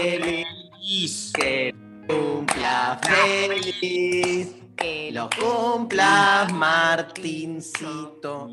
[0.00, 1.32] feliz.
[1.34, 1.74] Que
[2.08, 4.56] cumpla feliz.
[4.76, 8.48] Que los cumpla Martincito.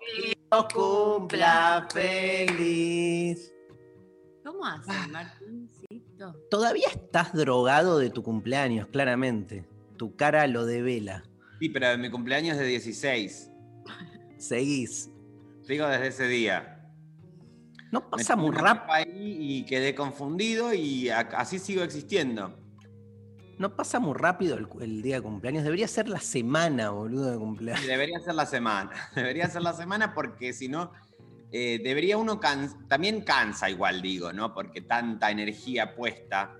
[0.00, 3.52] Que los cumpla feliz.
[4.44, 6.34] ¿Cómo haces, Martincito?
[6.50, 9.66] Todavía estás drogado de tu cumpleaños, claramente.
[9.96, 11.24] Tu cara lo devela.
[11.58, 13.50] Sí, pero mi cumpleaños es de 16.
[14.38, 15.10] Seguís.
[15.68, 16.90] Digo desde ese día.
[17.92, 19.09] No pasa muy rápido.
[19.22, 22.56] Y quedé confundido y así sigo existiendo.
[23.58, 25.64] No pasa muy rápido el, el día de cumpleaños.
[25.64, 27.86] Debería ser la semana, boludo, de cumpleaños.
[27.86, 28.90] Debería ser la semana.
[29.14, 30.92] Debería ser la semana porque si no,
[31.52, 34.54] eh, debería uno can- también cansa igual, digo, ¿no?
[34.54, 36.56] Porque tanta energía puesta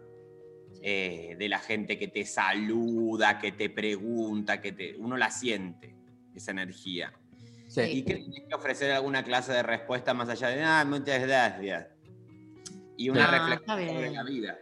[0.83, 5.95] eh, de la gente que te saluda, que te pregunta, que te, uno la siente,
[6.35, 7.13] esa energía.
[7.67, 7.83] Sí.
[7.83, 11.87] ¿Y qué tienes que ofrecer alguna clase de respuesta más allá de, ah, muchas gracias?
[13.01, 14.59] Y una No, reflexión sobre la vida.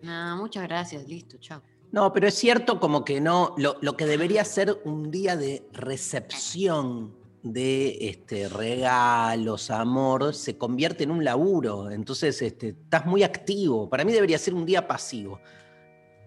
[0.00, 1.62] No, muchas gracias, listo, chao.
[1.92, 5.68] No, pero es cierto como que no, lo, lo que debería ser un día de
[5.70, 11.90] recepción de este, regalos, amor, se convierte en un laburo.
[11.90, 13.90] Entonces este, estás muy activo.
[13.90, 15.38] Para mí debería ser un día pasivo.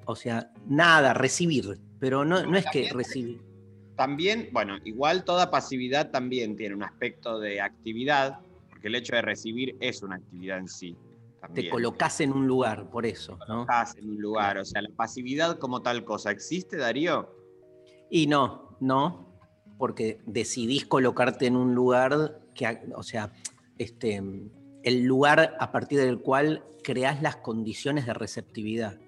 [0.06, 1.80] O sea, nada, recibir.
[2.00, 3.42] Pero no, no es que recibir.
[3.96, 9.24] También, bueno, igual toda pasividad también tiene un aspecto de actividad, porque el hecho de
[9.24, 10.96] recibir es una actividad en sí.
[11.54, 13.38] Te colocas en un lugar, por eso.
[13.48, 13.62] ¿no?
[13.62, 17.30] Estás en un lugar, o sea, la pasividad como tal cosa, ¿existe, Darío?
[18.10, 19.36] Y no, no,
[19.78, 23.32] porque decidís colocarte en un lugar que, o sea,
[23.78, 24.22] este,
[24.84, 29.00] el lugar a partir del cual creás las condiciones de receptividad.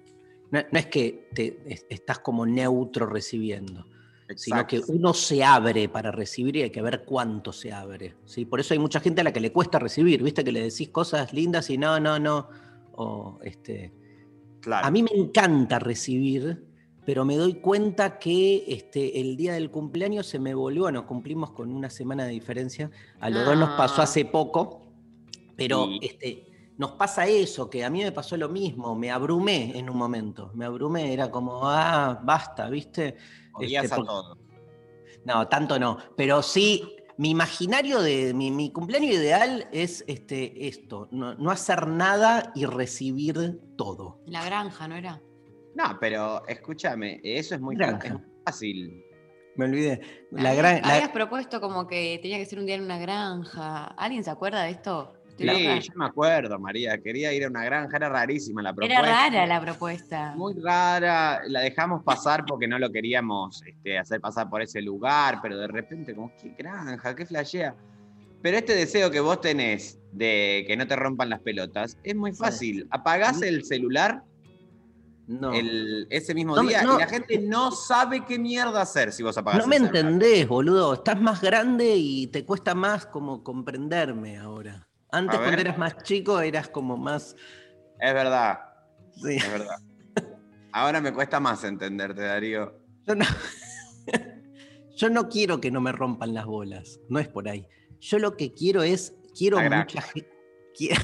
[0.50, 3.86] No, no es que te, es- estás como neutro recibiendo,
[4.34, 8.16] sino que uno se abre para recibir y hay que ver cuánto se abre.
[8.24, 8.44] ¿sí?
[8.44, 10.88] Por eso hay mucha gente a la que le cuesta recibir, viste que le decís
[10.88, 12.48] cosas lindas y no, no, no.
[12.96, 13.92] O, este,
[14.60, 14.86] Claro.
[14.86, 16.64] a mí me encanta recibir,
[17.04, 21.52] pero me doy cuenta que este, el día del cumpleaños se me volvió, bueno, cumplimos
[21.52, 24.04] con una semana de diferencia, a los dos nos pasó Ah.
[24.04, 24.82] hace poco,
[25.56, 25.98] pero Sí.
[26.02, 26.46] este,
[26.78, 30.50] nos pasa eso, que a mí me pasó lo mismo, me abrumé en un momento,
[30.54, 33.14] me abrumé, era como, ah, basta, ¿viste?
[33.56, 34.38] Odias este, a por- todo.
[35.24, 41.08] No, tanto no, pero sí, mi imaginario de mi, mi cumpleaños ideal es este, esto,
[41.10, 44.20] no, no hacer nada y recibir todo.
[44.26, 45.20] La granja, ¿no era?
[45.74, 48.06] No, pero escúchame, eso es muy, Granja.
[48.06, 49.02] es muy fácil.
[49.56, 50.00] Me olvidé.
[50.30, 52.98] La Habías- gran, la- Habías propuesto como que tenía que ser un día en una
[52.98, 53.84] granja.
[53.96, 55.14] ¿Alguien se acuerda de esto?
[55.38, 55.44] Sí,
[55.88, 56.96] yo me acuerdo, María.
[56.98, 59.02] Quería ir a una granja, era rarísima la Era propuesta.
[59.02, 60.32] rara la propuesta.
[60.36, 65.40] Muy rara, la dejamos pasar porque no lo queríamos este, hacer pasar por ese lugar,
[65.42, 67.74] pero de repente, como, qué granja, qué flashea.
[68.42, 72.32] Pero este deseo que vos tenés de que no te rompan las pelotas es muy
[72.32, 72.86] fácil.
[72.90, 74.22] Apagás el celular
[75.26, 75.52] no.
[75.52, 76.96] el- ese mismo No día no.
[76.96, 79.96] y la gente no sabe qué mierda hacer si vos apagás No el me celular.
[80.12, 80.94] entendés, boludo.
[80.94, 84.86] Estás más grande y te cuesta más como comprenderme ahora.
[85.10, 87.36] Antes, cuando eras más chico, eras como más.
[88.00, 88.60] Es verdad,
[89.14, 89.36] sí.
[89.36, 89.78] es verdad.
[90.72, 92.78] Ahora me cuesta más entenderte, Darío.
[93.06, 93.24] Yo no,
[94.96, 97.00] yo no quiero que no me rompan las bolas.
[97.08, 97.66] No es por ahí.
[98.00, 99.14] Yo lo que quiero es.
[99.36, 100.36] Quiero mucha gente.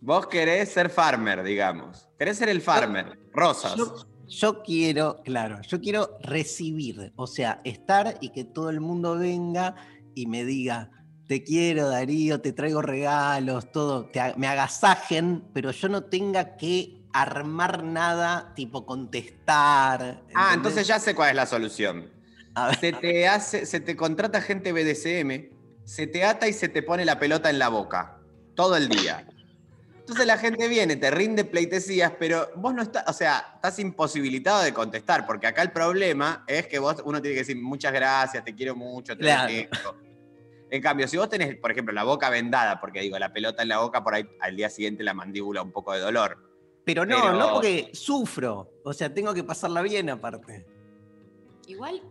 [0.00, 2.08] Vos querés ser farmer, digamos.
[2.18, 3.18] Querés ser el farmer.
[3.32, 3.74] Rosas.
[3.76, 3.94] Yo,
[4.26, 9.74] yo quiero, claro, yo quiero recibir, o sea, estar y que todo el mundo venga
[10.14, 10.90] y me diga,
[11.26, 17.04] te quiero Darío, te traigo regalos, todo, te me agasajen, pero yo no tenga que
[17.12, 20.22] armar nada, tipo contestar.
[20.34, 22.10] Ah, entonces ya sé cuál es la solución.
[22.54, 25.50] A ver, Se te hace, se te contrata gente BDSM,
[25.84, 28.20] se te ata y se te pone la pelota en la boca.
[28.54, 29.26] Todo el día.
[30.00, 34.62] Entonces la gente viene, te rinde pleitesías, pero vos no estás, o sea, estás imposibilitado
[34.62, 38.44] de contestar, porque acá el problema es que vos, uno tiene que decir muchas gracias,
[38.44, 39.50] te quiero mucho, te Claro.
[39.50, 40.03] detesto".
[40.70, 43.68] En cambio, si vos tenés, por ejemplo, la boca vendada, porque digo, la pelota en
[43.68, 46.38] la boca, por ahí al día siguiente la mandíbula un poco de dolor.
[46.84, 48.70] Pero no, Pero- no porque sufro.
[48.84, 50.66] O sea, tengo que pasarla bien aparte.
[51.66, 52.02] Igual,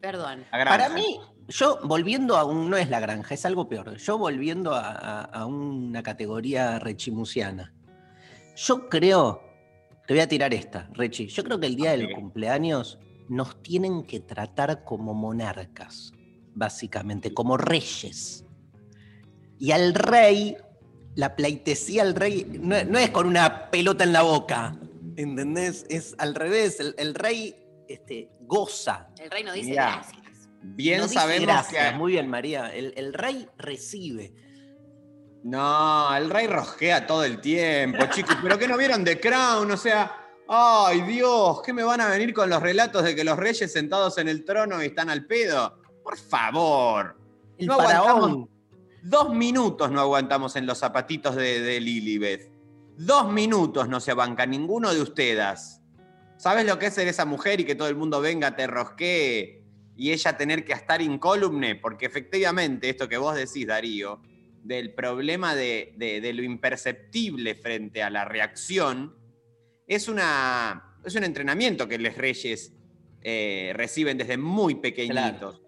[0.00, 0.44] perdón.
[0.50, 1.18] Para mí,
[1.48, 2.70] yo volviendo a un.
[2.70, 3.96] No es la granja, es algo peor.
[3.96, 7.72] Yo volviendo a, a- a una categoría rechimusiana.
[8.56, 9.42] Yo creo.
[10.06, 11.26] Te voy a tirar esta, Rechi.
[11.28, 12.12] Yo creo que el día del Ok.
[12.14, 12.98] cumpleaños
[13.28, 16.12] nos tienen que tratar como monarcas,
[16.54, 18.44] básicamente, como reyes.
[19.58, 20.56] Y al rey,
[21.14, 24.76] la pleitesía al rey no, no es con una pelota en la boca,
[25.16, 25.86] ¿entendés?
[25.88, 26.80] Es al revés.
[26.80, 27.54] El, el rey
[27.88, 29.08] este, goza.
[29.18, 29.92] El rey no dice Mirá.
[29.96, 30.48] gracias.
[30.62, 31.98] Bien No dice sabemos gracias, que.
[31.98, 32.74] Muy bien, María.
[32.74, 34.32] El, el rey recibe.
[35.44, 38.36] No, el rey rosquea todo el tiempo, chicos.
[38.42, 39.70] ¿Pero qué no vieron The Crown?
[39.70, 40.10] O sea,
[40.48, 44.16] ay Dios, ¿qué me van a venir con los relatos de que los reyes sentados
[44.18, 45.82] en el trono y están al pedo?
[46.04, 47.16] Por favor.
[47.58, 48.48] El No aguantamos.
[49.02, 52.50] Dos minutos no aguantamos en los zapatitos de, de Lilibet.
[52.96, 55.80] Dos minutos no se banca ninguno de ustedes.
[56.36, 59.62] ¿Sabes lo que es ser esa mujer y que todo el mundo venga, te rosquee
[59.96, 61.74] y ella tener que estar incólume?
[61.74, 64.20] Porque efectivamente, esto que vos decís, Darío,
[64.62, 69.14] del problema de, de- de lo imperceptible frente a la reacción,
[69.86, 72.72] es, una, es un entrenamiento que los reyes
[73.22, 75.60] eh, reciben desde muy pequeñitos.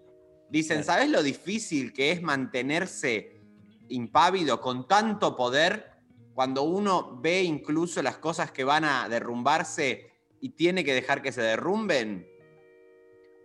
[0.51, 0.87] Dicen, Claro.
[0.87, 3.41] ¿sabes lo difícil que es mantenerse
[3.89, 5.91] impávido con tanto poder
[6.35, 10.11] cuando uno ve incluso las cosas que van a derrumbarse
[10.41, 12.27] y tiene que dejar que se derrumben?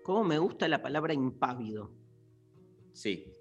[0.04, 1.92] ¿Cómo me gusta la palabra impávido?
[2.94, 3.34] Sí.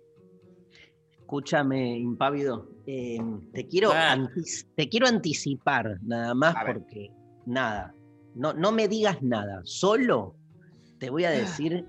[1.12, 2.68] Escúchame, impávido.
[2.86, 3.18] eh,
[3.52, 4.16] te, quiero Ah.
[4.74, 6.78] te quiero anticipar, nada más A ver.
[6.78, 7.10] porque
[7.46, 7.94] nada.
[8.34, 9.60] No, no me digas nada.
[9.64, 10.34] Solo
[10.98, 11.86] te voy a decir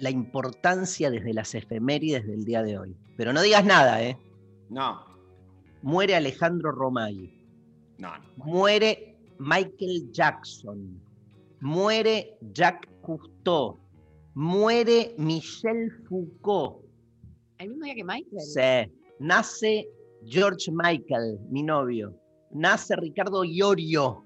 [0.00, 2.96] la importancia desde las efemérides del día de hoy.
[3.16, 4.18] Pero no digas nada, ¿eh?
[4.68, 5.04] No,
[5.82, 7.30] Muere Alejandro Romay.
[7.98, 8.24] no, no.
[8.44, 11.00] Muere Michael Jackson.
[11.60, 13.78] Muere Jacques Cousteau.
[14.34, 16.84] Muere Michel Foucault.
[17.58, 18.40] El mismo día que Michael.
[18.40, 18.92] Sí.
[19.20, 19.88] Nace
[20.26, 22.12] George Michael, mi novio.
[22.50, 24.24] Nace Ricardo Iorio.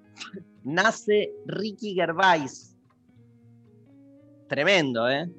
[0.64, 2.76] Nace Ricky Gervais.
[4.48, 5.30] Tremendo, ¿eh?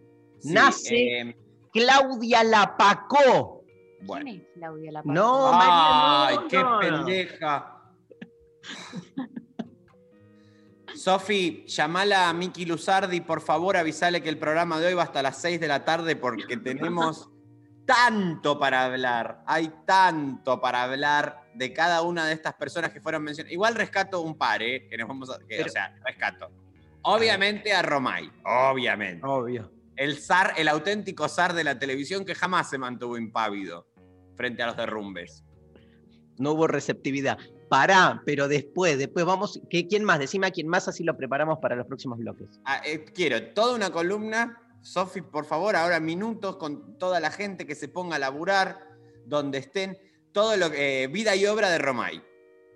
[0.42, 1.38] Sí, Nace- eh,
[1.72, 3.64] Claudia Lapacó.
[4.02, 4.26] bueno.
[4.26, 5.02] ¿Quién es Claudia?
[5.06, 6.80] No, Ay, María, no, qué no.
[6.80, 7.78] pendeja.
[10.96, 15.22] Sofi, llamala a Miki Luzardi, por favor, avisale que el programa de hoy va hasta
[15.24, 17.30] las 6 de la tarde porque tenemos
[17.86, 19.42] tanto para hablar.
[19.48, 23.54] Hay tanto para hablar de cada una de estas personas que fueron mencionadas.
[23.54, 24.88] Igual rescato un par, ¿eh?
[24.90, 26.50] Que nos vamos a, que, Pero- o sea, rescato.
[27.04, 29.26] Obviamente a Romay, obviamente.
[29.26, 29.72] Obvio.
[29.96, 33.88] El zar, el auténtico zar de la televisión que jamás se mantuvo impávido
[34.36, 35.44] frente a los derrumbes.
[36.38, 37.38] No hubo receptividad.
[37.70, 39.62] Pará, pero después, después vamos.
[39.70, 40.20] ¿qué, ¿Quién más?
[40.20, 42.48] Decime a quién más, así lo preparamos para los próximos bloques.
[42.66, 44.58] Ah, eh, quiero toda una columna.
[44.82, 48.80] Sofi, por favor, ahora minutos con toda la gente que se ponga a laburar,
[49.26, 49.98] donde estén,
[50.32, 51.04] todo lo que.
[51.04, 52.22] eh, vida y obra de Romay.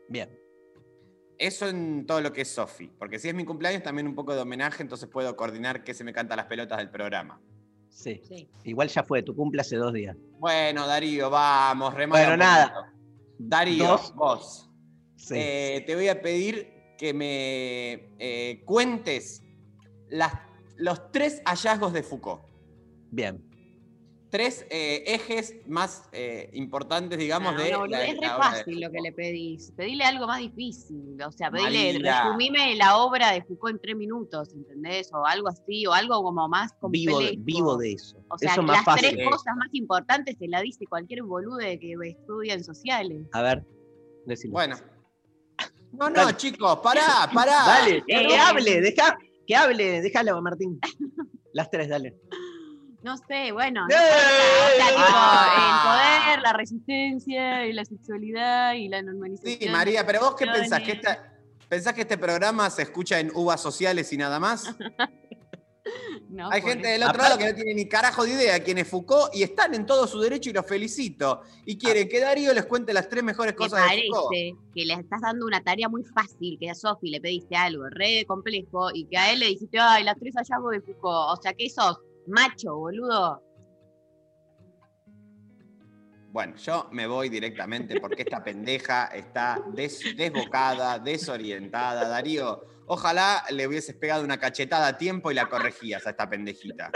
[0.07, 0.44] Bien.
[1.37, 2.87] Eso en todo lo que es Sofi.
[2.87, 6.03] Porque si es mi cumpleaños, también un poco de homenaje, entonces puedo coordinar qué se
[6.03, 7.41] me canta las pelotas del programa.
[7.89, 8.21] Sí.
[8.27, 8.49] Sí.
[8.63, 10.17] Igual ya fue, tu cumple hace dos días.
[10.39, 12.93] Bueno, Darío, vamos, remala Bueno, nada.
[13.37, 14.15] Darío, Dos.
[14.15, 14.69] vos.
[15.15, 15.35] Sí.
[15.37, 19.43] Eh, te voy a pedir que me eh, cuentes
[20.09, 20.33] las,
[20.77, 22.43] los tres hallazgos de Foucault.
[23.11, 23.44] Bien.
[24.35, 27.71] Tres eh, ejes más eh, importantes, digamos, No, de.
[27.71, 29.71] no, boludo, la- es re la de fácil lo que le pedís.
[29.77, 31.17] Pedile algo más difícil.
[31.25, 35.09] O sea, pedile, resumime la obra de Foucault en tres minutos, ¿entendés?
[35.13, 37.45] O algo así, o algo como más Vivo de, complejo.
[37.45, 38.17] vivo de eso.
[38.27, 39.11] O sea, eso más las fácil.
[39.15, 43.25] tres cosas más importantes te la dice cualquier bolude que estudia en sociales.
[43.31, 43.63] A ver,
[44.25, 44.51] decilo.
[44.51, 44.75] Bueno.
[45.93, 46.35] No, no, Dale.
[46.35, 47.01] chicos, pará,
[47.33, 47.53] pará.
[47.67, 50.77] Dale, que, Eh, que hable, deja, que hable, déjalo, Martín.
[51.53, 52.17] Las tres, dale.
[53.05, 53.81] No sé, bueno.
[53.87, 54.15] no importa,
[54.65, 56.23] o sea, tipo, Ah.
[56.25, 59.59] el poder, la resistencia y la sexualidad y la normalización.
[59.59, 61.33] Sí, María, pero vos qué pensás que esta,
[61.69, 64.65] pensás que este programa se escucha en uvas sociales y nada más.
[66.29, 66.99] No, Hay gente eso.
[66.99, 69.75] del otro lado que no tiene ni carajo de idea quién es Foucault y están
[69.75, 71.41] en todo su derecho y los felicito.
[71.63, 74.29] Y quieren que Darío les cuente las tres mejores Me cosas de Foucault.
[74.31, 77.83] parece que le estás dando una tarea muy fácil, que a Sofi le pediste algo
[77.89, 81.37] re complejo y que a él le dijiste, ay, las tres hallazgos de Foucault.
[81.37, 83.41] O sea, que sos macho, boludo.
[86.31, 92.09] Bueno, yo me voy directamente porque esta pendeja está des- desbocada, desorientada.
[92.09, 96.91] Darío, ojalá le hubieses pegado una cachetada a tiempo y la corregías a esta pendejita.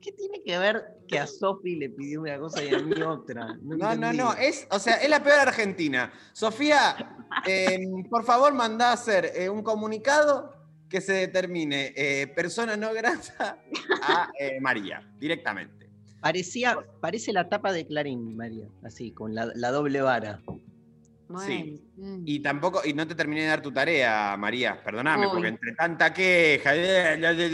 [0.00, 3.46] ¿Qué tiene que ver que a Sofi le pidió una cosa y a mí otra?
[3.62, 4.16] No, no, entendí.
[4.16, 6.12] no, es, o sea, es la peor argentina.
[6.32, 6.96] Sofía,
[7.46, 7.78] eh,
[8.10, 10.57] por favor, mandá a hacer eh, un comunicado
[10.88, 13.58] que se determine eh, persona no grata
[14.02, 15.88] a eh, María, directamente.
[16.20, 20.40] Parecía, parece la tapa de Clarín, María, así, con la, la doble vara.
[21.28, 21.82] Bueno, Sí.
[21.96, 22.22] mm.
[22.24, 25.32] Y tampoco, y no te terminé de dar tu tarea, María, perdóname, Uy.
[25.32, 26.72] porque entre tanta queja.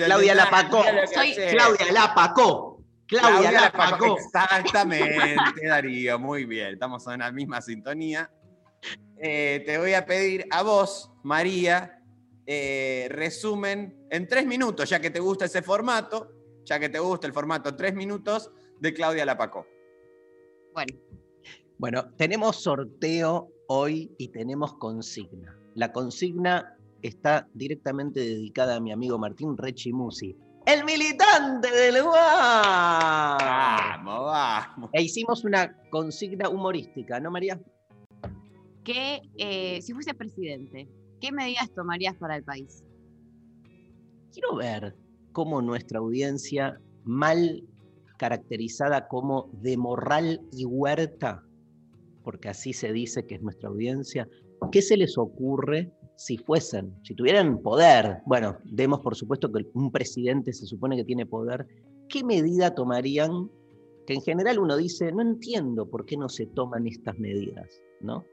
[0.07, 0.85] Claudia la pacó.
[1.13, 2.75] Soy Claudia la pacó.
[3.07, 4.17] Claudia, la pacó.
[4.17, 5.37] Exactamente,
[5.67, 6.75] Darío, muy bien.
[6.75, 8.31] Estamos en la misma sintonía.
[9.19, 11.94] Eh, te voy a pedir a vos, María,
[12.47, 16.31] eh, resumen en tres minutos, ya que te gusta ese formato,
[16.65, 19.67] ya que te gusta el formato tres minutos de Claudia Lapacó.
[20.73, 20.95] Bueno,
[21.79, 25.59] Bueno, tenemos sorteo hoy y tenemos consigna.
[25.75, 30.37] La consigna está directamente dedicada a mi amigo Martín Rechimusi,
[30.67, 33.39] el militante del lugar.
[33.39, 34.91] Vamos, vamos.
[34.93, 37.61] E hicimos una consigna humorística, ¿no, María?
[38.85, 40.87] que eh, si fuese presidente,
[41.25, 42.85] ¿qué medidas tomarías para el país?
[44.31, 44.95] Quiero ver
[45.33, 47.67] cómo nuestra audiencia, mal
[48.19, 51.43] caracterizada como de morral y huerta,
[52.23, 54.29] porque así se dice que es nuestra audiencia,
[54.71, 58.19] ¿qué se les ocurre si fuesen, si tuvieran poder?
[58.27, 61.67] Bueno, demos por supuesto que un presidente se supone que tiene poder,
[62.11, 63.51] ¿qué medida tomarían?
[64.07, 68.27] Que en general uno dice, no entiendo por qué no se toman estas medidas, ¿no?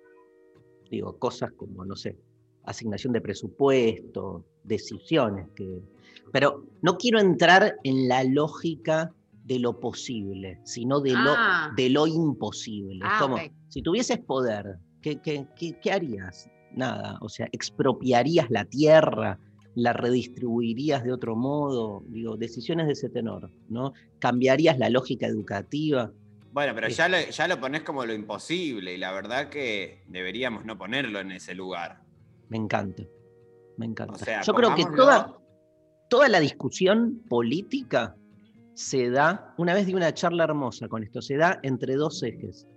[0.90, 2.18] Digo, cosas como, no sé,
[2.66, 5.82] asignación de presupuesto, decisiones que...
[6.32, 9.12] Pero no quiero entrar en la lógica
[9.44, 11.68] de lo posible, sino de, Ah.
[11.70, 13.00] lo, de lo imposible.
[13.06, 13.38] Es Ah, como,
[13.70, 16.50] si tuvieses poder, ¿qué, qué, qué- qué harías?
[16.74, 19.40] Nada, o sea, expropiarías la tierra,
[19.76, 23.94] la redistribuirías de otro modo, digo, decisiones de ese tenor, ¿no?
[24.20, 26.12] Cambiarías la lógica educativa.
[26.54, 30.66] Bueno, pero ya lo, ya lo pones como lo imposible y la verdad que deberíamos
[30.66, 32.02] no ponerlo en ese lugar.
[32.52, 33.04] Me encanta,
[33.78, 34.14] me encanta.
[34.14, 35.40] O sea, Yo creo que toda,
[36.10, 38.18] toda la discusión política
[38.74, 42.68] se da, una vez di una charla hermosa con esto, se da entre dos ejes.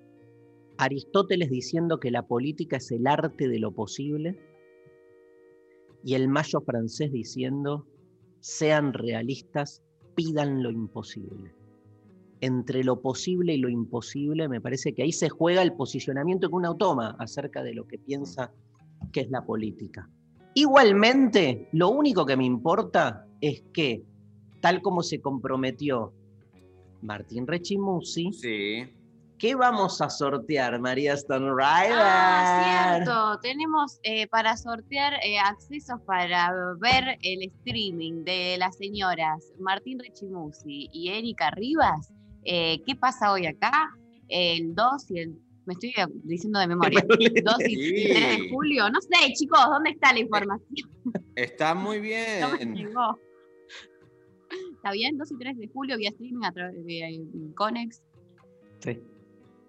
[0.78, 4.38] Aristóteles diciendo que la política es el arte de lo posible
[6.04, 7.84] y el mayo francés diciendo,
[8.38, 9.82] sean realistas,
[10.14, 11.52] pidan lo imposible.
[12.40, 16.54] Entre lo posible y lo imposible, me parece que ahí se juega el posicionamiento que
[16.54, 18.52] uno toma acerca de lo que piensa
[19.12, 20.08] que es la política.
[20.54, 24.02] Igualmente, lo único que me importa es que,
[24.60, 26.12] tal como se comprometió
[27.02, 28.84] Martín Rechimusi, Sí.
[29.36, 31.98] ¿qué vamos a sortear, María Stone Rider?
[32.00, 33.40] Ah, cierto.
[33.42, 40.88] Tenemos eh, para sortear eh, accesos para ver el streaming de las señoras Martín Rechimusi
[40.92, 42.12] y Erika Rivas.
[42.44, 43.90] Eh, ¿Qué pasa hoy acá?
[44.28, 45.43] El 2 y el.
[45.66, 45.92] Me estoy
[46.24, 47.04] diciendo de memoria.
[47.08, 47.18] 2
[47.68, 48.90] y, y 3 de julio.
[48.90, 50.90] No sé, chicos, ¿dónde está la información?
[51.34, 52.74] Está muy No me bien.
[52.74, 53.18] llegó.
[54.76, 55.16] ¿Está bien?
[55.16, 57.20] 2 y 3 de julio vía streaming a través de eh,
[57.54, 58.02] Conex.
[58.80, 59.00] Sí.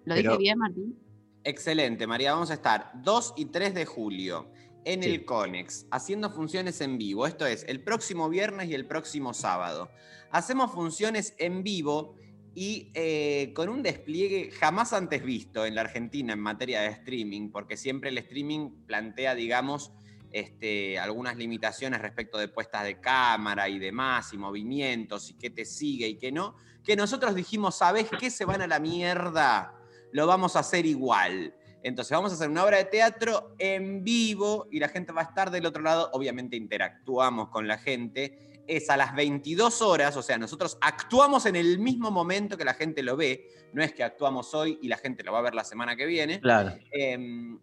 [0.04, 0.98] ¿Lo Pero- dije bien, Martín?
[1.44, 2.32] Excelente, María.
[2.32, 4.50] Vamos a estar 2 y 3 de julio
[4.84, 5.10] en Sí.
[5.10, 7.26] el CONEX, haciendo funciones en vivo.
[7.26, 9.90] Esto es, el próximo viernes y el próximo sábado.
[10.30, 12.16] Hacemos funciones en vivo
[12.58, 17.50] y eh, con un despliegue jamás antes visto en la Argentina en materia de streaming,
[17.50, 19.92] porque siempre el streaming plantea, digamos,
[20.32, 25.66] este, algunas limitaciones respecto de puestas de cámara y demás, y movimientos, y qué te
[25.66, 28.30] sigue y qué no, que nosotros dijimos, ¿sabes qué?
[28.30, 29.74] Se van a la mierda,
[30.12, 31.54] lo vamos a hacer igual.
[31.82, 35.24] Entonces vamos a hacer una obra de teatro en vivo y la gente va a
[35.24, 40.22] estar del otro lado, obviamente interactuamos con la gente, es a las 22 horas, o
[40.22, 44.02] sea, nosotros actuamos en el mismo momento que la gente lo ve, no es que
[44.02, 46.40] actuamos hoy y la gente lo va a ver la semana que viene.
[46.40, 46.76] Claro.
[46.92, 47.18] Eh,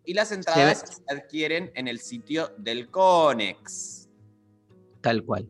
[0.05, 4.09] y las entradas se adquieren en el sitio del Conex.
[5.01, 5.47] Tal cual.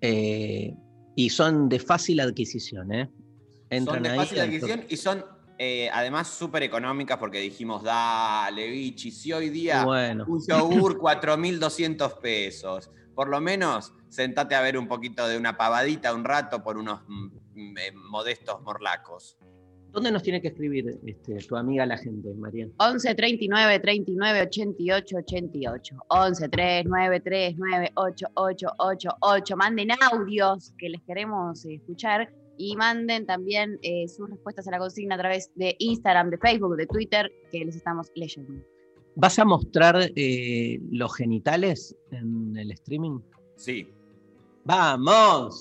[0.00, 0.74] Eh,
[1.16, 3.10] y son de fácil adquisición, ¿eh?
[3.84, 4.48] son de ahí, fácil entran.
[4.48, 5.24] adquisición y son
[5.56, 12.18] eh, además súper económicas porque dijimos, dale, bichi, si hoy día Bueno, un yogur 4.200
[12.18, 16.76] pesos, por lo menos sentate a ver un poquito de una pavadita un rato por
[16.76, 19.38] unos mm, eh, modestos morlacos.
[19.94, 22.68] ¿dónde nos tiene que escribir este, tu amiga la gente, María?
[22.78, 25.96] 11 39 39 88 88.
[26.08, 29.56] 11 39 39 88 88.
[29.56, 32.28] Manden audios que les queremos escuchar
[32.58, 36.76] y manden también eh, sus respuestas a la consigna a través de Instagram, de Facebook,
[36.76, 38.52] de Twitter, que les estamos leyendo.
[39.16, 43.20] ¿Vas a mostrar eh, los genitales en el streaming?
[43.56, 43.88] Sí.
[44.64, 45.60] ¡Vamos!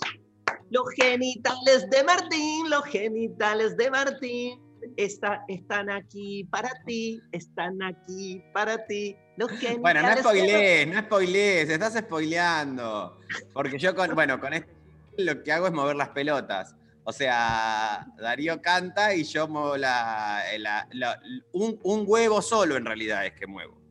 [0.70, 4.60] Los genitales de Martín, los genitales de Martín.
[4.98, 9.16] Está, están aquí para ti, están aquí para ti.
[9.38, 13.18] Los genitales Bueno, no de spoilees, no spoilees, estás spoileando.
[13.54, 14.72] Porque yo con, bueno, con esto
[15.18, 16.76] lo que hago es mover las pelotas.
[17.06, 22.86] O sea, Darío canta y yo muevo la, la- la- un, un huevo solo en
[22.86, 23.82] realidad es que muevo.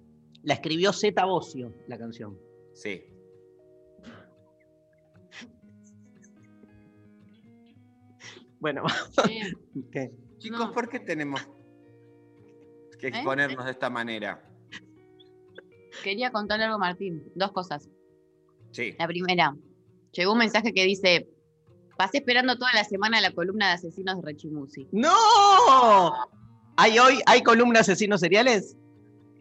[0.42, 2.38] La escribió Zeta Bocio, la canción.
[2.74, 3.04] Sí.
[8.60, 8.82] Bueno,
[9.30, 9.52] Eh,
[9.90, 10.10] ¿qué?
[10.38, 10.72] Chicos, No.
[10.72, 11.40] ¿por qué tenemos
[12.98, 13.10] que ¿Eh?
[13.10, 14.48] exponernos de esta manera?
[16.02, 17.88] quería contarle algo a Martín, dos cosas.
[18.72, 18.94] Sí.
[18.98, 19.54] La primera,
[20.12, 21.28] llegó un mensaje que dice,
[22.02, 24.88] pasé esperando toda la semana la columna de asesinos de Rechimusi.
[24.90, 26.12] ¡No!
[26.76, 28.76] ¿Hay hoy, hay columna asesinos seriales?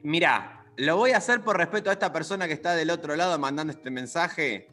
[0.04, 3.40] Mira, lo voy a hacer por respeto a esta persona que está del otro lado
[3.40, 4.68] mandando este mensaje.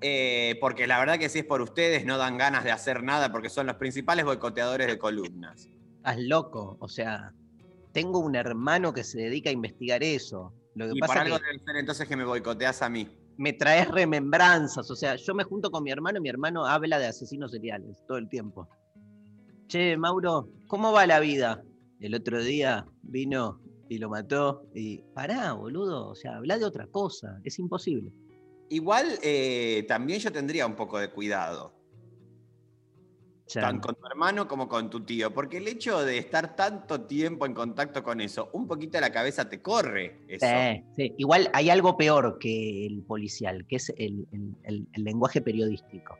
[0.00, 3.30] eh, porque la verdad que si es por ustedes no dan ganas de hacer nada
[3.30, 5.68] porque son los principales boicoteadores de columnas.
[5.98, 6.76] Estás loco.
[6.80, 7.32] O sea,
[7.92, 10.52] tengo un hermano que se dedica a investigar eso.
[10.74, 13.08] Lo que Y pasa por algo que debe ser entonces que me boicoteas a mí.
[13.36, 14.90] Me traes remembranzas.
[14.90, 18.02] O sea, yo me junto con mi hermano y mi hermano habla de asesinos seriales
[18.06, 18.68] todo el tiempo.
[19.68, 21.62] Che, Mauro, ¿cómo va la vida?
[22.00, 24.66] El otro día vino y lo mató.
[24.74, 26.08] Y pará, boludo.
[26.08, 27.40] O sea, habla de otra cosa.
[27.44, 28.12] Es imposible.
[28.68, 31.74] Igual eh, también yo tendría un poco de cuidado,
[33.60, 37.44] Tanto con tu hermano como con tu tío, porque el hecho de estar tanto tiempo
[37.46, 40.46] en contacto con eso, un poquito la cabeza te corre eso.
[40.46, 41.14] Sí, sí.
[41.18, 46.16] Igual hay algo peor que el policial, que es el, el- el- el lenguaje periodístico.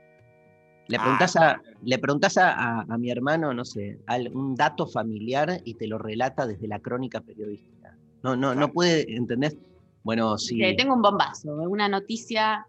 [0.89, 4.55] Le Ah, preguntás, a, le preguntás a, a- a mi hermano, no sé, al- un
[4.55, 7.97] dato familiar y te lo relata desde la crónica periodística.
[8.23, 8.73] No, no, no Claro.
[8.73, 9.57] puede, ¿entendés?
[10.03, 10.59] Bueno, sí.
[10.77, 12.67] Tengo un bombazo, una noticia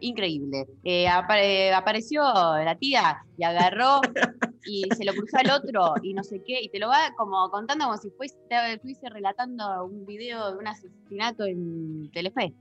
[0.00, 0.66] increíble.
[0.82, 4.00] Eh, apare- apareció la tía y agarró
[4.66, 7.48] y se lo cruzó al otro y no sé qué, y te lo va como
[7.50, 8.36] contando como si fuese,
[8.72, 12.54] estuviese relatando un video de un asesinato en Telefe.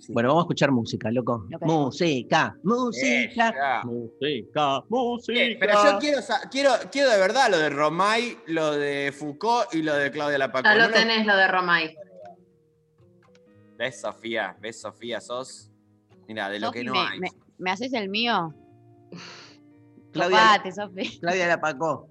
[0.00, 0.12] Sí.
[0.12, 1.44] Bueno, vamos a escuchar música, loco.
[1.50, 5.32] Lo Música, música, música, música.
[5.32, 6.20] Bien, pero yo quiero,
[6.52, 10.68] quiero, quiero de verdad lo de Romay, lo de Foucault y lo de Claudia Lapaco.
[10.68, 11.96] Ya No lo tenés lo de Romay.
[13.76, 14.56] ¿Ves, Sofía?
[14.60, 15.20] ¿Ves, Sofía?
[15.20, 15.72] Sos.
[16.28, 17.18] Mira, de lo que no me, hay.
[17.20, 18.54] me- me haces el mío?
[20.12, 21.18] Claudia, Copate, Sofi.
[21.20, 22.08] Claudia la Pacó.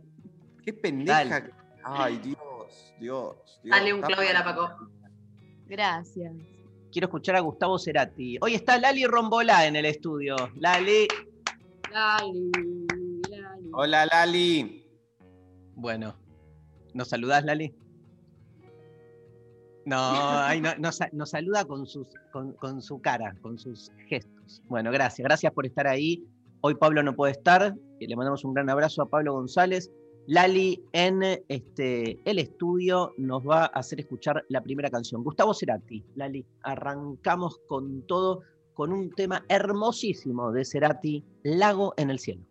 [0.63, 1.23] Qué pendeja.
[1.25, 1.51] Dale.
[1.83, 2.37] Ay, Dios,
[2.99, 3.63] Dios, Dios.
[3.63, 4.45] Dale un Está Claudia mal.
[4.45, 4.89] Lapaco.
[5.67, 6.33] Gracias.
[6.91, 8.37] Quiero escuchar a Gustavo Cerati.
[8.41, 10.35] Hoy está Lali Rombolá en el estudio.
[10.55, 11.07] Lali.
[11.91, 12.51] Lali,
[13.29, 13.69] Lali.
[13.73, 14.87] Hola, Lali.
[15.75, 16.15] Bueno,
[16.93, 17.73] ¿nos saludás, Lali?
[19.85, 24.61] No, ay, no- nos, nos saluda con, sus, con, con su cara, con sus gestos.
[24.67, 26.23] Bueno, gracias, gracias por estar ahí.
[26.61, 29.91] Hoy Pablo no puede estar, y le mandamos un gran abrazo a Pablo González.
[30.27, 35.23] Lali en este, el estudio nos va a hacer escuchar la primera canción.
[35.23, 38.41] Gustavo Cerati, Lali, arrancamos con todo,
[38.73, 42.41] con un tema hermosísimo de Cerati, Lago en el cielo.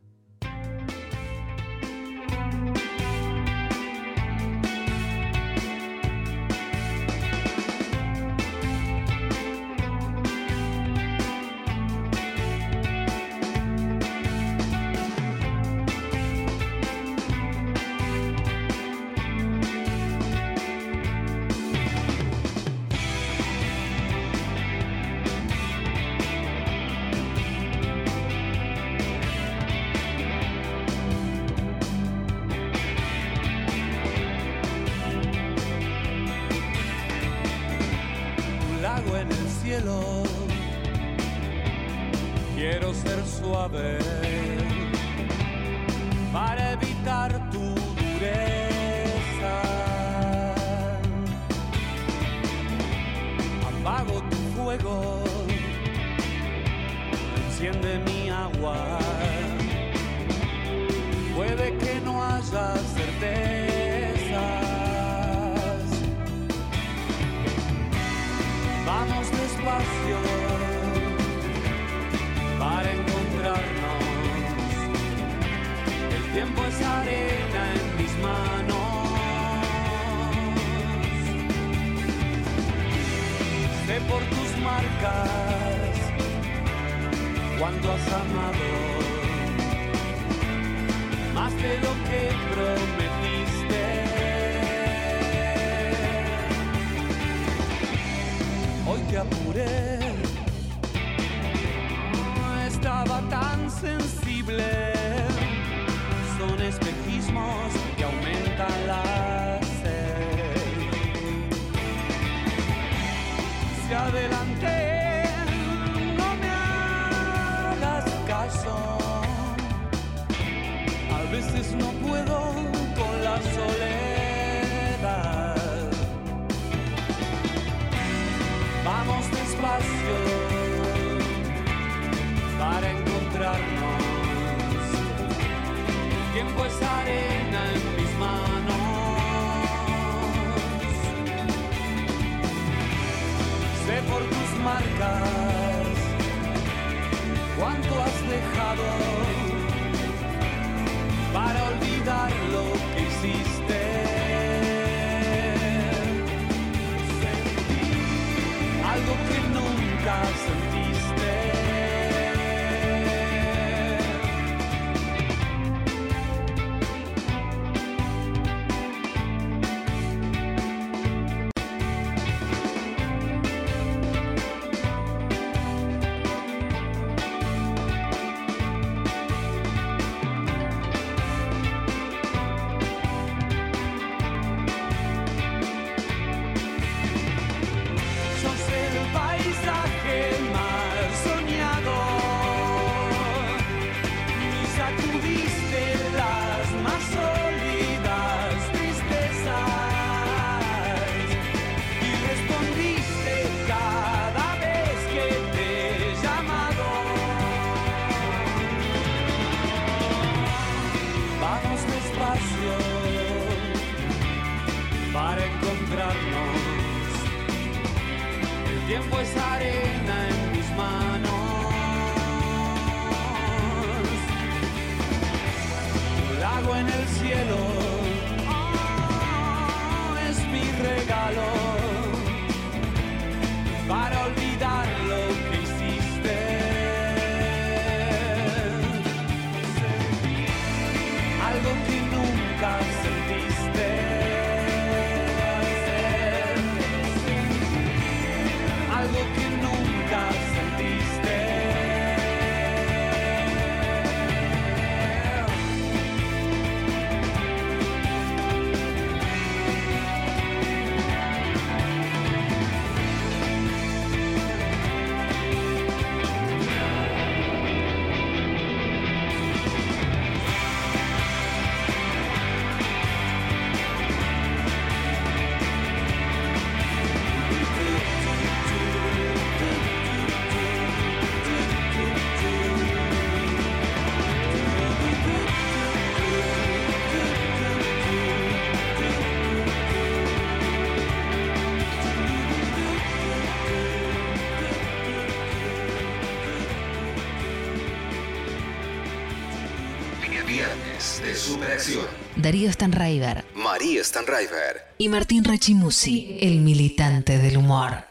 [302.45, 304.83] Darío Stanraiver María Stanraiver.
[304.99, 308.05] y Martín Rechimusi, el militante del humor.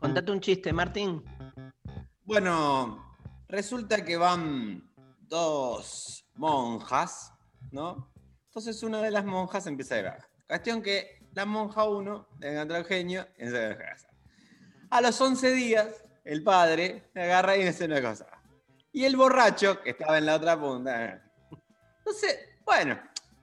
[0.00, 1.22] Contate un chiste, Martín.
[2.24, 4.82] Bueno, resulta que van
[5.20, 7.32] dos monjas,
[7.70, 8.12] ¿no?
[8.48, 10.12] Entonces una de las monjas empieza a ir.
[10.48, 14.08] Cuestión que la monja 1 le encontró el genio y se deja casa.
[14.90, 18.26] A los 11 días, el padre le agarra y dice una cosa.
[18.90, 21.28] Y el borracho, que estaba en la otra punta.
[22.04, 23.00] Entonces, bueno,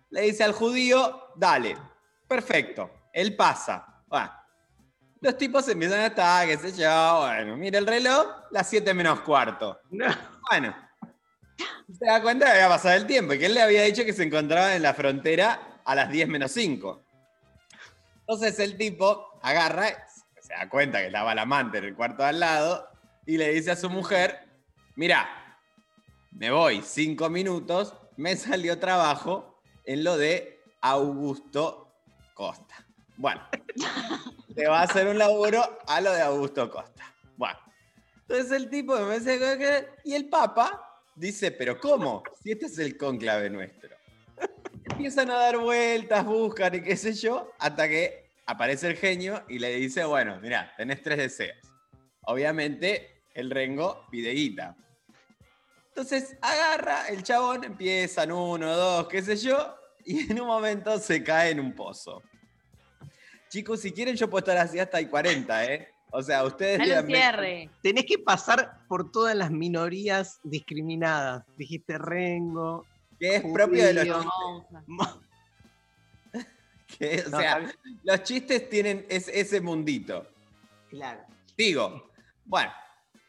[0.10, 1.78] le dice al judío, dale,
[2.28, 3.86] perfecto, él pasa.
[5.22, 9.22] Los tipos empiezan a estar, qué sé yo, bueno, mira el reloj, las 7 menos
[9.22, 9.80] cuarto.
[10.50, 10.76] Bueno,
[11.98, 14.14] se da cuenta que había pasado el tiempo y que él le había dicho que
[14.14, 17.04] se encontraba en la frontera a las 10 menos 5.
[18.22, 19.88] Entonces el tipo agarra,
[20.42, 22.90] se da cuenta que estaba el amante en el cuarto de al lado
[23.26, 24.40] y le dice a su mujer,
[24.96, 25.28] mira,
[26.32, 31.90] me voy 5 minutos, me salió trabajo en lo de Augusto
[32.34, 32.86] Costa.
[33.16, 33.42] Bueno,
[34.56, 37.16] te va a hacer un laburo a lo de Augusto Costa.
[37.38, 37.58] Bueno,
[38.24, 42.22] entonces el tipo me dice, y el Papa dice, pero ¿cómo?
[42.44, 43.96] Si este es el conclave nuestro.
[44.92, 49.60] Empiezan a dar vueltas, buscan y qué sé yo, hasta que aparece el genio y
[49.60, 51.58] le dice, bueno, mira, tenés tres deseos.
[52.24, 54.76] Obviamente, el Rengo pide guita.
[56.00, 61.22] Entonces agarra el chabón, empiezan uno, dos, qué sé yo, y en un momento se
[61.22, 62.24] cae en un pozo.
[63.50, 65.90] Chicos, si quieren yo puedo estar así hasta el 40, ¿eh?
[66.12, 67.70] O sea, ustedes Dale cierre.
[67.84, 71.44] Tenés que pasar por todas las minorías discriminadas.
[71.58, 72.86] Dijiste Rengo.
[73.20, 74.88] que es propio de los chistes.
[76.98, 77.70] Que, o No, sea,
[78.04, 80.26] los chistes tienen es- ese mundito.
[80.90, 81.22] Claro.
[81.58, 82.10] Digo,
[82.46, 82.72] bueno,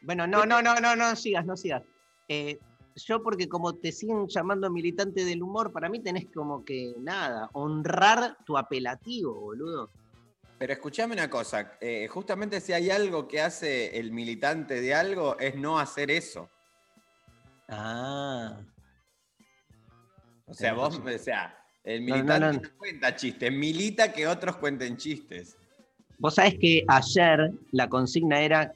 [0.02, 1.82] Bueno, no, no, no, no, no sigas, no sigas.
[2.32, 2.60] Eh,
[2.94, 7.50] yo porque como te siguen llamando militante del humor, para mí tenés como que nada,
[7.54, 9.90] honrar tu apelativo, boludo.
[10.56, 15.36] pero escuchame una cosa, eh, justamente si hay algo que hace el militante de algo
[15.40, 16.48] es no hacer eso.
[17.68, 18.60] Ah.
[20.46, 22.76] O sea, vos, o sea, el No, no, militante no, no.
[22.78, 25.56] cuenta chistes, milita que otros cuenten chistes.
[26.18, 28.72] Vos sabés que ayer la consigna era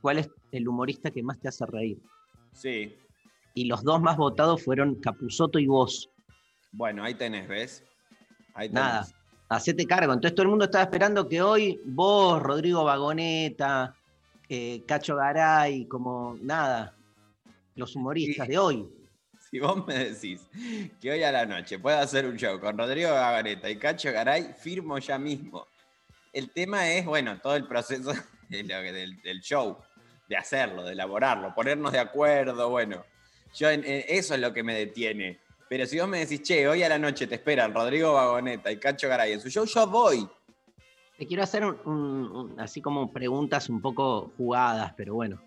[0.00, 1.98] ¿cuál es el humorista que más te hace reír?
[2.54, 2.96] Sí,
[3.54, 6.08] Y los dos más votados fueron Capuzoto y vos.
[6.72, 7.84] bueno, ahí tenés, ¿ves?
[8.54, 8.72] Ahí tenés.
[8.82, 9.06] Nada,
[9.48, 10.12] hacete cargo.
[10.12, 13.94] Entonces todo el mundo estaba esperando que hoy vos, Rodrigo Vagoneta,
[14.48, 16.94] eh, Cacho Garay, como nada,
[17.76, 18.52] los humoristas Sí.
[18.52, 18.88] de hoy.
[19.50, 20.48] Si vos me decís
[21.00, 24.52] que hoy a la noche puedo hacer un show con Rodrigo Gagareta y Cacho Garay,
[24.58, 25.66] firmo ya mismo.
[26.32, 28.10] El tema es, bueno, todo el proceso
[28.48, 29.78] de lo que- del, del show,
[30.28, 33.04] de hacerlo, de elaborarlo, ponernos de acuerdo, bueno.
[33.54, 35.38] Yo en- en- eso es lo que me detiene.
[35.68, 38.78] Pero si vos me decís, che, hoy a la noche te esperan Rodrigo Vagoneta y
[38.78, 40.28] Cacho Garay en su show, yo voy.
[41.18, 45.40] Te quiero hacer un- un- un- así como preguntas un poco jugadas, pero bueno,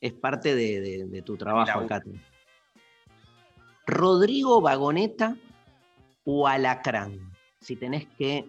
[0.00, 2.02] es parte de, de- de tu trabajo acá.
[3.86, 5.36] Rodrigo Vagoneta
[6.24, 7.18] o Alacrán,
[7.60, 8.48] si tenés que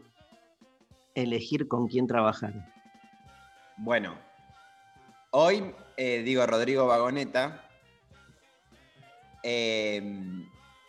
[1.16, 2.54] elegir con quién trabajar.
[3.78, 4.16] Bueno,
[5.36, 7.68] hoy eh, digo Rodrigo Vagoneta,
[9.44, 10.02] eh,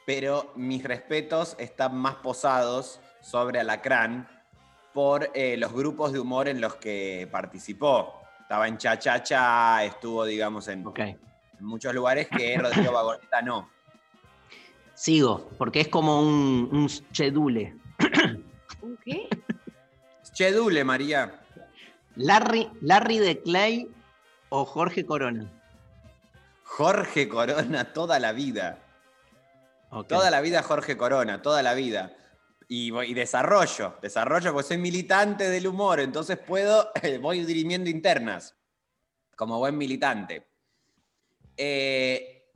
[0.07, 4.29] pero mis respetos están más posados sobre Alacrán
[4.93, 8.21] por eh, los grupos de humor en los que participó.
[8.41, 10.99] Estaba en Cha Cha Cha, estuvo, digamos, en, Ok.
[11.01, 11.19] en
[11.61, 13.71] muchos lugares que Rodrigo Vagoneta no.
[14.95, 17.77] Sigo, porque es como un, un schedule.
[18.83, 19.29] ¿Un qué?
[20.33, 21.41] Chedule, María.
[22.17, 23.91] Larry, Larry de Clay
[24.49, 25.51] o Jorge Corona.
[26.63, 28.79] Jorge Corona toda la vida.
[30.09, 32.17] Toda la vida Jorge Corona, toda la vida.
[32.67, 38.57] Y, desarrollo, desarrollo porque soy militante del humor, entonces puedo, voy dirimiendo internas,
[39.37, 40.49] como buen militante.
[41.57, 42.49] Eh,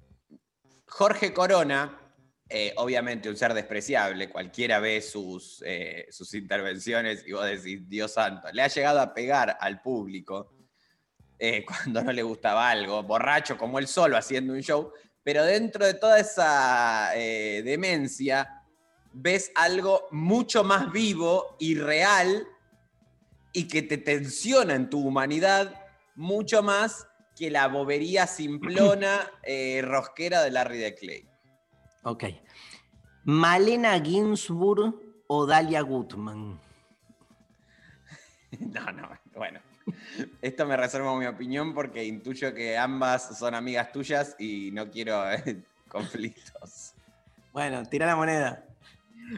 [0.87, 2.01] Jorge Corona,
[2.49, 8.15] eh, obviamente un ser despreciable, cualquiera ve sus, eh, sus intervenciones y vos decís, Dios
[8.15, 10.58] santo, le ha llegado a pegar al público
[11.39, 15.85] eh, cuando no le gustaba algo, borracho como él solo haciendo un show, pero dentro
[15.87, 18.65] de toda esa eh, demencia
[19.13, 22.47] ves algo mucho más vivo y real
[23.53, 25.75] y que te tensiona en tu humanidad
[26.15, 31.29] mucho más que la bobería simplona eh, rosquera de Larry de Clay.
[32.03, 32.25] Ok.
[33.25, 34.95] Malena Ginsburg
[35.27, 36.61] o Dalia Gutman.
[38.61, 39.61] No, no, bueno.
[40.43, 45.31] Esto me reservo mi opinión porque intuyo que ambas son amigas tuyas y no quiero
[45.33, 46.93] eh, conflictos.
[47.53, 48.65] Bueno, tira la moneda.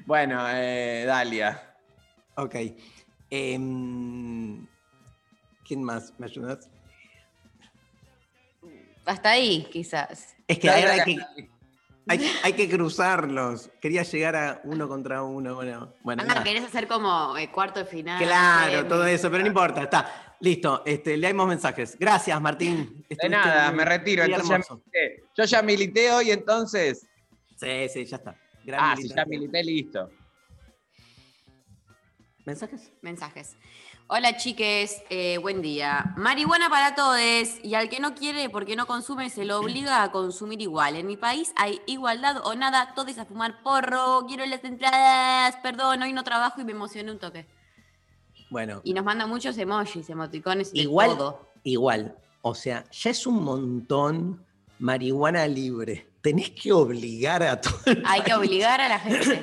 [0.06, 1.74] Bueno, eh, Dalia.
[2.36, 2.54] Ok.
[3.30, 4.66] Em,
[5.66, 6.12] ¿Quién más?
[6.18, 6.68] ¿Me ayudas?
[9.06, 10.34] Hasta ahí, quizás.
[10.46, 11.04] Es que ahora hay Dalia-
[11.36, 11.48] que,
[12.08, 13.70] hay, hay que cruzarlos.
[13.80, 15.54] Quería llegar a uno contra uno.
[15.54, 18.22] Bueno, bueno Ah, querés hacer como eh, cuarto de final.
[18.22, 18.88] Claro, semi.
[18.88, 20.29] todo eso, pero no importa, está.
[20.40, 21.96] Listo, este, leemos mensajes.
[21.98, 23.04] Gracias, Martín.
[23.08, 24.24] De nada, muy- me retiro.
[24.24, 24.76] Entonces ya.
[25.36, 27.06] Yo ya milité hoy, entonces.
[27.56, 28.36] Sí, sí, ya está.
[28.64, 30.10] Gran Ah, si ya milité, listo.
[32.46, 32.90] ¿Mensajes?
[33.02, 33.56] Mensajes.
[34.12, 36.14] Hola chiques, eh, buen día.
[36.16, 37.20] Marihuana para todos
[37.62, 40.96] y al que no quiere porque no consume se lo obliga a consumir igual.
[40.96, 46.02] En mi país hay igualdad o nada, todos a fumar porro, quiero las entradas, perdón,
[46.02, 47.46] hoy no trabajo y me emocioné un toque.
[48.50, 51.48] Bueno, Y nos manda muchos emojis, emoticones y Igual- todo.
[51.62, 52.16] igual.
[52.42, 54.44] O sea, ya es un montón
[54.78, 56.06] marihuana libre.
[56.22, 57.78] Tenés que obligar a todo.
[57.86, 59.42] el Hay que obligar a la gente.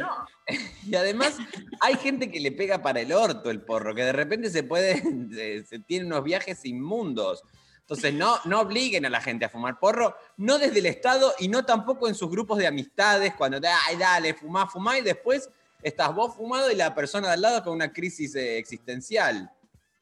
[0.86, 1.38] Y además,
[1.82, 5.02] hay gente que le pega para el orto el porro, que de repente se puede,
[5.32, 7.44] se, se tiene unos viajes inmundos.
[7.82, 11.48] Entonces, no, no obliguen a la gente a fumar porro, no desde el Estado y
[11.48, 15.50] no tampoco en sus grupos de amistades, cuando te, ay, dale, fumá, fumá, y después
[15.82, 19.52] estás vos fumado y la persona de al lado con una crisis eh, existencial.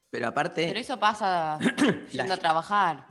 [0.10, 1.60] Pero aparte, Pero eso pasa
[2.12, 3.08] yendo a trabajar.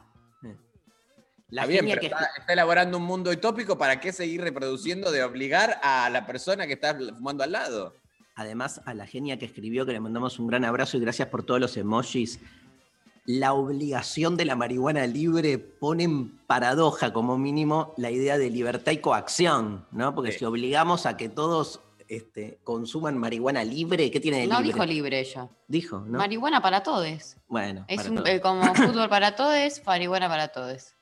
[1.48, 5.12] La Está bien, pero que está, está elaborando un mundo utópico, ¿para qué seguir reproduciendo
[5.12, 7.94] de obligar a la persona que está fumando al lado?
[8.34, 11.44] Además, a la genia que escribió, que le mandamos un gran abrazo y gracias por
[11.44, 12.40] todos los emojis.
[13.26, 18.90] La obligación de la marihuana libre pone en paradoja, como mínimo, la idea de libertad
[18.92, 20.14] y coacción, ¿no?
[20.14, 20.40] Porque Sí.
[20.40, 24.72] si obligamos a que todos este, consuman marihuana libre, ¿qué tiene de No libre?
[24.74, 25.48] dijo libre ella.
[25.68, 26.18] Dijo, ¿no?
[26.18, 27.36] Marihuana para todos.
[27.48, 28.28] bueno, Es para un- todos.
[28.28, 30.94] eh, como fútbol para todos, marihuana para todos.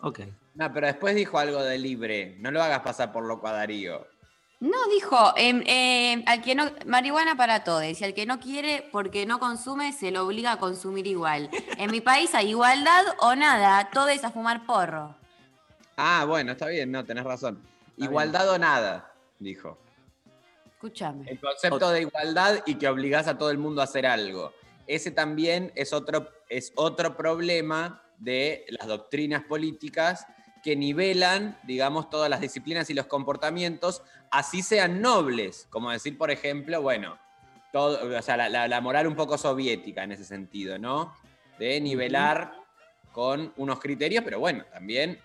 [0.00, 0.20] Ok.
[0.54, 2.36] No, pero después dijo algo de libre.
[2.40, 4.06] No lo hagas pasar por loco a Darío.
[4.60, 8.86] No, dijo, em, em, al que no, marihuana para todos, y al que no quiere
[8.92, 11.48] porque no consume, se lo obliga a consumir igual.
[11.78, 15.14] En mi país hay igualdad o nada, todos a fumar porro.
[15.96, 17.58] Ah, bueno, está bien, no, tenés razón.
[17.92, 19.78] Está Igualdad o nada, dijo.
[20.84, 21.30] Escúchame.
[21.30, 24.54] El concepto de igualdad y que obligás a todo el mundo a hacer algo.
[24.86, 30.26] Ese también es otro, es otro problema de las doctrinas políticas
[30.62, 35.66] que nivelan, digamos, todas las disciplinas y los comportamientos, así sean nobles.
[35.68, 37.18] Como decir, por ejemplo, bueno,
[37.72, 41.14] todo, o sea, la, la- la moral un poco soviética en ese sentido, ¿no?
[41.58, 42.54] De nivelar
[43.12, 45.18] con unos criterios, pero bueno, también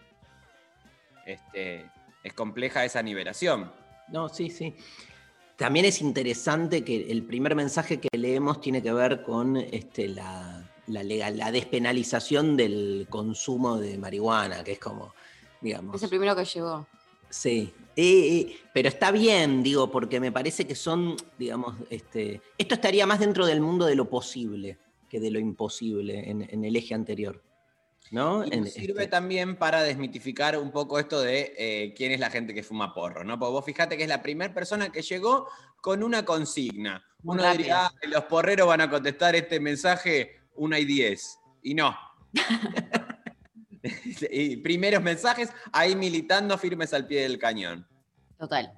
[1.26, 1.90] este,
[2.24, 3.72] es compleja esa nivelación.
[4.10, 4.76] No, sí, sí.
[5.56, 10.70] También es interesante que el primer mensaje que leemos tiene que ver con este, la,
[10.88, 15.14] la, legal- la despenalización del consumo de marihuana, que es como,
[15.62, 15.96] digamos.
[15.96, 16.86] Es el primero que llegó.
[17.30, 17.72] Sí.
[17.96, 23.06] Eh, eh, pero está bien, digo, porque me parece que son, digamos, este, esto estaría
[23.06, 24.78] más dentro del mundo de lo posible
[25.10, 27.42] que de lo imposible en, en el eje anterior.
[28.12, 28.46] ¿No?
[28.46, 32.30] Y nos sirve este, también para desmitificar un poco esto de eh, quién es la
[32.30, 33.40] gente que fuma porro, ¿no?
[33.40, 35.50] Porque vos fijate que es la primera persona que llegó
[35.82, 37.04] con una consigna.
[37.24, 38.00] Uno diría, rápido.
[38.04, 41.40] "Ah, los porreros van a contestar este mensaje una y diez.
[41.64, 41.98] Y no.
[44.32, 47.88] y primeros mensajes ahí militando firmes al pie del cañón.
[48.38, 48.72] Total.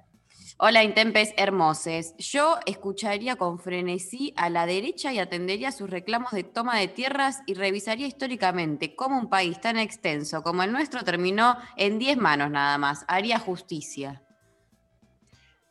[0.60, 2.16] Hola, Intempes hermoses.
[2.18, 7.42] Yo escucharía con frenesí a la derecha y atendería sus reclamos de toma de tierras
[7.46, 12.50] y revisaría históricamente cómo un país tan extenso como el nuestro terminó en 10 manos
[12.50, 13.04] nada más.
[13.06, 14.24] Haría justicia.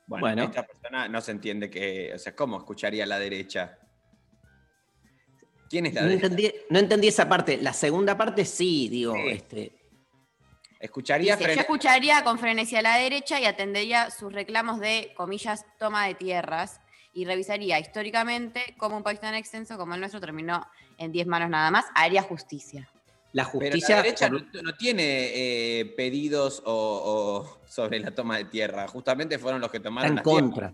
[0.08, 0.43] Bueno, Bueno.
[0.43, 3.78] esta persona no se entiende que, o sea, ¿cómo escucharía a la derecha?
[5.69, 6.28] ¿Quién es la no, derecha?
[6.28, 7.58] entendí, no entendí esa parte.
[7.62, 9.21] La segunda parte sí, digo, Sí.
[9.32, 9.87] este,
[10.88, 15.65] Escucharía Dice, yo escucharía con frenesí a la derecha y atendería sus reclamos de, comillas,
[15.78, 16.80] toma de tierras
[17.13, 20.65] y revisaría históricamente cómo un país tan extenso como el nuestro terminó
[20.97, 21.86] en 10 manos nada más.
[21.93, 22.89] Haría justicia.
[23.34, 23.95] la Pero justicia.
[23.97, 25.04] la derecha por- no, no tiene
[25.80, 28.88] eh, pedidos o, o sobre la toma de tierra.
[28.88, 30.23] Justamente fueron los que está tomaron tierras.
[30.23, 30.73] contra.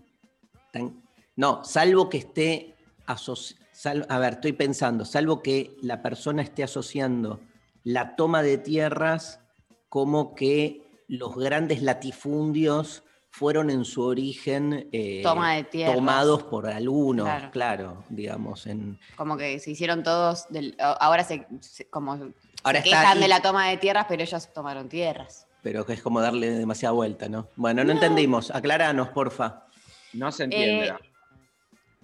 [0.66, 1.02] Está en-
[1.36, 2.74] no, salvo que esté.
[3.06, 7.40] A ver, estoy pensando, salvo que la persona esté asociando
[7.82, 9.40] la toma de tierras
[9.94, 15.94] como que los grandes latifundios fueron en su origen eh, Toma de tierras.
[15.94, 17.50] tomados por algunos, Claro.
[17.52, 18.66] claro, digamos.
[18.66, 22.10] En, Como que se hicieron todos, del- ahora se, se- como
[22.64, 25.46] ahora se quejan ahí, de la toma de tierras, pero ellos tomaron tierras.
[25.62, 27.46] pero que es como darle demasiada vuelta, ¿no?
[27.54, 28.50] Bueno, no, entendimos.
[28.50, 29.62] Aclaranos, porfa.
[30.12, 30.88] No se entiende.
[30.88, 30.92] Eh,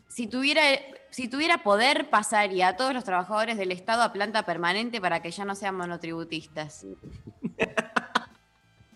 [0.06, 0.62] Si tuviera,
[1.10, 5.30] si tuviera poder, pasaría a todos los trabajadores del Estado a planta permanente para que
[5.30, 6.86] ya no sean monotributistas.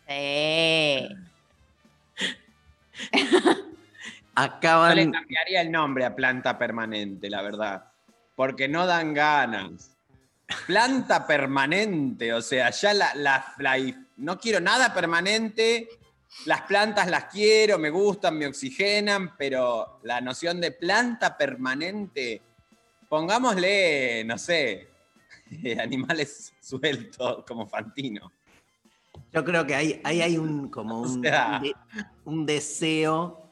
[0.06, 1.08] Sí.
[3.12, 3.56] Yo le
[4.34, 5.12] Acaban.
[5.12, 7.84] cambiaría el nombre a planta permanente, la verdad.
[8.36, 9.96] Porque no dan ganas.
[10.66, 13.78] Planta permanente, o sea, ya la, la- la-
[14.18, 15.88] no quiero nada permanente.
[16.46, 22.42] Las plantas las quiero, me gustan, me oxigenan, pero la noción de planta permanente,
[23.08, 24.88] pongámosle, no sé,
[25.80, 28.30] animales sueltos como Fantino.
[29.32, 31.60] Yo creo que ahí, ahí hay un, como un, sea.
[31.60, 31.74] de-
[32.24, 33.50] un deseo,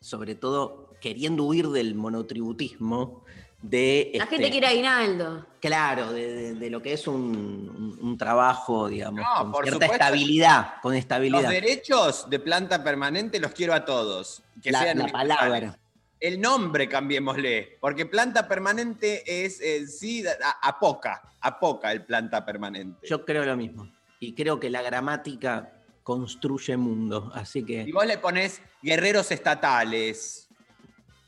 [0.00, 3.24] sobre todo queriendo huir del monotributismo,
[3.68, 4.10] de...
[4.14, 5.46] La este, gente quiere aguinaldo.
[5.60, 9.64] Claro, de, de- de lo que es un, un- un trabajo, digamos, No, con por
[9.64, 9.94] cierta supuesto.
[10.04, 11.48] estabilidad, con Los estabilidad.
[11.50, 14.42] derechos de planta permanente los quiero a todos.
[14.62, 15.78] Que La, sean la palabra.
[16.20, 22.04] El nombre cambiémosle, porque planta permanente es eh, sí, a, a poca, a poca el
[22.04, 23.06] planta permanente.
[23.06, 23.90] Yo creo lo mismo.
[24.20, 27.90] Y creo que la gramática construye mundo, así Si que...
[27.92, 30.48] vos le pones guerreros estatales,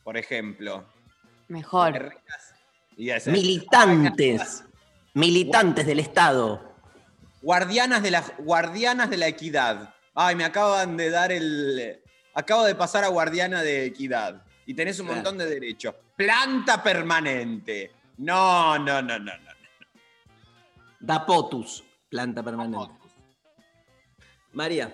[0.04, 0.84] por ejemplo.
[1.48, 2.14] Mejor.
[2.96, 4.64] y Militantes,
[5.14, 6.74] militantes del Estado.
[7.42, 9.94] Guardianas de, la, guardianas de la equidad.
[10.14, 12.02] Ay, me acaban de dar el...
[12.34, 14.42] Acabo de pasar a guardiana de equidad.
[14.66, 15.22] Y tenés un Claro.
[15.22, 15.94] montón de derechos.
[16.16, 17.92] Planta permanente.
[18.18, 19.50] No, no, no, no, no.
[20.98, 22.94] Da potus, planta permanente.
[24.52, 24.92] María.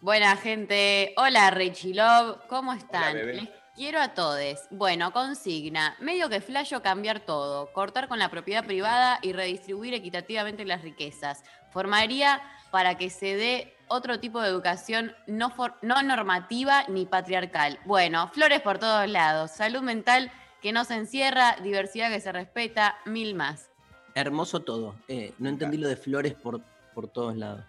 [0.00, 3.14] Buena gente, hola Richie Love, ¿cómo están?
[3.14, 3.34] bebé.
[3.34, 4.60] Les quiero a todos.
[4.70, 10.64] Bueno, consigna, medio que flasho cambiar todo, cortar con la propiedad privada y redistribuir equitativamente
[10.64, 11.42] las riquezas.
[11.70, 17.78] Formaría para que se dé otro tipo de educación no, for- no normativa ni patriarcal.
[17.84, 20.30] Bueno, flores por todos lados, salud mental
[20.62, 23.70] que no se encierra, diversidad que se respeta, mil más.
[24.14, 24.94] Hermoso todo.
[25.08, 26.60] Eh, no entendí lo de flores por,
[26.94, 27.64] por todos lados.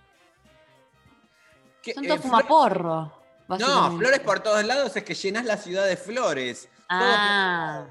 [1.81, 3.24] ¿Qué- Son eh, todos flor- fumaporro.
[3.47, 6.67] No, flores por todos lados es que llenas la ciudad de flores.
[6.89, 7.87] Ah,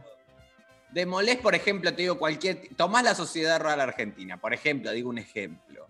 [0.91, 2.69] Demolés, por ejemplo, te digo cualquier.
[2.77, 5.89] Tomás la Sociedad Rural Argentina, por ejemplo, digo un ejemplo.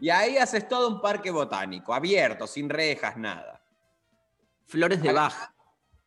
[0.00, 3.60] Y ahí haces todo un parque botánico, abierto, sin rejas, nada.
[4.66, 5.12] Flores de.
[5.12, 5.34] Bach.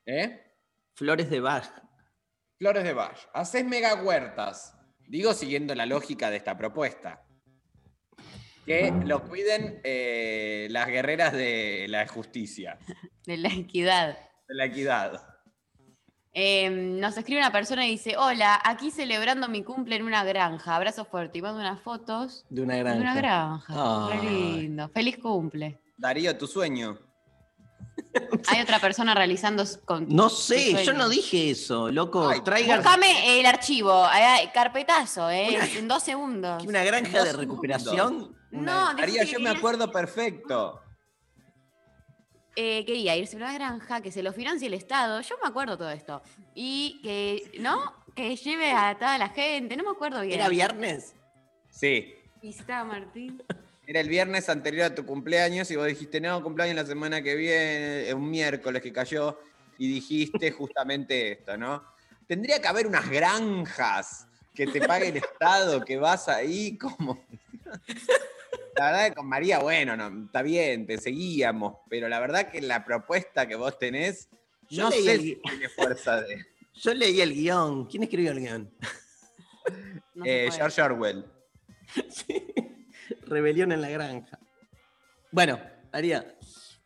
[0.05, 0.55] ¿Eh?
[0.93, 1.69] Flores de Bach.
[2.57, 3.17] Flores de Bach.
[3.33, 4.75] Haces mega huertas.
[5.07, 7.23] Digo, siguiendo la lógica de esta propuesta.
[8.71, 12.79] Que lo cuiden eh, las guerreras de la justicia,
[13.25, 14.17] de la equidad.
[14.47, 15.21] de la equidad.
[16.33, 20.77] Eh, nos escribe una persona y dice, hola, aquí celebrando mi cumple en una granja.
[20.77, 21.39] Abrazo fuerte.
[21.39, 23.01] Y manda unas fotos De una de granja.
[23.01, 24.07] una granja.
[24.13, 24.61] Ay.
[24.61, 24.89] lindo.
[24.93, 25.81] Feliz cumple.
[25.97, 26.97] Darío, tu sueño.
[28.47, 30.07] Hay otra persona realizando con...
[30.07, 32.29] No sé, yo no dije eso, loco.
[32.29, 34.05] Ay, Traigan Búscame el archivo,
[34.53, 36.63] carpetazo, eh, en dos segundos.
[36.65, 38.40] una granja Dos de recuperación.
[38.51, 40.81] No, dijiste yo que me acuerdo perfecto.
[42.55, 45.77] eh, quería irse a una granja, que se lo financie el Estado, yo me acuerdo
[45.77, 46.21] todo esto.
[46.53, 47.93] Y que, ¿no?
[48.15, 50.39] Que lleve a toda la gente, no me acuerdo bien.
[50.39, 51.15] ¿Era viernes?
[51.69, 52.13] Sí.
[52.41, 53.41] Y estaba Martín.
[53.87, 57.35] Era el viernes anterior a tu cumpleaños y vos dijiste, no, cumpleaños la semana que
[57.35, 59.39] viene, eh, un miércoles que cayó,
[59.77, 61.83] y dijiste justamente esto, ¿no?
[62.27, 67.23] Tendría que haber unas granjas que te pague el Estado, que vas ahí como...
[68.75, 72.61] La verdad que con María, bueno, no, está bien, te seguíamos, pero la verdad que
[72.61, 74.29] la propuesta que vos tenés,
[74.69, 76.45] Yo no leí sé el- si tiene fuerza de...
[76.73, 77.85] Yo leí el guion.
[77.87, 78.73] ¿Quién escribió el guion?
[80.15, 80.49] No Eh.
[80.51, 81.25] George Orwell.
[82.09, 82.45] Sí.
[83.23, 84.39] Rebelión en la granja.
[85.31, 85.59] Bueno,
[85.91, 86.35] María.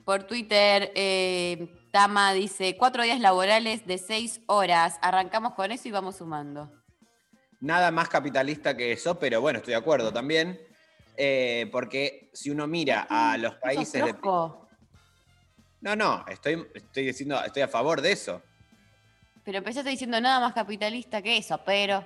[0.04, 4.98] Por Twitter, eh, Tama dice, cuatro días laborales de seis horas.
[5.02, 6.72] Arrancamos con eso y vamos sumando.
[7.62, 10.60] Nada más capitalista que eso, pero bueno, estoy de acuerdo también.
[11.18, 14.16] Eh, porque si uno mira a los ¿Sos países de.
[15.82, 18.42] No, no, estoy, estoy diciendo, estoy a favor de eso.
[19.44, 22.04] Pero empezaste diciendo nada más capitalista que eso, pero...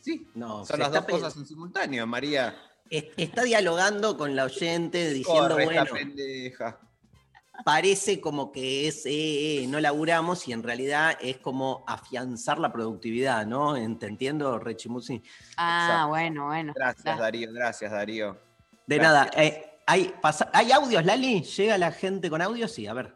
[0.00, 2.54] Sí, No, son las dos cosas en simultáneo, María.
[2.88, 6.78] es- Está dialogando con la oyente diciendo, Corre esta bueno, pendeja.
[7.64, 12.72] Parece como que es, eh, eh, no laburamos y en realidad es como afianzar la
[12.72, 13.74] productividad, ¿no?
[13.98, 15.22] ¿Te entiendo, Rechimusi?
[15.56, 16.08] Ah, Exacto.
[16.08, 16.72] bueno, bueno.
[16.74, 18.36] Gracias, Da- Darío, gracias, Darío.
[18.86, 19.12] De Gracias.
[19.12, 19.30] nada.
[19.44, 21.42] eh, ¿hay, pasa- ¿Hay audios, Lali?
[21.42, 22.72] ¿Llega la gente con audios?
[22.72, 23.14] Sí, a ver.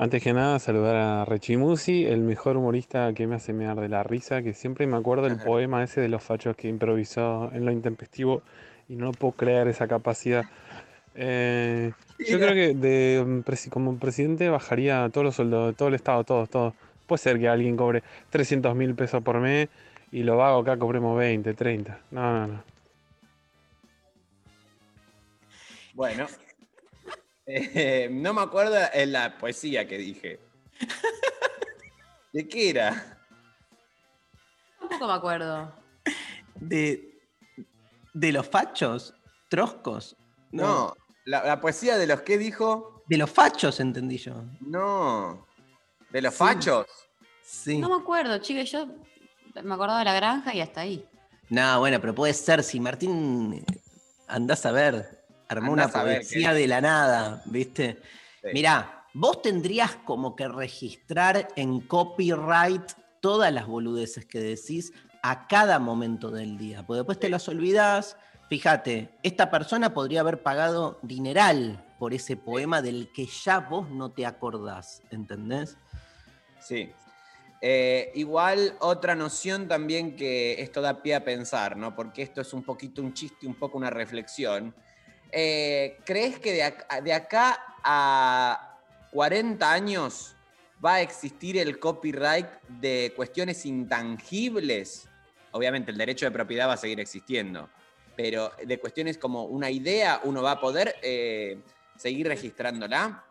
[0.00, 4.04] Antes que nada, saludar a Rechimusi, el mejor humorista que me hace mear de la
[4.04, 5.44] risa, que siempre me acuerdo el Ajá.
[5.44, 8.42] poema ese de los fachos que improvisó en lo intempestivo
[8.88, 10.44] y no puedo creer esa capacidad.
[11.20, 15.94] Eh, yo creo que de, presi- como presidente bajaría todos los sueldos de todo el
[15.94, 16.74] Estado, todos, todos.
[17.06, 19.68] Puede ser que alguien cobre 300 mil pesos por mes
[20.12, 22.00] y lo vago acá cobremos 20, 30.
[22.12, 22.64] No, no, no.
[25.94, 26.26] Bueno.
[27.50, 30.38] Eh, no me acuerdo en la poesía que dije.
[32.34, 33.18] ¿De qué era?
[34.78, 35.72] Tampoco me acuerdo.
[36.56, 37.18] De,
[38.12, 39.14] de los fachos,
[39.48, 40.14] troscos.
[40.52, 40.94] No,
[41.28, 43.02] la, la poesía de los que dijo.
[43.06, 44.34] De los fachos, entendí yo.
[44.60, 45.46] No.
[46.10, 46.38] ¿De los Sí.
[46.38, 46.86] fachos?
[47.42, 47.78] Sí.
[47.78, 48.86] No me acuerdo, chicos, yo
[49.62, 51.04] me acordaba de la granja y hasta ahí.
[51.50, 52.62] No, bueno, pero puede ser.
[52.62, 53.80] Si Martín eh,
[54.26, 57.98] andás a ver, armó Andás una poesía de la nada, ¿viste?
[58.42, 58.48] Sí.
[58.52, 65.78] Mirá, vos tendrías como que registrar en copyright todas las boludeces que decís a cada
[65.78, 68.16] momento del día, porque después te las olvidás.
[68.48, 74.10] Fíjate, esta persona podría haber pagado dineral por ese poema del que ya vos no
[74.10, 75.76] te acordás, ¿entendés?
[76.60, 76.90] Sí.
[77.60, 81.94] Eh, igual otra noción también que esto da pie a pensar, ¿no?
[81.94, 84.74] Porque esto es un poquito un chiste, un poco una reflexión.
[85.30, 88.78] Eh, ¿Crees que de acá, de acá a
[89.12, 90.36] 40 años
[90.82, 95.06] va a existir el copyright de cuestiones intangibles?
[95.50, 97.68] Obviamente el derecho de propiedad va a seguir existiendo,
[98.18, 101.62] pero de cuestiones como una idea, uno va a poder eh,
[101.96, 103.24] seguir registrándola.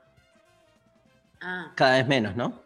[1.42, 2.64] Ah, Cada vez menos, ¿no?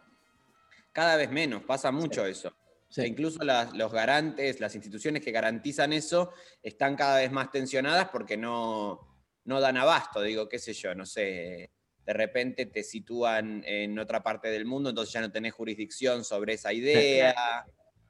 [0.91, 2.53] Cada vez menos, pasa mucho eso.
[2.89, 3.01] Sí.
[3.01, 8.09] E incluso las- los garantes, las instituciones que garantizan eso, están cada vez más tensionadas
[8.09, 8.99] porque no,
[9.45, 11.71] no dan abasto, digo, qué sé yo, no sé,
[12.05, 16.53] de repente te sitúan en otra parte del mundo, entonces ya no tenés jurisdicción sobre
[16.53, 17.65] esa idea,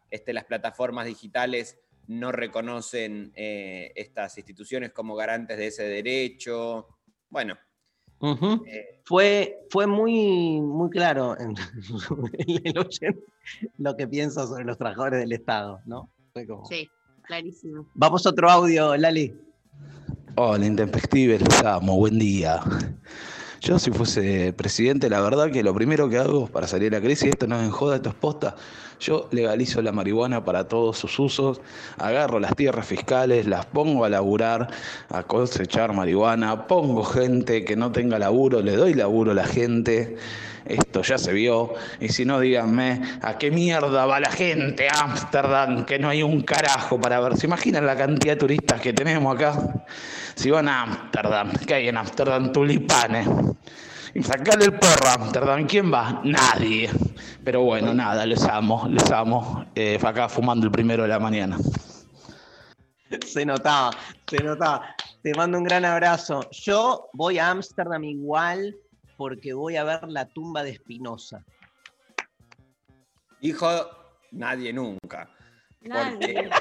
[0.09, 6.87] este, las plataformas digitales no reconocen eh, estas instituciones como garantes de ese derecho.
[7.29, 7.55] Bueno,
[8.67, 11.55] eh, Fue, fue muy, muy claro en,
[12.37, 13.23] en el oyente
[13.77, 16.11] lo que piensa sobre los trabajadores del Estado, ¿no?
[16.33, 16.87] Fue como- Sí,
[17.23, 17.87] clarísimo.
[17.95, 19.33] Vamos a otro audio, Lali.
[20.35, 22.61] Hola, intempestives, los amo, buen día.
[23.63, 27.03] Yo si fuese presidente, la verdad que lo primero que hago para salir de la
[27.03, 28.55] crisis, esto no es en joda, esto es posta,
[28.99, 31.61] yo legalizo la marihuana para todos sus usos,
[31.99, 34.67] agarro las tierras fiscales, las pongo a laburar,
[35.09, 40.17] a cosechar marihuana, pongo gente que no tenga laburo, le doy laburo a la gente,
[40.65, 45.01] esto ya se vio, y si no díganme, ¿a qué mierda va la gente a
[45.01, 45.85] Ámsterdam?
[45.85, 49.35] Que no hay un carajo para ver, ¿se imaginan la cantidad de turistas que tenemos
[49.35, 49.85] acá?
[50.35, 52.51] Si van a Ámsterdam, ¿qué hay en Ámsterdam?
[52.51, 53.27] Tulipanes.
[54.13, 56.21] Y sacarle el porro a Ámsterdam, ¿quién va?
[56.23, 56.89] Nadie.
[57.43, 59.65] Pero bueno, nada, les amo, les amo.
[59.75, 61.57] Eh, acá fumando el primero de la mañana.
[63.25, 63.91] Se notaba,
[64.27, 64.95] se notaba.
[65.23, 66.49] Te mando un gran abrazo.
[66.51, 68.75] Yo voy a Ámsterdam igual
[69.21, 71.45] porque voy a ver la tumba de Spinoza.
[73.39, 73.67] dijo
[74.31, 75.29] nadie nunca.
[75.81, 76.49] Nadie.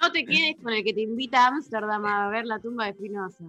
[0.00, 2.94] No te quedes con el que te invita a Ámsterdam a ver la tumba de
[2.94, 3.44] Spinoza.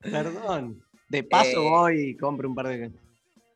[0.00, 0.84] Perdón.
[1.08, 2.92] De paso Eh, voy y compro un par de.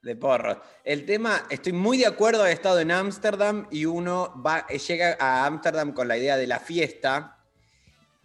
[0.02, 0.56] De porros.
[0.82, 5.46] El tema, estoy muy de acuerdo, he estado en Ámsterdam y uno va, llega a
[5.46, 7.38] Ámsterdam con la idea de la fiesta.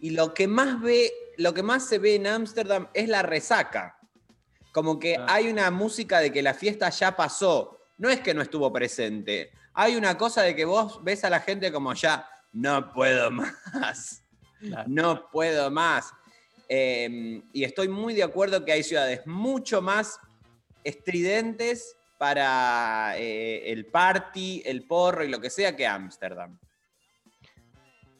[0.00, 3.99] Y lo que más ve, lo que más se ve en Ámsterdam es la resaca.
[4.72, 5.26] Como que Ah.
[5.28, 7.78] hay una música de que la fiesta ya pasó.
[7.98, 9.50] No es que no estuvo presente.
[9.74, 14.22] Hay una cosa de que vos ves a la gente como ya, no puedo más.
[14.60, 14.84] Claro.
[14.88, 16.12] No puedo más.
[16.68, 20.18] Eh, y estoy muy de acuerdo que hay ciudades mucho más
[20.84, 26.58] estridentes para eh, el party, el porro y lo que sea que Ámsterdam.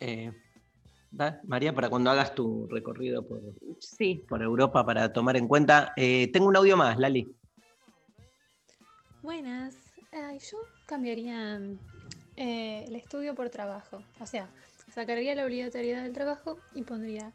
[0.01, 0.32] Eh,
[1.11, 3.41] da, María, para cuando hagas tu recorrido por,
[3.79, 4.25] Sí.
[4.29, 5.93] por Europa para tomar en cuenta.
[5.97, 7.35] Eh, tengo un audio más, Lali.
[9.23, 9.77] Buenas.
[10.13, 11.61] Ay, yo cambiaría
[12.37, 14.03] eh, el estudio por trabajo.
[14.21, 14.49] O sea,
[14.95, 17.33] sacaría la obligatoriedad del trabajo y pondría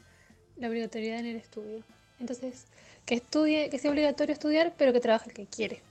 [0.58, 1.84] la obligatoriedad en el estudio.
[2.20, 2.68] Entonces,
[3.06, 5.82] que estudie, que sea obligatorio estudiar, pero que trabaje el que quiere.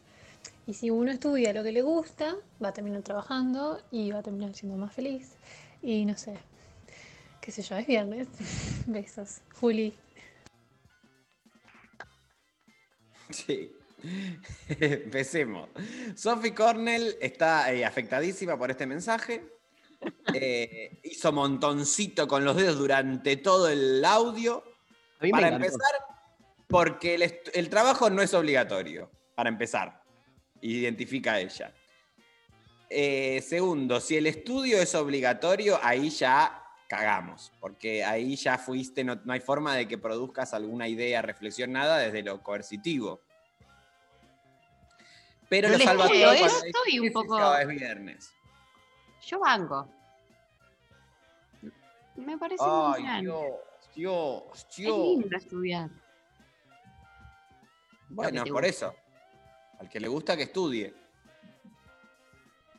[0.66, 4.22] Y si uno estudia lo que le gusta, va a terminar trabajando y va a
[4.22, 5.36] terminar siendo más feliz.
[5.82, 6.38] Y no sé,
[7.44, 8.26] qué sé yo, es viernes.
[8.86, 9.40] Besos.
[9.60, 9.94] Juli.
[13.30, 13.70] Sí.
[14.80, 15.68] Empecemos.
[16.14, 19.44] Sophie Cornell está eh, afectadísima por este mensaje.
[20.34, 24.62] Eh, hizo montoncito con los dedos durante todo el audio.
[25.18, 25.64] Para encantó.
[25.64, 25.92] empezar,
[26.68, 30.02] porque el trabajo no es obligatorio, para empezar.
[30.60, 31.72] Identifica ella.
[32.90, 36.63] Eh, segundo, si el estudio es obligatorio, ahí ya
[36.96, 41.72] cagamos, porque ahí ya fuiste, no, no hay forma de que produzcas alguna idea, reflexión,
[41.72, 43.20] nada desde lo coercitivo.
[45.48, 48.32] Pero Pero lo salva todo es- estoy dice un poco- es viernes.
[49.26, 49.88] Yo banco.
[52.16, 53.20] Me parece muy Ay, bien.
[53.20, 53.44] Dios,
[53.94, 54.96] Dios, Es Dios.
[54.98, 55.90] lindo estudiar.
[58.08, 58.66] Bueno, por gusta.
[58.68, 58.94] eso.
[59.80, 60.94] Al que le gusta que estudie.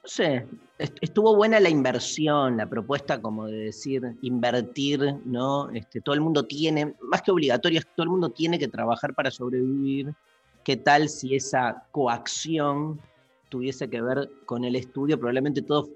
[0.06, 0.46] No sé,
[0.78, 5.72] est- estuvo buena la inversión, la propuesta como de decir, invertir, ¿no?
[5.72, 8.68] Este, todo el mundo tiene, más que obligatorio, es que todo el mundo tiene que
[8.68, 10.14] trabajar para sobrevivir.
[10.64, 13.00] ¿Qué tal si esa coacción
[13.50, 15.18] tuviese que ver con el estudio?
[15.18, 15.90] Probablemente todos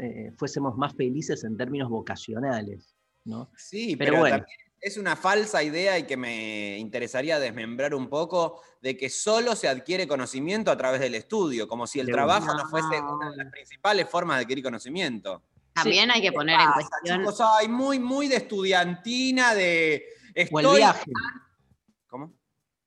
[0.00, 2.94] eh, fuésemos más felices en términos vocacionales,
[3.24, 3.48] ¿no?
[3.56, 4.36] Sí, Pero pero, bueno.
[4.36, 9.56] también es una falsa idea y que me interesaría desmembrar un poco de que solo
[9.56, 12.62] se adquiere conocimiento a través del estudio, como si el De trabajo una.
[12.62, 15.42] no fuese una de las principales formas de adquirir conocimiento.
[15.74, 17.20] También hay que poner en cuestión.
[17.20, 20.04] chicos, ay, muy, muy de estudiantina, de
[20.52, 20.76] O el estoy.
[20.78, 21.10] viaje.
[22.08, 22.32] ¿Cómo?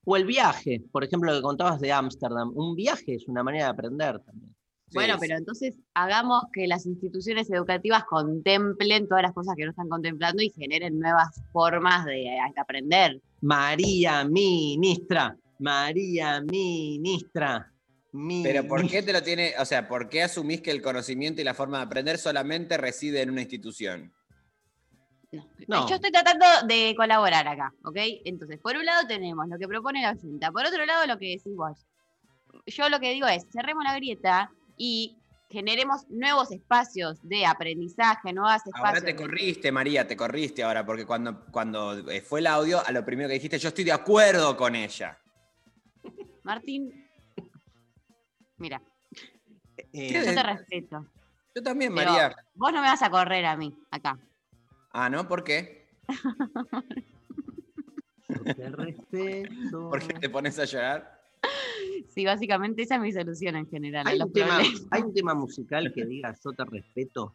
[0.05, 2.51] O el viaje, por ejemplo, lo que contabas de Ámsterdam.
[2.55, 4.55] Un viaje es una manera de aprender también.
[4.93, 9.89] Bueno, pero entonces hagamos que las instituciones educativas contemplen todas las cosas que no están
[9.89, 13.21] contemplando y generen nuevas formas de eh, aprender.
[13.41, 17.71] María ministra, María ministra.
[18.43, 21.45] Pero ¿por qué te lo tiene, o sea, por qué asumís que el conocimiento y
[21.45, 24.13] la forma de aprender solamente reside en una institución?
[25.31, 25.47] No.
[25.69, 25.87] No.
[25.87, 27.95] Yo estoy tratando de colaborar acá, ¿ok?
[28.25, 31.37] Entonces, por un lado tenemos lo que propone la oyenta, por otro lado lo que
[31.37, 31.85] decís vos.
[32.65, 35.17] Yo lo que digo es, cerremos la grieta y
[35.49, 39.03] generemos nuevos espacios de aprendizaje, nuevos Ahora espacios.
[39.05, 43.03] te corriste, María, te corriste ahora, porque cuando, cuando eh, fue el audio, a lo
[43.05, 45.17] primero que dijiste, yo estoy de acuerdo con ella.
[46.43, 47.07] Martín,
[48.57, 48.81] mira,
[49.93, 51.05] Eh, yo te respeto.
[51.53, 52.35] Yo también, Pero María.
[52.53, 54.17] Vos no me vas a correr a mí, acá.
[54.93, 55.27] Ah, ¿no?
[55.27, 55.89] ¿Por qué?
[58.55, 59.89] te respeto.
[59.89, 61.20] ¿Por qué te pones a llorar?
[62.13, 64.05] Sí, básicamente esa es mi solución en general.
[64.05, 64.87] a ¿Hay los un, tema, problemas.
[64.91, 67.33] hay un tema musical que diga yo te respeto.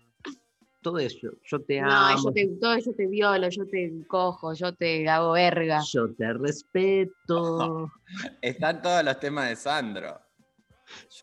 [0.82, 2.24] Todo eso, yo te No, amo.
[2.24, 5.80] yo te, todo, yo te violo, yo te cojo, yo te hago verga.
[5.90, 7.90] Yo te respeto.
[8.42, 10.20] Están todos los temas de Sandro.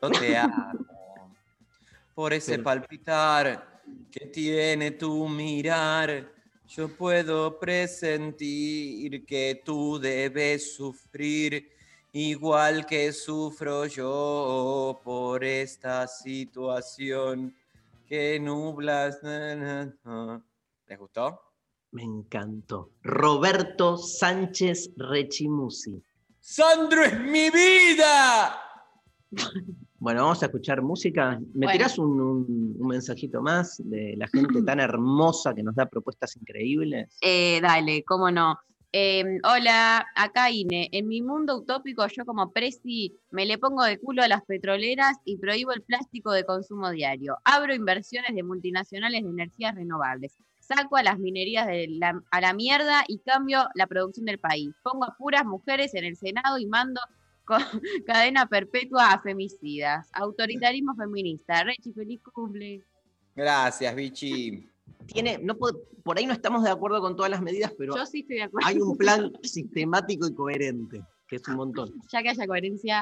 [0.01, 0.87] Yo te amo.
[2.15, 3.81] Por ese Pero- palpitar
[4.11, 6.31] que tiene tu mirar,
[6.67, 11.69] yo puedo presentir que tú debes sufrir
[12.13, 17.53] igual que sufro yo por esta situación
[18.07, 19.21] que nublas.
[19.23, 20.45] na, na, na.
[20.87, 21.39] ¿Les gustó?
[21.91, 22.91] Me encantó.
[23.01, 26.01] Roberto Sánchez Rechimusi.
[26.39, 28.59] ¡Sandro es mi vida!
[30.03, 31.39] Bueno, vamos a escuchar música.
[31.53, 31.71] ¿Me Bueno.
[31.71, 36.35] tirás un, un- un mensajito más de la gente tan hermosa que nos da propuestas
[36.35, 37.15] increíbles?
[37.21, 38.59] Eh, dale, cómo no.
[38.95, 40.87] Eh, hola, acá Ine.
[40.91, 45.17] En mi mundo utópico, yo como presi me le pongo de culo a las petroleras
[45.25, 47.37] y prohíbo el plástico de consumo diario.
[47.43, 50.37] Abro inversiones de multinacionales de energías renovables.
[50.59, 54.69] Saco a las minerías de la- a la mierda y cambio la producción del país.
[54.83, 57.01] Pongo a puras mujeres en el Senado y mando
[57.45, 57.57] con
[58.05, 60.07] cadena perpetua a femicidas.
[60.13, 61.63] Autoritarismo feminista.
[61.63, 62.85] Rechi, feliz cumple.
[63.35, 64.69] Gracias, Vichy.
[65.05, 68.21] Tiene, no por ahí no estamos de acuerdo con todas las medidas, pero Yo sí
[68.21, 68.67] estoy de acuerdo.
[68.67, 71.93] hay un plan sistemático y coherente, que es un montón.
[72.11, 73.01] Ya que haya coherencia,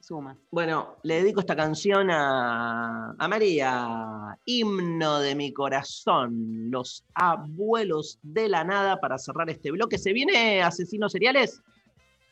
[0.00, 0.36] suma.
[0.50, 8.48] Bueno, le dedico esta canción a, a María, himno de mi corazón, los abuelos de
[8.48, 9.98] la nada para cerrar este bloque.
[9.98, 11.62] ¿Se viene asesinos seriales?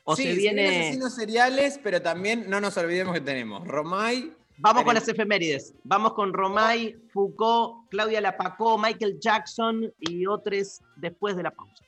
[0.04, 0.80] ¿O sí, se se viene...
[0.80, 4.34] asesinos seriales, pero también no nos olvidemos que tenemos Romay.
[4.62, 5.72] Vamos con las efemérides.
[5.84, 11.82] Vamos con Romay, Foucault, Claudia Lapacó, Michael Jackson y otros después de la pausa.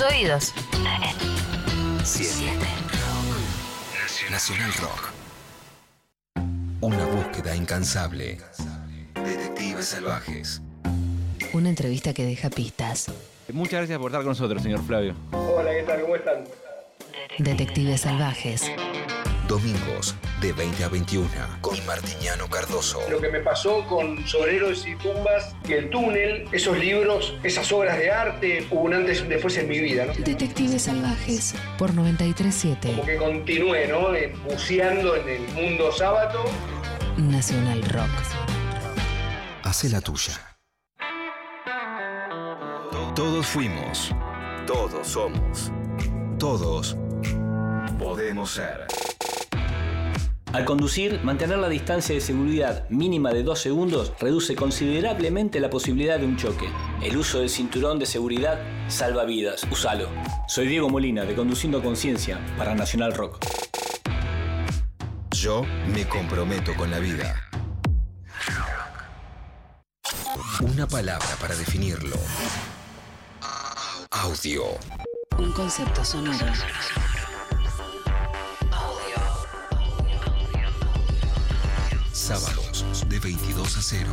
[0.00, 0.54] Tus oídos.
[2.02, 2.58] 7.
[4.30, 5.10] Nacional Rock.
[6.80, 8.38] Una búsqueda incansable.
[9.14, 10.62] Detectives salvajes.
[11.52, 13.12] Una entrevista que deja pistas.
[13.52, 15.14] Muchas gracias por estar con nosotros, señor Flavio.
[15.32, 16.00] Hola, ¿qué tal?
[16.00, 16.44] ¿Cómo están?
[17.38, 18.70] Detectives salvajes.
[19.48, 21.28] Domingos de 20 a 21
[21.90, 23.00] con Martiniano Cardoso.
[23.10, 27.98] Lo que me pasó con Soreros y Tumbas, que el túnel, esos libros, esas obras
[27.98, 30.12] de arte, hubo un antes y un después en mi vida, ¿no?
[30.14, 34.14] Detectives salvajes por 937 Como que continué, ¿no?
[34.14, 36.44] Eh, Buceando en el mundo sábado.
[37.16, 38.10] Nacional Rock.
[39.64, 40.40] Hace la tuya.
[43.14, 44.14] Todos fuimos.
[44.66, 45.72] Todos somos.
[46.38, 46.96] Todos
[47.98, 48.86] podemos ser.
[50.52, 56.18] Al conducir, mantener la distancia de seguridad mínima de 2 segundos reduce considerablemente la posibilidad
[56.18, 56.68] de un choque.
[57.00, 59.62] El uso del cinturón de seguridad salva vidas.
[59.70, 60.08] Úsalo.
[60.48, 63.38] Soy Diego Molina de Conduciendo Conciencia para Nacional Rock.
[65.30, 65.62] Yo
[65.94, 67.48] me comprometo con la vida.
[70.62, 72.16] Una palabra para definirlo.
[74.10, 74.64] Audio.
[75.38, 76.44] Un concepto sonoro.
[82.30, 84.06] Sábados de 22 a 0.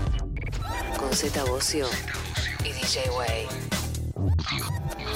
[0.98, 1.88] Con Z Bocio
[2.62, 3.46] y DJ Way.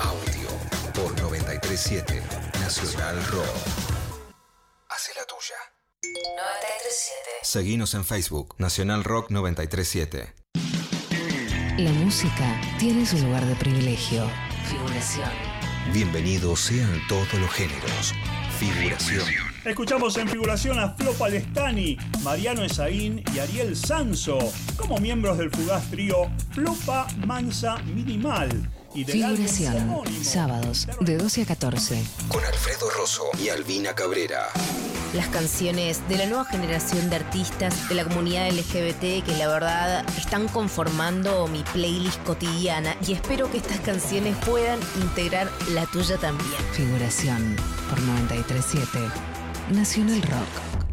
[0.04, 0.48] Audio
[0.94, 2.22] por 937
[2.60, 3.56] Nacional Rock.
[4.88, 5.58] Hace la tuya.
[6.04, 7.30] 937.
[7.42, 10.36] Seguinos en Facebook Nacional Rock 937.
[11.80, 14.30] La música tiene su lugar de privilegio.
[14.70, 15.32] Figuración.
[15.92, 18.14] Bienvenidos sean todos los géneros.
[18.60, 19.51] Figuración.
[19.64, 24.40] Escuchamos en figuración a Flo Palestani, Mariano Esaín y Ariel Sanso
[24.76, 28.50] como miembros del fugaz trío Flopa Mansa Minimal.
[28.96, 30.04] Y álbum Figuración.
[30.24, 32.04] Sábados de 12 a 14.
[32.28, 34.48] Con Alfredo Rosso y Albina Cabrera.
[35.14, 40.06] Las canciones de la nueva generación de artistas de la comunidad LGBT que la verdad
[40.18, 46.60] están conformando mi playlist cotidiana y espero que estas canciones puedan integrar la tuya también.
[46.74, 47.56] Figuración
[47.90, 49.41] por 937.
[49.72, 50.84] Nacional Rock.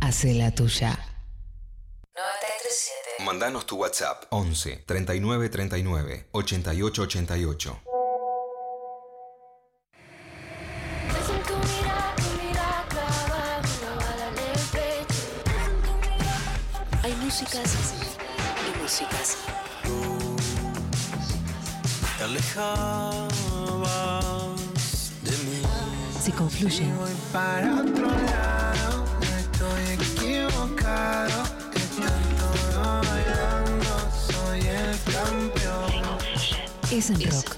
[0.00, 0.98] Hace la tuya.
[2.14, 3.24] 937.
[3.24, 7.80] Mandanos tu WhatsApp 11 39 39 88 88.
[17.02, 17.94] Hay músicas
[18.66, 19.36] y músicas.
[22.18, 23.35] Te.
[26.26, 26.92] Si confluyen.
[27.32, 31.44] Para otro lado, no estoy equivocado.
[31.72, 32.46] De tanto
[33.08, 36.18] bailando, soy el campeón.
[36.90, 37.56] Es en rock.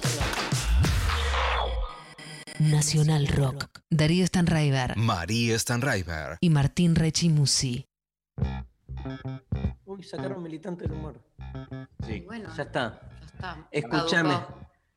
[2.59, 3.69] Nacional Rock.
[3.89, 6.37] Darío Stanraiver María Stanraiver.
[6.43, 7.87] y Martín Rechimusi.
[9.87, 11.19] Uy, sacaron militante del humor.
[12.07, 12.21] Sí.
[12.27, 13.01] Bueno, Ya está.
[13.23, 13.69] ya está.
[13.71, 14.39] Escúchame.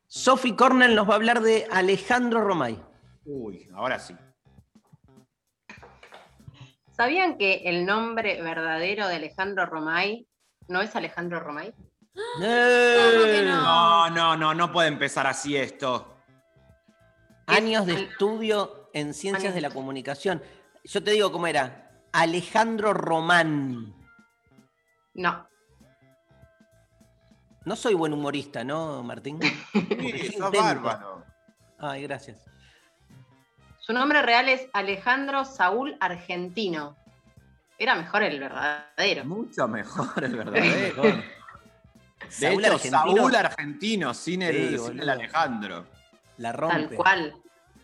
[0.08, 2.91] Sophie Cornell nos va a hablar de Alejandro Romay.
[3.24, 4.16] Uy, ahora sí.
[6.92, 10.26] ¿Sabían que el nombre verdadero de Alejandro Romay
[10.68, 11.74] no es Alejandro Romay?
[12.42, 13.44] ¡Eh!
[13.46, 16.16] No, no, no, no puede empezar así esto.
[17.46, 20.42] Años de estudio en ciencias de la comunicación.
[20.84, 21.90] Yo te digo cómo era.
[22.12, 23.94] Alejandro Román.
[25.14, 25.48] No.
[27.64, 29.38] No soy buen humorista, ¿no, Martín?
[29.72, 31.24] Sí, sos bárbaro.
[31.78, 32.51] Ay, gracias.
[33.82, 36.96] Su nombre real es Alejandro Saúl Argentino.
[37.76, 39.24] Era mejor el verdadero.
[39.24, 41.02] Mucho mejor el verdadero.
[41.02, 41.22] De
[42.28, 43.16] Saúl hecho, Argentino.
[43.16, 45.84] Saúl argentino, sin el, Sí, sin el Alejandro.
[46.36, 46.94] La Tal rompe.
[46.94, 47.34] cual.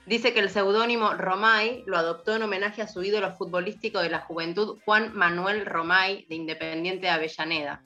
[0.07, 4.20] Dice que el seudónimo Romay lo adoptó en homenaje a su ídolo futbolístico de la
[4.20, 7.82] juventud, Juan Manuel Romay, de Independiente de Avellaneda.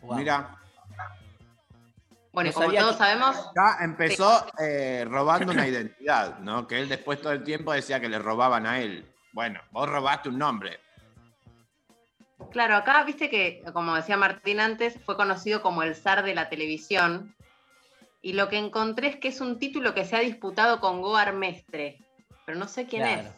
[0.00, 0.16] Wow.
[0.16, 0.56] Mira,
[2.32, 6.66] Bueno, y No como todos que- sabemos, ya empezó eh, robando una identidad, ¿no?
[6.66, 9.12] Que él después todo el tiempo decía que le robaban a él.
[9.32, 10.78] Bueno, vos robaste un nombre.
[12.52, 16.48] claro, acá viste que, como decía Martín antes, fue conocido como el zar de la
[16.48, 17.34] televisión.
[18.22, 21.32] Y lo que encontré es que es un título que se ha disputado con Goar
[21.32, 21.98] Mestre,
[22.46, 23.28] pero no sé quién Claro.
[23.28, 23.34] es.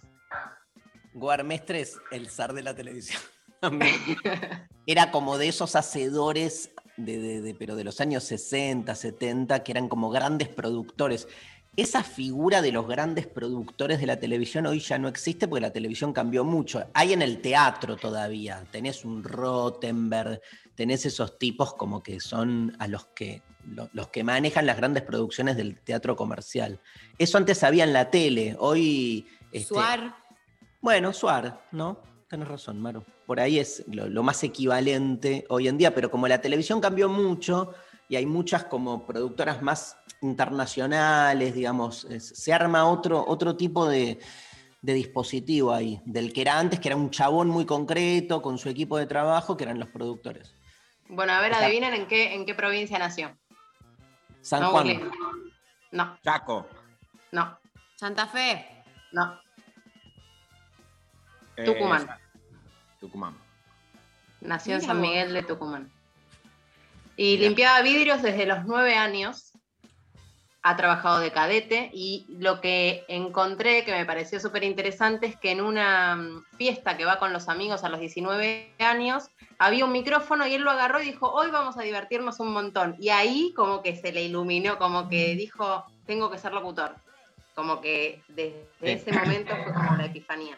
[1.14, 3.20] Goar Mestre es el zar de la televisión.
[4.86, 6.70] Era como de esos hacedores
[7.04, 11.28] de, de- de- pero de los años 60, 70, que eran como grandes productores.
[11.74, 15.72] Esa figura de los grandes productores de la televisión hoy ya no existe porque la
[15.72, 16.84] televisión cambió mucho.
[16.92, 18.64] Hay en el teatro todavía.
[18.70, 20.40] Tenés un Rottenberg,
[20.74, 25.02] tenés esos tipos como que son a los que lo- los que manejan las grandes
[25.02, 26.78] producciones del teatro comercial.
[27.16, 29.26] Eso antes había en la tele, hoy...
[29.50, 30.16] este, Suar.
[30.82, 31.98] bueno, Suar, ¿no?
[32.28, 33.02] Tienes razón, Maru.
[33.32, 37.08] Por ahí es lo, lo más equivalente hoy en día, pero como la televisión cambió
[37.08, 37.72] mucho
[38.06, 44.18] y hay muchas como productoras más internacionales, digamos, es- se arma otro, otro tipo de,
[44.82, 48.68] de dispositivo ahí, del que era antes, que era un chabón muy concreto con su
[48.68, 50.54] equipo de trabajo, que eran los productores.
[51.08, 53.34] Bueno, a ver, O sea- adivinen en qué, en qué provincia nació.
[54.42, 55.10] San No, Juan.
[55.90, 56.66] No, Chaco.
[57.30, 57.58] no,
[57.96, 58.84] Santa Fe.
[59.12, 59.40] no.
[61.56, 62.06] Eh, Tucumán.
[63.02, 63.36] Tucumán.
[64.40, 65.00] Nació en San.
[65.00, 65.90] Miguel de Tucumán.
[67.16, 67.42] Y Mirá.
[67.42, 69.52] limpiaba vidrios desde los nueve años.
[70.62, 75.50] Ha trabajado de cadete y lo que encontré que me pareció súper interesante es que
[75.50, 79.24] en una mm, fiesta que va con los amigos a los 19 años
[79.58, 82.94] había un micrófono y él lo agarró y dijo, hoy vamos a divertirnos un montón.
[83.00, 86.94] Y ahí como que se le iluminó, como que dijo, tengo que ser locutor.
[87.56, 90.56] Como que desde ese momento fue como la epifanía.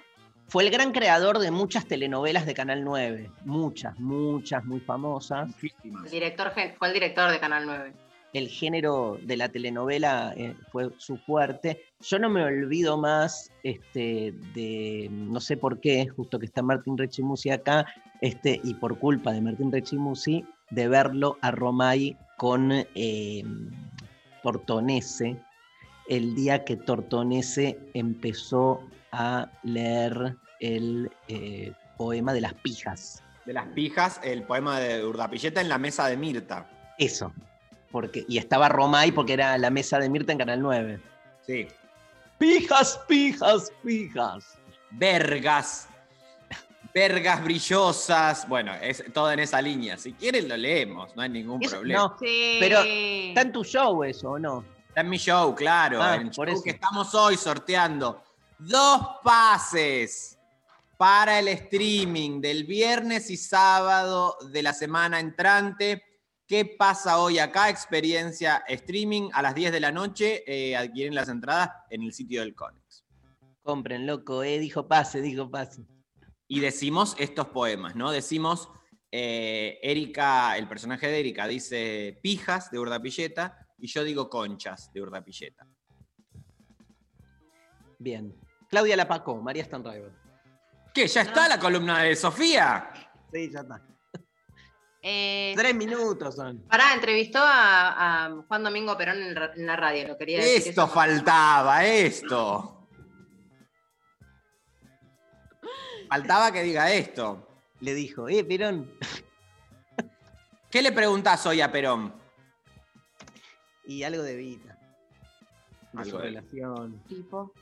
[0.48, 3.30] Fue el gran creador de muchas telenovelas de Canal 9.
[3.44, 5.50] Muchas, muchas, muy famosas.
[5.84, 7.92] El director, fue el director de Canal 9.
[8.34, 11.84] el género de la telenovela eh, fue su fuerte.
[12.00, 16.98] Yo no me olvido más este, de, no sé por qué, justo que está Martín
[16.98, 17.86] Rechimusi acá,
[18.20, 23.44] este, y por culpa de Martín Rechimusi, de verlo a Romay con eh,
[24.42, 25.36] Tortonese,
[26.08, 28.80] el día que Tortonese empezó
[29.14, 33.22] a leer el eh, poema de las pijas.
[33.44, 36.66] De las pijas, el poema de Urdapilleta en la mesa de Mirta.
[36.98, 37.32] Eso.
[37.90, 41.00] Porque, y estaba Romay porque era la mesa de Mirta en Canal 9.
[41.46, 41.68] Sí.
[42.38, 44.58] Pijas, pijas, pijas.
[44.90, 45.88] Vergas.
[46.92, 48.48] Vergas brillosas.
[48.48, 49.96] Bueno, es todo en esa línea.
[49.96, 52.00] Si quieren lo leemos, no hay ningún Eso- problema.
[52.00, 54.64] no, pero está en tu show eso, ¿o no?
[54.88, 56.00] Está en mi show, claro.
[56.02, 56.62] Ah, en el por show eso.
[56.62, 58.22] que estamos hoy sorteando
[58.58, 60.38] dos pases
[60.96, 66.02] para el streaming del viernes y sábado de la semana entrante.
[66.46, 67.68] ¿Qué pasa hoy acá?
[67.68, 70.44] Experiencia streaming a las 10 de la noche.
[70.46, 73.04] eh, adquieren las entradas en el sitio del Conex.
[73.62, 75.82] Compren, loco, eh, dijo pase, dijo pase.
[76.46, 78.10] Y decimos estos poemas, ¿no?
[78.10, 78.68] Decimos,
[79.10, 85.00] eh, Erika, el personaje de Erika dice pijas de Urdapilleta y yo digo conchas de
[85.00, 85.66] Urdapilleta.
[87.98, 88.43] Bien.
[88.74, 90.10] Claudia Lapacó, María Stanriver.
[90.92, 91.06] ¿Qué?
[91.06, 92.90] ¿Ya está la columna de Sofía?
[93.32, 93.80] Sí, ya está.
[95.00, 96.58] Eh, Tres minutos son.
[96.66, 100.70] Pará, entrevistó a, a Juan Domingo Perón en, ra- en la radio, lo quería decir.
[100.70, 100.92] Esto eso.
[100.92, 102.88] faltaba, esto.
[106.08, 107.46] Faltaba que diga esto.
[107.78, 108.90] Le dijo, eh, Perón.
[110.70, 112.12] ¿Qué le preguntás hoy a Perón?
[113.86, 114.76] Y algo de Vita.
[115.92, 117.04] De Algo su de- relación.
[117.06, 117.52] tipo.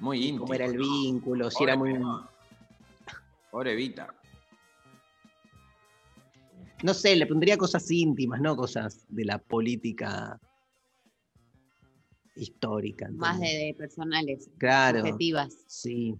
[0.00, 0.40] Muy íntimo.
[0.40, 0.82] Cómo era el ¿no?
[0.82, 2.00] vínculo, si Pobre era muy.
[3.50, 4.14] Pobre Evita.
[6.82, 10.38] No sé, le pondría cosas íntimas, no cosas de la política
[12.36, 13.08] histórica.
[13.12, 14.50] Más de, personales.
[14.58, 15.00] Claro.
[15.00, 15.56] Subjetivas.
[15.66, 16.14] Sí.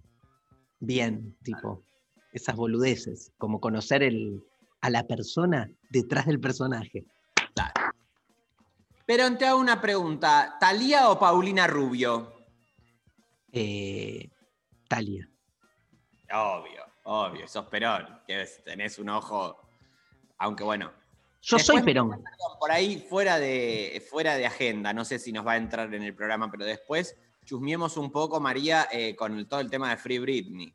[0.79, 1.83] Bien, tipo,
[2.31, 4.43] esas boludeces, como conocer el,
[4.81, 7.05] a la persona detrás del personaje.
[9.05, 10.57] Perón, te hago una pregunta.
[10.59, 12.34] ¿Talía o Paulina Rubio?
[13.57, 14.29] Eh,
[14.89, 15.29] Talia.
[16.33, 19.57] Obvio, obvio, sos Perón, que tenés un ojo,
[20.39, 20.91] aunque bueno.
[21.41, 22.21] Yo soy Perón.
[22.59, 26.03] Por ahí fuera de, fuera de agenda, no sé si nos va a entrar en
[26.03, 29.97] el programa, pero después chusmiemos un poco, María, eh, con el- todo el tema de
[29.97, 30.73] Free Britney.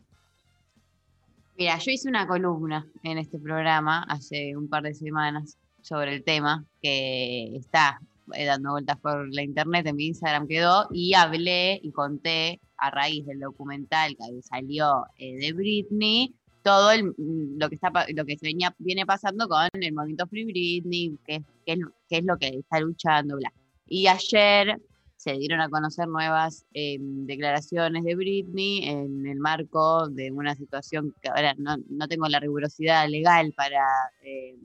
[1.59, 6.25] Mira, yo hice una columna en este programa hace un par de semanas sobre el
[6.25, 8.01] tema que está
[8.33, 12.91] eh, dando vueltas por la internet, en mi Instagram quedó, y hablé y conté a
[12.91, 18.37] raíz del documental que salió eh, de Britney, todo mm, lo que está lo que
[18.79, 21.77] viene pasando con el movimiento Free Britney, qué, qué
[22.09, 23.39] es, lo- que está luchando.
[23.87, 24.81] Y ayer
[25.17, 31.15] se dieron a conocer nuevas eh, declaraciones de Britney en el marco de una situación
[31.21, 33.85] que ahora no, no tengo la rigurosidad legal para
[34.23, 34.57] eh,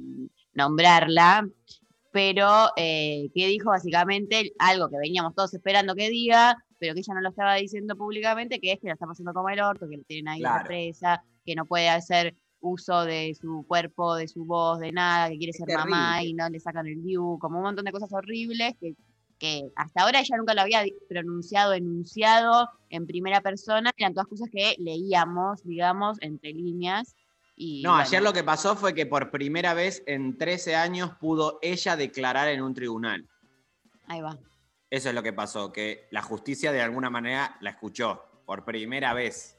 [0.53, 1.47] nombrarla,
[2.15, 7.13] pero eh, que dijo básicamente algo que veníamos todos esperando que diga, pero que ella
[7.13, 9.97] no lo estaba diciendo públicamente, que es que la está pasando como el orto, que
[9.97, 10.65] lo tienen ahí Claro.
[10.65, 15.37] presa, que no puede hacer uso de su cuerpo, de su voz, de nada, que
[15.37, 18.75] quiere ser mamá y no le sacan el view, como un montón de cosas horribles
[18.79, 18.95] que,
[19.37, 24.47] que hasta ahora ella nunca lo había pronunciado, enunciado en primera persona, eran todas cosas
[24.49, 27.13] que leíamos, digamos, entre líneas.
[27.55, 31.11] Y, No, bueno, ayer lo que pasó fue que por primera vez en 13 años
[31.19, 33.27] pudo ella declarar en un tribunal.
[34.07, 34.37] Ahí va.
[34.89, 39.13] Eso es lo que pasó, que la justicia de alguna manera la escuchó por primera
[39.13, 39.57] vez.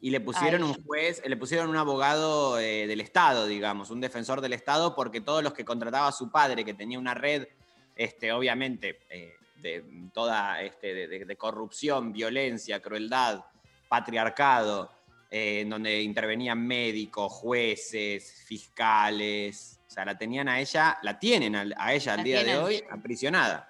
[0.00, 0.68] Y le pusieron Ay.
[0.70, 5.22] un juez, le pusieron un abogado eh, del Estado, digamos, un defensor del Estado, porque
[5.22, 7.48] todos los que contrataba su padre, que tenía una red,
[7.96, 13.44] este, obviamente, eh, de toda este, de, de- de corrupción, violencia, crueldad,
[13.88, 14.90] patriarcado,
[15.36, 19.80] eh, en donde intervenían médicos, jueces, fiscales.
[19.84, 23.68] O sea, la tenían a ella, la tienen a ella al día de hoy aprisionada.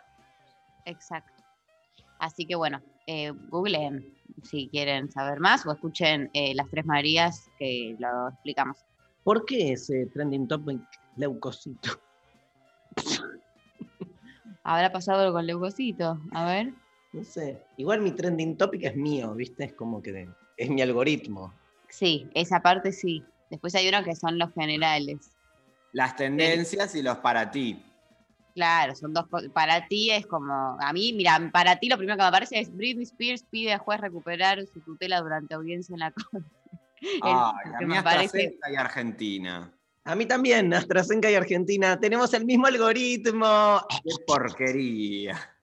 [0.84, 1.42] Exacto.
[2.18, 7.50] Así que bueno, eh, googleen si quieren saber más o escuchen eh, Las Tres Marías
[7.58, 8.84] que lo explicamos.
[9.22, 10.82] ¿Por qué ese trending topic
[11.16, 11.98] leucocito?
[14.64, 16.20] ¿Habrá pasado algo con Leucocito?
[16.32, 16.74] A ver.
[17.14, 17.62] No sé.
[17.78, 19.64] Igual mi trending topic es mío, ¿viste?
[19.64, 21.52] Es como que es mi algoritmo.
[21.88, 23.24] Sí, esa parte sí.
[23.50, 25.30] Después hay uno que son los generales.
[25.92, 27.80] Las tendencias y los para ti.
[28.55, 29.50] Claro, son dos cosas.
[29.50, 30.76] Para ti es como.
[30.80, 33.78] A mí, mira, para ti lo primero que me aparece es Britney Spears pide a
[33.78, 36.48] juez recuperar su tutela durante audiencia en la corte.
[37.20, 39.72] Lo a que mí me aparece- AstraZeneca y Argentina.
[40.07, 41.98] A mí también, AstraZeneca y Argentina.
[41.98, 43.80] Tenemos el mismo algoritmo.
[44.02, 45.57] Qué porquería.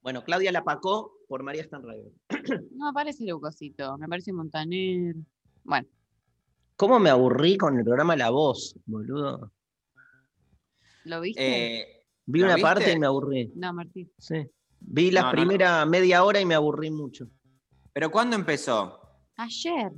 [0.00, 2.12] Bueno, Claudia la pacó por María Stanriver.
[2.72, 5.14] No me aparece Leucocito, me aparece Montaner.
[5.64, 5.86] Bueno,
[6.76, 9.52] ¿Cómo me aburrí con el programa La Voz, boludo?
[11.04, 11.80] ¿lo viste?
[11.82, 11.86] Eh,
[12.26, 12.68] Vi ¿Lo una viste?
[12.68, 13.52] parte y me aburrí.
[13.54, 14.10] no, Martín.
[14.18, 14.46] Sí.
[14.80, 17.26] Vi la No, no, primera media hora y me aburrí mucho.
[17.92, 19.00] ¿Pero cuándo empezó?
[19.36, 19.90] Ayer.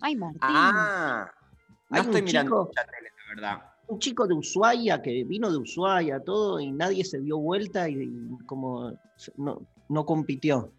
[0.00, 0.40] Ay, Martín.
[0.42, 1.30] Ah,
[1.90, 3.70] no estoy un mirando mucha tele, la verdad.
[3.86, 7.94] Un chico de Ushuaia que vino de Ushuaia, todo, y nadie se dio vuelta y,
[8.02, 8.92] y como
[9.36, 10.72] no, no compitió.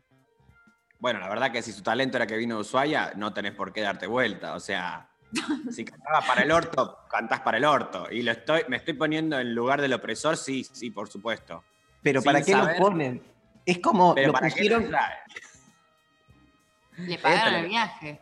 [0.99, 3.72] Bueno, la verdad que si su talento era que vino de Ushuaia, no tenés por
[3.74, 4.53] qué darte vuelta.
[4.56, 5.10] O sea,
[5.72, 8.08] si cantaba para el orto, cantás para el orto.
[8.12, 11.64] Y lo estoy, me estoy poniendo en lugar del opresor, sí, sí, por supuesto.
[12.01, 13.22] Pero Sin ¿para qué saber- lo ponen?
[13.66, 14.91] Es como Pero lo ¿para qué pusieron.
[16.97, 18.22] Le pagaron el viaje.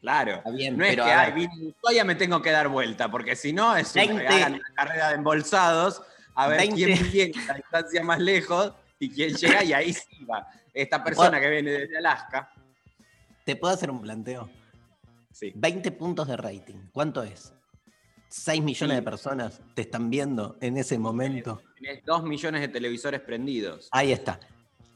[0.00, 0.34] Claro.
[0.36, 3.10] Está bien, no es que a ay, vine de Ushuaia, me tengo que dar vuelta,
[3.10, 4.26] porque si no es un- 20.
[4.28, 6.02] hagan una carrera de embolsados
[6.36, 6.76] a ver 20.
[6.76, 10.46] quién viene a la distancia más lejos y quién llega y ahí sí va.
[10.72, 12.52] Esta persona que viene desde Alaska.
[13.44, 14.48] Te puedo hacer un planteo.
[15.32, 15.52] Sí.
[15.54, 16.76] 20 puntos de rating.
[16.92, 17.52] ¿Cuánto es?
[18.28, 19.00] 6 millones Sí.
[19.00, 21.62] de personas te están viendo en ese momento.
[21.80, 23.88] Tenés dos millones de televisores prendidos.
[23.92, 24.38] Ahí está.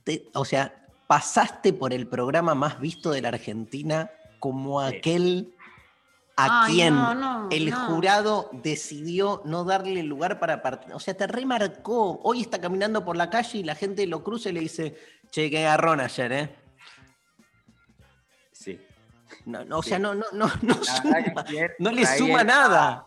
[0.05, 4.97] Te- o sea, pasaste por el programa más visto de la Argentina como Sí.
[4.97, 5.55] aquel
[6.37, 7.77] a Ay, quien no, no, el no.
[7.87, 10.93] jurado decidió no darle lugar para partir.
[10.95, 12.21] O sea, te remarcó.
[12.23, 14.97] Hoy está caminando por la calle y la gente lo cruza y le dice,
[15.31, 16.57] che, qué garrón ayer, ¿eh?
[18.53, 18.81] Sí.
[19.47, 19.91] No, no, o Sí.
[19.91, 21.17] sea, no, no, no, no, suma,
[21.47, 23.05] ayer, no le suma él- nada.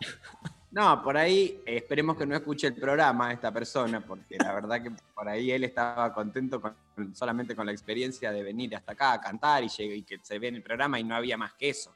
[0.72, 4.92] No, por ahí esperemos que no escuche el programa esta persona, porque la verdad que
[5.14, 6.76] por ahí él estaba contento con-
[7.16, 10.38] solamente con la experiencia de venir hasta acá a cantar y, llegue- y que se
[10.38, 11.94] ve en el programa y no había más que eso.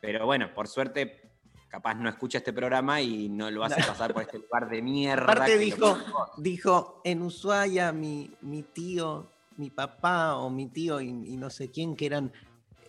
[0.00, 1.30] Pero bueno, por suerte,
[1.68, 5.24] capaz no escucha este programa y no lo hace pasar por este lugar de mierda.
[5.24, 5.98] Aparte dijo,
[6.38, 11.70] dijo, en Ushuaia mi, mi tío, mi papá o mi tío y, y no sé
[11.70, 12.32] quién, que eran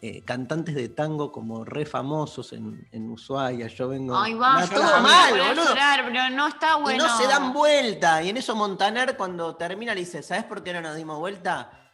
[0.02, 3.68] eh, cantantes de tango como re famosos en, en Ushuaia.
[3.68, 4.16] Yo vengo...
[4.18, 5.68] Ay, va, No, todo mal, boludo.
[5.70, 7.08] llorar, pero no está Y bueno.
[7.08, 8.24] no se dan vuelta.
[8.24, 11.92] Y en eso Montaner cuando termina le dice, ¿sabes por qué no nos dimos vuelta?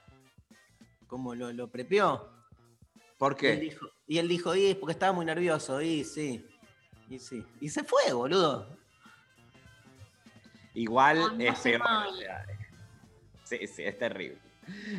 [1.07, 2.29] Como lo, lo prepió.
[3.17, 3.55] ¿Por él qué?
[3.55, 6.45] dijo, y él dijo, y es porque estaba muy nervioso, y sí.
[7.09, 7.43] Y sí.
[7.61, 8.77] Y se fue, boludo.
[10.73, 11.81] Igual es peor.
[13.43, 14.37] sí, sí, es terrible.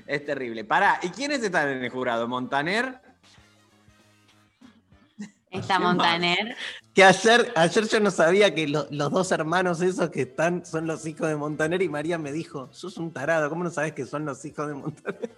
[0.06, 0.64] Es terrible.
[0.64, 2.26] Pará, ¿y quiénes están en el jurado?
[2.28, 3.00] ¿Montaner?
[5.50, 5.78] Está.
[5.78, 6.56] Montaner.
[6.94, 10.86] Que ayer, ayer yo no sabía que lo- los dos hermanos esos que están son
[10.86, 14.06] los hijos de Montaner y María me dijo, sos un tarado, ¿cómo no sabes que
[14.06, 15.30] son los hijos de Montaner?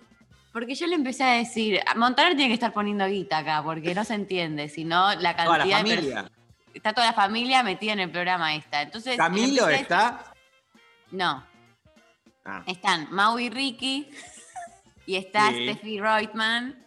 [0.53, 4.05] Porque yo le empecé a decir, Montaner tiene que estar poniendo guita acá, porque no
[4.05, 6.31] se entiende, sino la cantidad Toda la de familia.
[6.75, 8.83] está toda la familia metida en el programa esta.
[8.83, 10.25] Entonces, ¿Camilo está?
[11.11, 11.45] No,
[12.51, 14.09] Ah, están Mau y Ricky
[15.05, 15.65] y está Sí.
[15.69, 16.83] Steffi Reutemann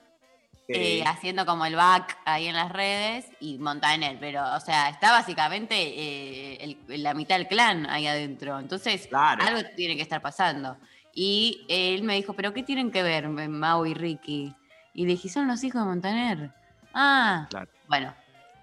[0.66, 0.74] sí.
[0.74, 5.12] eh, haciendo como el back ahí en las redes y Montaner, pero o sea, está
[5.12, 8.57] básicamente eh, el- la mitad del clan ahí adentro.
[8.59, 9.43] Entonces, Claro.
[9.45, 10.78] algo tiene que estar pasando.
[11.14, 14.55] Y él me dijo, ¿pero qué tienen que ver Mau y Ricky?
[14.93, 16.51] Y le dije, son los hijos de Montaner.
[16.93, 17.70] Ah, Claro.
[17.88, 18.14] bueno.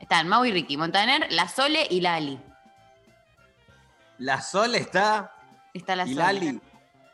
[0.00, 2.38] Están Mau y Ricky, Montaner, La Sole y Lali.
[4.18, 5.32] La Sol está.
[5.74, 6.22] Está La y Sole.
[6.24, 6.60] Lali,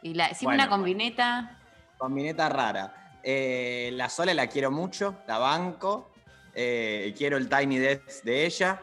[0.02, 0.62] Y la, sin Bueno.
[0.64, 1.58] una combineta.
[1.98, 3.18] combineta rara.
[3.22, 6.10] Eh, la Sole la quiero mucho, la banco.
[6.56, 8.80] eh, quiero el Tiny Desk de ella.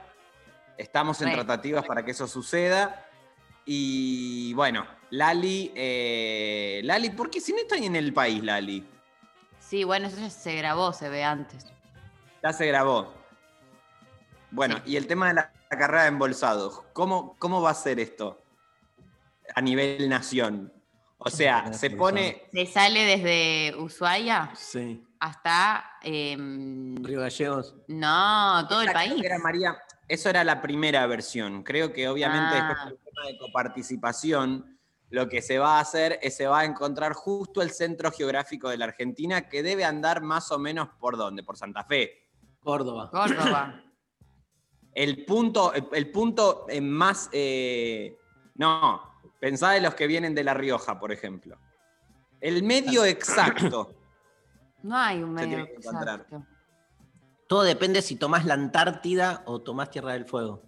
[0.78, 1.36] Estamos en Re.
[1.36, 3.06] tratativas para que eso suceda.
[3.66, 5.72] Y bueno, Lali.
[5.76, 8.86] eh, Lali, ¿por qué si no está en el país, Lali?
[9.60, 11.66] Sí, bueno, eso ya se grabó, se ve antes.
[12.44, 13.14] Ya se grabó.
[14.50, 16.82] Bueno, y el tema de la, la carrera de embolsados.
[16.94, 18.42] ¿Cómo, ¿Cómo va a ser esto
[19.56, 20.74] a nivel nación?
[21.20, 22.44] O sea, se pone.
[22.52, 25.06] Se sale desde Ushuaia Sí.
[25.20, 25.86] hasta.
[26.02, 27.76] em, Río Gallegos.
[27.88, 29.14] no, todo el país.
[29.24, 31.62] era, María, eso era la primera versión.
[31.64, 32.66] Creo que obviamente Ah.
[32.66, 34.71] después con el tema de coparticipación,
[35.12, 38.70] lo que se va a hacer es se va a encontrar justo el centro geográfico
[38.70, 42.30] de la Argentina que debe andar más o menos por dónde, por Santa Fe.
[42.62, 43.10] Córdoba.
[43.12, 43.84] Córdoba.
[44.94, 47.30] El punto, el, punto eh, más.
[47.34, 48.18] eh,
[48.56, 49.02] no,
[49.40, 51.58] pensá en los que vienen de La Rioja, por ejemplo.
[52.40, 53.94] El medio exacto.
[54.84, 56.22] No hay un medio tiene que encontrar.
[56.22, 56.46] exacto.
[57.48, 60.64] Todo depende si tomás la Antártida o tomás Tierra del Fuego.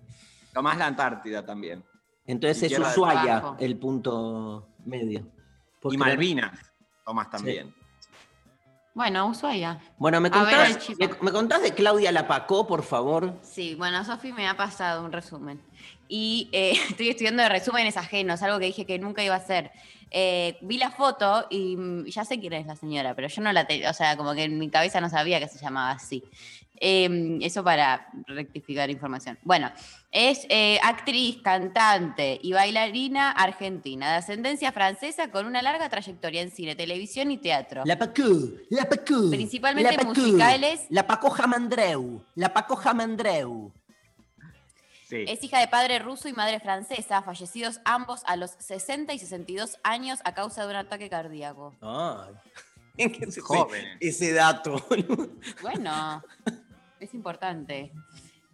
[0.53, 1.83] Tomás la Antártida también.
[2.25, 5.27] Entonces es Ushuaia el punto medio.
[5.91, 6.57] Y Malvinas,
[7.05, 7.73] Tomás también.
[8.93, 9.81] Bueno, Ushuaia.
[9.97, 13.33] Bueno, ¿me ver, contás, me, me contás de Claudia Lapacó, por favor?
[13.41, 15.59] Sí, bueno, Sofi me ha pasado un resumen.
[16.15, 19.71] Y eh, estoy estudiando de resúmenes ajenos, algo que dije que nunca iba a hacer.
[20.11, 21.75] Eh, vi la foto y
[22.05, 24.43] ya sé quién es la señora, pero yo no la tenía, o sea, como que
[24.43, 26.23] en mi cabeza no sabía que se llamaba así.
[26.79, 29.39] Eh, eso para rectificar información.
[29.41, 29.71] Bueno,
[30.11, 36.51] es eh, actriz, cantante y bailarina argentina, de ascendencia francesa con una larga trayectoria en
[36.51, 37.81] cine, televisión y teatro.
[37.85, 38.23] Lapacó,
[38.69, 39.31] Lapacó.
[39.31, 40.85] Principalmente Lapacó, musicales.
[40.89, 43.71] Lapacó Jamandreu, Lapacó Jamandreu.
[45.13, 45.25] Sí.
[45.27, 49.77] Es hija de padre ruso y madre francesa, fallecidos ambos a los 60 y 62
[49.83, 51.75] años a causa de un ataque cardíaco.
[51.81, 52.33] Ay.
[52.97, 53.97] ese, Jóvenes.
[53.99, 54.83] ese dato.
[55.61, 56.23] Bueno,
[56.99, 57.91] es importante.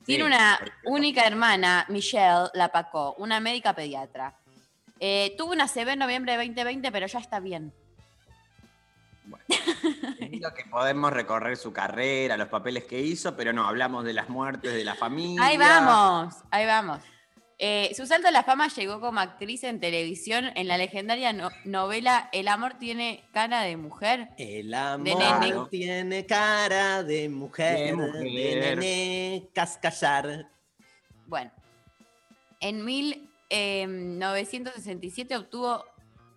[0.06, 4.36] Tiene Sí, una única hermana, Michelle Lapacó, una médica pediatra.
[4.99, 7.73] Eh, tuvo una CB en noviembre de 2020, pero ya está bien.
[10.40, 14.30] Lo que podemos recorrer su carrera, los papeles que hizo, pero no, hablamos de las
[14.30, 15.44] muertes de la familia.
[15.45, 16.99] Ahí vamos, ahí vamos.
[17.61, 21.49] Eh, su salto a la fama llegó como actriz en televisión en la legendaria no-
[21.66, 24.30] novela El amor tiene cara de mujer.
[24.38, 28.24] El amor tiene cara de mujer, De mujer.
[28.24, 30.48] de nene, cascallar.
[31.28, 31.52] Bueno,
[32.61, 35.84] en 1967 obtuvo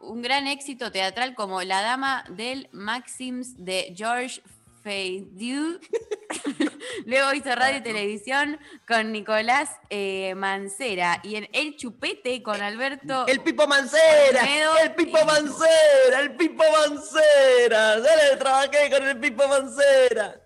[0.02, 4.42] un gran éxito teatral como La Dama del Maxims de George
[4.82, 5.78] Feydeau.
[7.06, 13.26] Luego hizo radio y televisión con Nicolás eh, Mancera y en El Chupete con Alberto.
[13.28, 18.00] El Pipo Mancera, Olmedo el Pipo y- Mancera, el Pipo Mancera.
[18.00, 20.40] Dale, trabajé con el Pipo Mancera.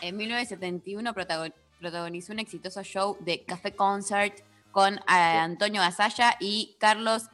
[0.00, 4.40] En 1971 protago- protagonizó un exitoso show de Café Concert
[4.72, 7.28] con eh, Antonio Gasalla y Carlos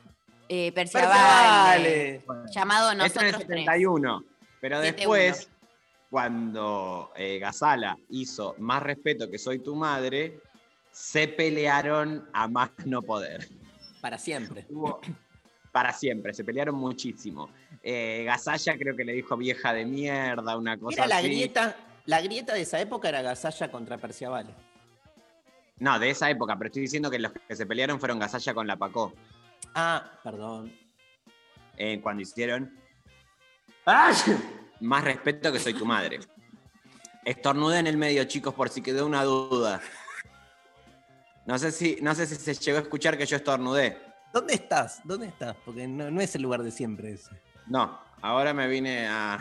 [0.52, 2.22] eh, Perciavale.
[2.52, 3.64] llamado Esto en el Nosotros Tres.
[3.64, 4.24] 71.
[4.60, 4.82] Pero 7-1.
[4.82, 5.51] después,
[6.10, 10.40] cuando eh, Gazala hizo Más respeto que soy tu madre,
[10.90, 13.48] se pelearon a más no poder.
[14.01, 14.66] Para siempre.
[14.70, 15.01] Hubo-
[15.72, 17.48] para siempre, se pelearon muchísimo.
[17.81, 21.28] Eh, Gazalla creo que le dijo vieja de mierda, una cosa Era la así.
[21.28, 24.52] grieta, la grieta de esa época era Gasalla contra Perciavale.
[25.78, 28.66] No, de esa época, pero estoy diciendo que los que se pelearon fueron Gazalla con
[28.66, 29.12] la Pacó.
[29.74, 30.72] Ah, perdón.
[31.76, 32.76] eh, cuando hicieron
[33.86, 34.14] ¡Ay!
[34.80, 36.20] Más respeto que soy tu madre.
[37.24, 39.80] Estornudé en el medio, chicos, por si quedó una duda.
[41.47, 43.98] No sé si, no sé si se llegó a escuchar que yo estornudé.
[44.32, 45.01] ¿Dónde estás?
[45.05, 45.56] ¿Dónde estás?
[45.64, 47.30] Porque no, no es el lugar de siempre ese.
[47.66, 49.38] No, ahora me vine a.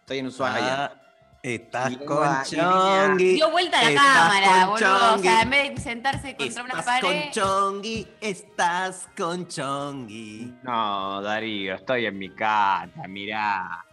[0.00, 0.84] Estoy en Ushuaia.
[0.86, 1.00] Ah,
[1.42, 3.34] estás con Chongui.
[3.34, 5.14] Dio vuelta a la Estás cámara, boludo.
[5.14, 7.22] O sea, en vez de sentarse contra una Estás pared.
[7.22, 10.54] con Chongui, estás con Chongui.
[10.62, 13.84] No, Darío, estoy en mi casa, mirá.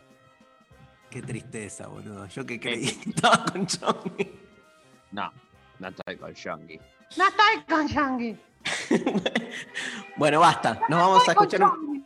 [1.09, 2.25] Qué tristeza, boludo.
[2.27, 4.39] Yo que creí que estaba con Chongui.
[5.11, 5.31] No,
[5.79, 6.79] no estoy con Shongi.
[7.17, 8.37] No estoy con Yangi.
[10.17, 10.79] Bueno, basta.
[10.89, 11.96] Nos vamos a escuchar un,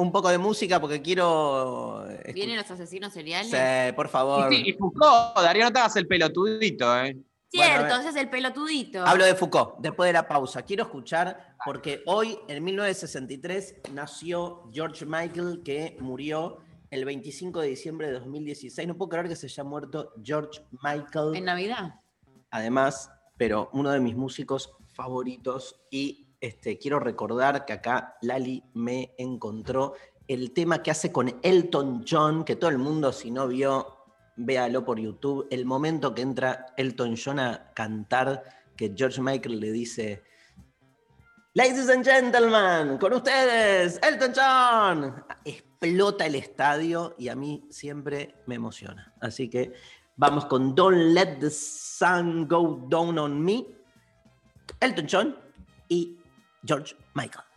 [0.00, 2.04] un poco de música porque quiero.
[2.32, 3.50] Vienen los asesinos seriales.
[3.50, 4.52] Sí, por favor.
[4.52, 7.16] Y, sí, y Foucault, Darío, no te hagas el pelotudito, ¿eh?
[7.48, 7.90] Cierto, Bueno, ver.
[7.90, 9.04] entonces el pelotudito.
[9.04, 10.62] Hablo de Foucault, después de la pausa.
[10.62, 16.58] Quiero escuchar, porque hoy, en 1963, nació George Michael, que murió
[16.90, 18.86] el 25 de diciembre de 2016.
[18.86, 21.34] No puedo creer que se haya muerto George Michael.
[21.34, 21.94] ¿En Navidad?
[22.50, 29.14] Además, pero uno de mis músicos favoritos y este, quiero recordar que acá Lali me
[29.18, 29.94] encontró
[30.26, 34.04] el tema que hace con Elton John, que todo el mundo si no vio,
[34.36, 38.44] véalo por YouTube, el momento que entra Elton John a cantar,
[38.76, 40.22] que George Michael le dice,
[41.54, 45.24] Ladies and gentlemen, con ustedes, Elton John.
[45.44, 49.12] Explota el estadio y a mí siempre me emociona.
[49.20, 49.72] Así que
[50.14, 53.66] vamos con Don't Let the Sun Go Down on Me,
[54.78, 55.36] Elton John
[55.88, 56.19] y
[56.64, 57.49] George Michael.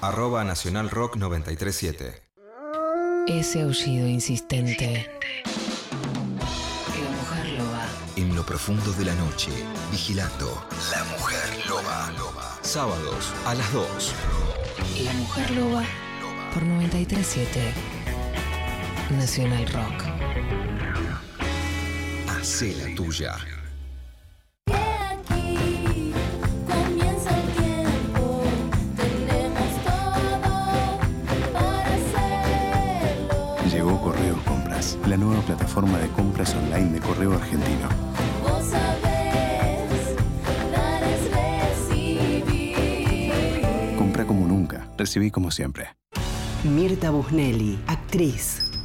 [0.00, 2.22] Arroba Nacional Rock 937.
[3.26, 5.10] Ese aullido insistente.
[7.02, 7.86] La mujer loba.
[8.16, 9.50] En lo profundo de la noche,
[9.90, 12.12] vigilando La Mujer Loba.
[12.62, 14.14] Sábados a las 2.
[15.04, 15.82] La mujer loba
[16.54, 17.72] por 937.
[19.10, 20.04] Nacional Rock.
[22.28, 23.36] Hacé la tuya.
[35.78, 37.88] Plataforma de compras online de Correo Argentino.
[38.42, 40.16] Vos sabés,
[40.72, 41.30] dar es
[42.40, 43.62] recibir.
[43.96, 45.88] Compra como nunca, recibí como siempre.
[46.64, 48.67] Mirta Busnelli, actriz.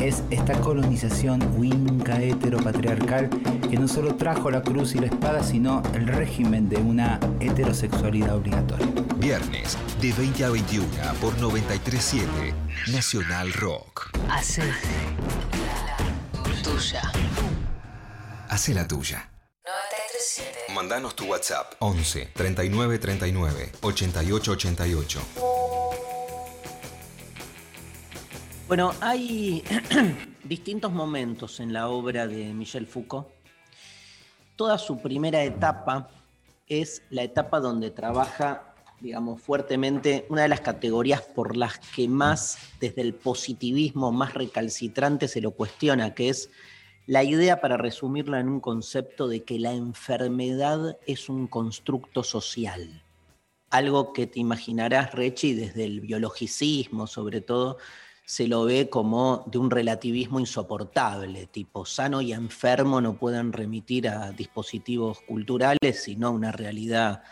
[0.00, 3.28] es esta colonización winca heteropatriarcal
[3.68, 8.36] que no solo trajo la cruz y la espada, sino el régimen de una heterosexualidad
[8.36, 8.86] obligatoria.
[9.16, 10.86] Viernes de 20 a 21
[11.20, 12.54] por 937
[12.92, 14.10] Nacional Rock.
[14.30, 14.62] Hace
[16.62, 17.02] tuya.
[18.48, 19.30] Hace la tuya.
[19.64, 20.72] 937.
[20.74, 25.20] Mandanos tu WhatsApp 11 39 39 88 88.
[28.68, 29.64] Bueno, hay
[30.44, 33.26] distintos momentos en la obra de Michel Foucault.
[34.56, 36.10] Toda su primera etapa
[36.66, 42.58] es la etapa donde trabaja, digamos, fuertemente una de las categorías por las que más,
[42.78, 46.50] desde el positivismo más recalcitrante, se lo cuestiona, que es
[47.06, 53.02] la idea, para resumirla en un concepto, de que la enfermedad es un constructo social.
[53.70, 57.78] Algo que te imaginarás, Rechi, desde el biologicismo, sobre todo,
[58.28, 64.06] se lo ve como de un relativismo insoportable, tipo sano y enfermo no pueden remitir
[64.06, 67.22] a dispositivos culturales, sino a una realidad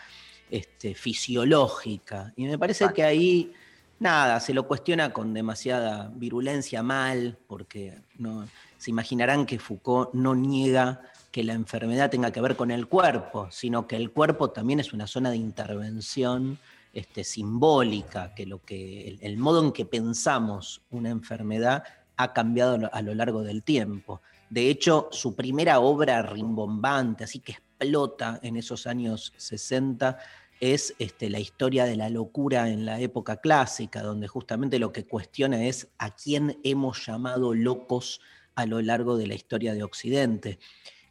[0.51, 2.33] este, fisiológica.
[2.35, 3.53] Y me parece que ahí,
[3.99, 8.49] nada, se lo cuestiona con demasiada virulencia mal, porque no,
[8.79, 13.49] se imaginarán que Foucault no niega que la enfermedad tenga que ver con el cuerpo,
[13.51, 16.59] sino que el cuerpo también es una zona de intervención
[16.97, 21.85] este, simbólica, que, lo que el, modo en que pensamos una enfermedad
[22.17, 24.23] ha cambiado a lo largo del tiempo.
[24.49, 30.19] De hecho, su primera obra rimbombante, así que explota en esos años 60,
[30.59, 35.05] es este, la historia de la locura en la época clásica, donde justamente lo que
[35.05, 38.23] cuestiona es a quién hemos llamado locos
[38.55, 40.59] a lo largo de la historia de Occidente.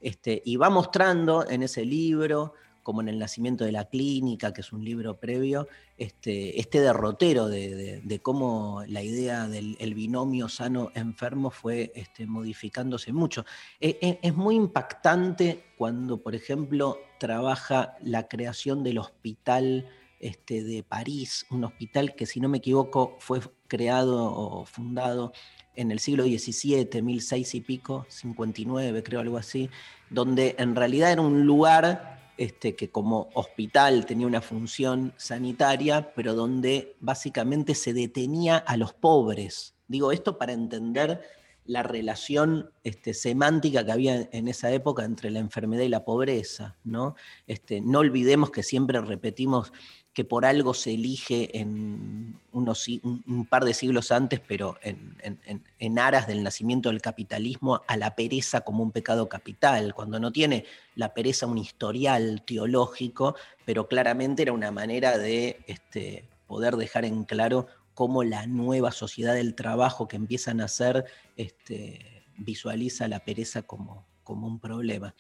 [0.02, 2.54] Este, y va mostrando en ese libro
[2.86, 5.68] como en El nacimiento de la clínica, que es un libro previo,
[5.98, 13.44] este, este derrotero de, cómo la idea del el binomio sano-enfermo fue este, modificándose mucho.
[13.80, 19.90] Es, es, muy impactante cuando, por ejemplo, trabaja la creación del hospital
[20.20, 25.34] este, de París, un hospital que, si no me equivoco, fue creado o fundado
[25.76, 29.72] en el siglo XVII, 1006 y pico, 59 creo, algo así,
[30.12, 36.34] donde en realidad era un lugar este, que como hospital tenía una función sanitaria, pero
[36.34, 39.76] donde básicamente se detenía a los pobres.
[39.88, 41.22] Digo esto para entender
[41.66, 46.76] la relación este, semántica que había en esa época entre la enfermedad y la pobreza.
[46.84, 47.16] ¿no?
[47.48, 49.74] Este, no olvidemos que siempre repetimos
[50.14, 55.42] que por algo se elige en, unos, un, par de siglos antes, pero en, en-
[55.46, 60.18] en- en aras del nacimiento del capitalismo, a la pereza como un pecado capital, cuando
[60.20, 60.64] no tiene
[60.96, 63.36] la pereza un historial teológico,
[63.66, 69.34] pero claramente era una manera de este, poder dejar en claro cómo la nueva sociedad
[69.34, 71.06] del trabajo que empieza a nacer
[71.38, 75.16] este, visualiza la pereza como, como un problema.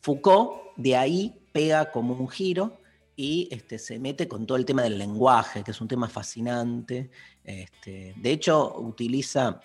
[0.00, 2.78] Foucault de ahí pega como un giro
[3.16, 7.10] y este, se mete con todo el tema del lenguaje, que es un tema fascinante.
[7.42, 9.60] Este, de hecho, utiliza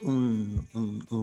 [0.00, 0.66] un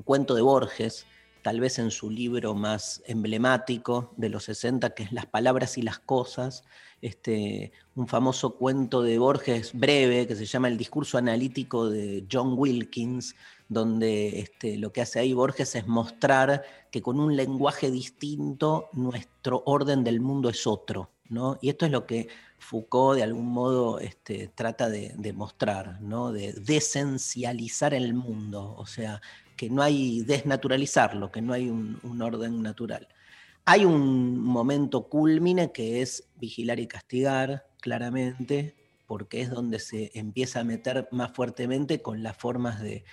[0.05, 1.05] cuento de Borges,
[1.41, 5.81] tal vez en su libro más emblemático de los 60, que es Las palabras y
[5.81, 6.63] las cosas,
[7.01, 12.55] este, un famoso cuento de Borges breve que se llama El discurso analítico de John
[12.57, 13.35] Wilkins,
[13.67, 19.63] donde este, lo que hace ahí Borges es mostrar que con un lenguaje distinto nuestro
[19.65, 21.11] orden del mundo es otro.
[21.29, 21.57] ¿no?
[21.61, 26.31] Y esto es lo que Foucault de algún modo este, trata de, de mostrar, ¿no?
[26.31, 29.21] de desencializar el mundo, o sea,
[29.59, 33.09] que no hay desnaturalizarlo, que no hay un, orden natural.
[33.65, 38.73] Hay un momento culmine que es vigilar y castigar, claramente,
[39.05, 43.03] porque es donde se empieza a meter más fuertemente con las formas de,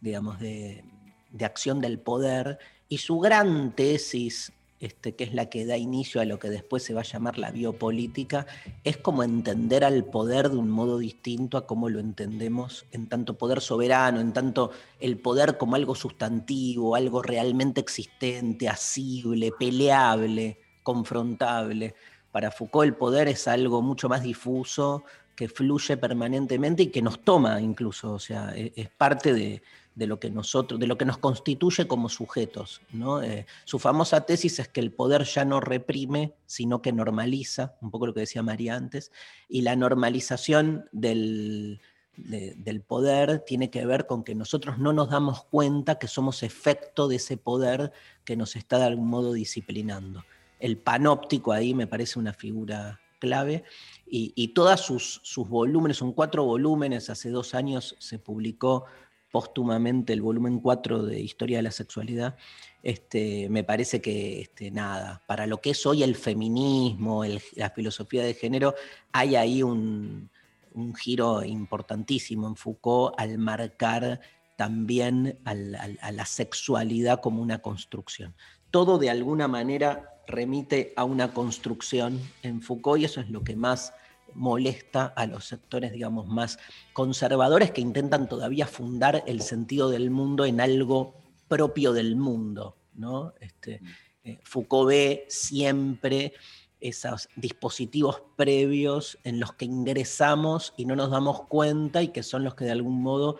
[0.00, 0.82] digamos, de,
[1.30, 2.58] de acción del poder.
[2.88, 4.52] Y su gran tesis,
[4.82, 7.38] este, que es la que da inicio a lo que después se va a llamar
[7.38, 8.46] la biopolítica,
[8.82, 13.38] es como entender al poder de un modo distinto a cómo lo entendemos en tanto
[13.38, 21.94] poder soberano, en tanto el poder como algo sustantivo, algo realmente existente, asible, peleable, confrontable.
[22.32, 25.04] Para Foucault el poder es algo mucho más difuso,
[25.36, 29.62] que fluye permanentemente y que nos toma incluso, o sea, e- es, parte de,
[29.94, 32.80] de lo que nosotros, de lo que nos constituye como sujetos.
[32.92, 33.22] ¿no?
[33.22, 37.90] Eh, su famosa tesis es que el poder ya no reprime, sino que normaliza, un
[37.90, 39.12] poco lo que decía María antes,
[39.48, 41.80] y la normalización del,
[42.16, 46.42] de- del poder tiene que ver con que nosotros no nos damos cuenta que somos
[46.42, 47.92] efecto de ese poder
[48.24, 50.24] que nos está de algún modo disciplinando.
[50.58, 53.62] El panóptico ahí me parece una figura clave
[54.06, 58.84] y, y todos sus, sus volúmenes, son cuatro volúmenes, hace dos años se publicó
[59.32, 62.36] póstumamente el volumen 4 de Historia de la Sexualidad,
[62.82, 67.24] este, me parece que este, nada, para lo que es hoy el feminismo,
[67.56, 68.74] la filosofía de género,
[69.10, 70.30] hay ahí un,
[70.74, 74.20] un giro importantísimo en Foucault al marcar
[74.56, 78.34] también a la sexualidad como una construcción.
[78.70, 83.56] Todo de alguna manera remite a una construcción en Foucault y eso es lo que
[83.56, 83.92] más
[84.34, 86.58] molesta a los sectores, digamos, más
[86.92, 91.14] conservadores que intentan todavía fundar el sentido del mundo en algo
[91.48, 92.76] propio del mundo.
[92.94, 93.34] ¿no?
[93.40, 93.80] Este,
[94.24, 96.32] eh, Foucault ve siempre
[96.80, 102.44] esos dispositivos previos en los que ingresamos y no nos damos cuenta y que son
[102.44, 103.38] los que de algún modo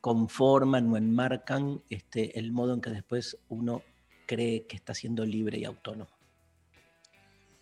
[0.00, 3.82] conforman o enmarcan este, el modo en que después uno
[4.26, 6.10] cree que está siendo libre y autónomo.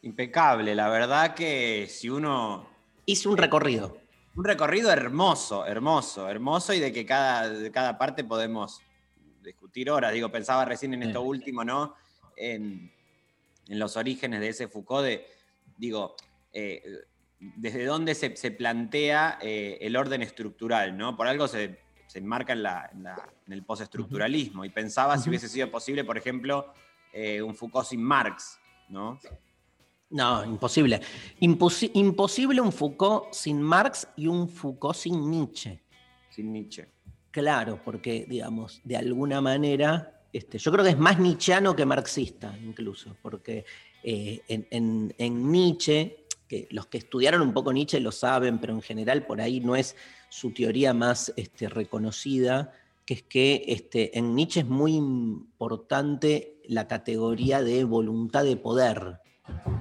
[0.03, 2.72] Impecable, la verdad que si uno...
[3.07, 3.99] Hice un recorrido.
[4.35, 8.81] Un recorrido hermoso, hermoso, hermoso y de que cada, de cada parte podemos
[9.43, 10.12] discutir horas.
[10.12, 11.95] Digo, pensaba recién en esto último, ¿no?
[12.37, 12.91] En,
[13.69, 15.27] en los orígenes de ese Foucault, de,
[15.77, 16.15] digo,
[16.53, 16.83] eh,
[17.39, 21.16] desde dónde se, se plantea eh, el orden estructural, ¿no?
[21.16, 25.29] Por algo se, se enmarca en, la- en la- en el postestructuralismo y pensaba si
[25.29, 26.73] hubiese sido posible, por ejemplo,
[27.12, 28.59] eh, un Foucault sin Marx,
[28.89, 29.19] ¿no?
[30.13, 31.01] No, imposible.
[31.41, 35.81] Imposi- imposible un Foucault sin Marx y un Foucault sin Nietzsche.
[36.31, 36.87] Sin Nietzsche.
[37.31, 42.57] Claro, porque, digamos, de alguna manera, este, yo creo que es más nietzscheano que marxista,
[42.63, 43.65] incluso, porque
[44.03, 48.75] eh, en, en- en Nietzsche, que los que estudiaron un poco Nietzsche lo saben, pero
[48.75, 49.97] en general por ahí no es
[50.29, 52.73] su teoría más este, reconocida,
[53.07, 59.21] que es que este, en Nietzsche es muy importante la categoría de voluntad de poder,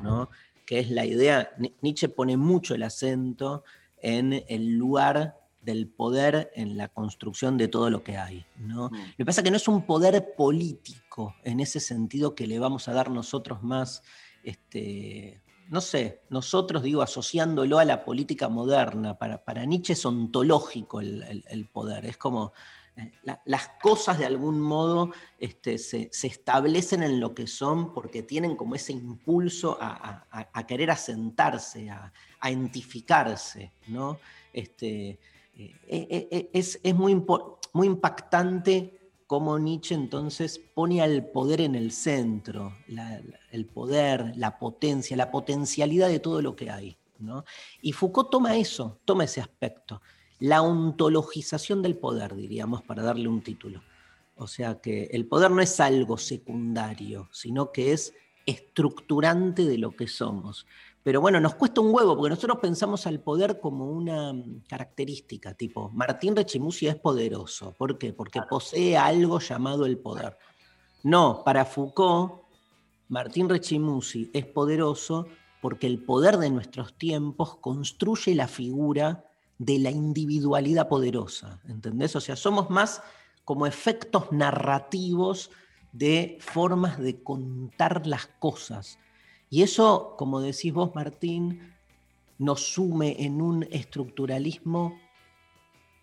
[0.03, 0.29] ¿no?
[0.65, 3.63] que es la idea, Ni- Nietzsche pone mucho el acento
[4.01, 8.45] en el lugar del poder en la construcción de todo lo que hay.
[8.57, 8.89] ¿no?
[8.91, 12.57] Lo que pasa es que no es un poder político en ese sentido que le
[12.57, 14.01] vamos a dar nosotros más,
[14.43, 19.17] este, no sé, nosotros digo asociándolo a la política moderna.
[19.17, 22.53] Para, para Nietzsche es ontológico el, el- el poder, es como
[23.23, 28.23] la- las cosas de algún modo este, se, se establecen en lo que son porque
[28.23, 32.11] tienen como ese impulso a, querer asentarse, a,
[32.43, 34.19] identificarse, ¿no?
[34.53, 35.19] Este,
[35.57, 37.23] eh, eh, eh, es, es muy,
[37.73, 42.73] muy impactante cómo Nietzsche entonces pone al poder en el centro,
[43.51, 46.97] el poder, la potencia, la potencialidad de todo lo que hay.
[47.19, 47.45] ¿no?
[47.81, 50.01] Y Foucault toma eso, toma ese aspecto.
[50.41, 53.81] La ontologización del poder, diríamos, para darle un título.
[54.35, 58.13] O sea que el poder no es algo secundario, sino que es
[58.47, 60.65] estructurante de lo que somos.
[61.03, 65.53] Pero bueno, nos cuesta un huevo, porque nosotros pensamos al poder como una mm, característica,
[65.53, 67.76] tipo, Martín Rechimusi es poderoso.
[67.77, 68.11] ¿Por qué?
[68.11, 70.39] Porque posee algo llamado el poder.
[71.03, 72.41] No, para Foucault,
[73.09, 75.27] Martín Rechimusi es poderoso
[75.61, 79.23] porque el poder de nuestros tiempos construye la figura
[79.61, 82.15] de la individualidad poderosa, ¿entendés?
[82.15, 83.03] O sea, somos más
[83.45, 85.51] como efectos narrativos
[85.91, 88.97] de formas de contar las cosas.
[89.51, 91.75] Y eso, como decís vos, Martín,
[92.39, 94.99] nos sume en un estructuralismo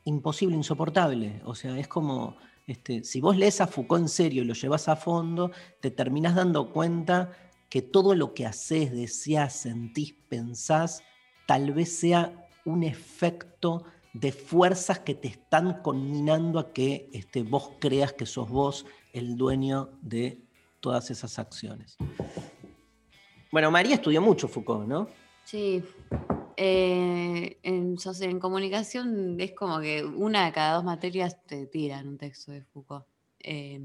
[0.04, 1.42] imposible, insoportable.
[1.44, 2.36] O sea, es como,
[2.68, 6.36] este, si vos lees a Foucault en serio y lo llevas a fondo, te terminás
[6.36, 7.32] dando cuenta
[7.68, 11.02] que todo lo que haces, deseas, sentís, pensás,
[11.48, 17.72] tal vez sea un efecto de fuerzas que te están conminando a que este, vos
[17.78, 20.38] creas que sos vos el dueño de
[20.80, 21.96] todas esas acciones.
[23.50, 25.08] Bueno, María estudió mucho Foucault, ¿no?
[25.44, 25.82] Sí.
[26.56, 32.18] Eh, en, en comunicación es como que una de cada dos materias te tiran un
[32.18, 33.06] texto de Foucault.
[33.40, 33.80] Eh,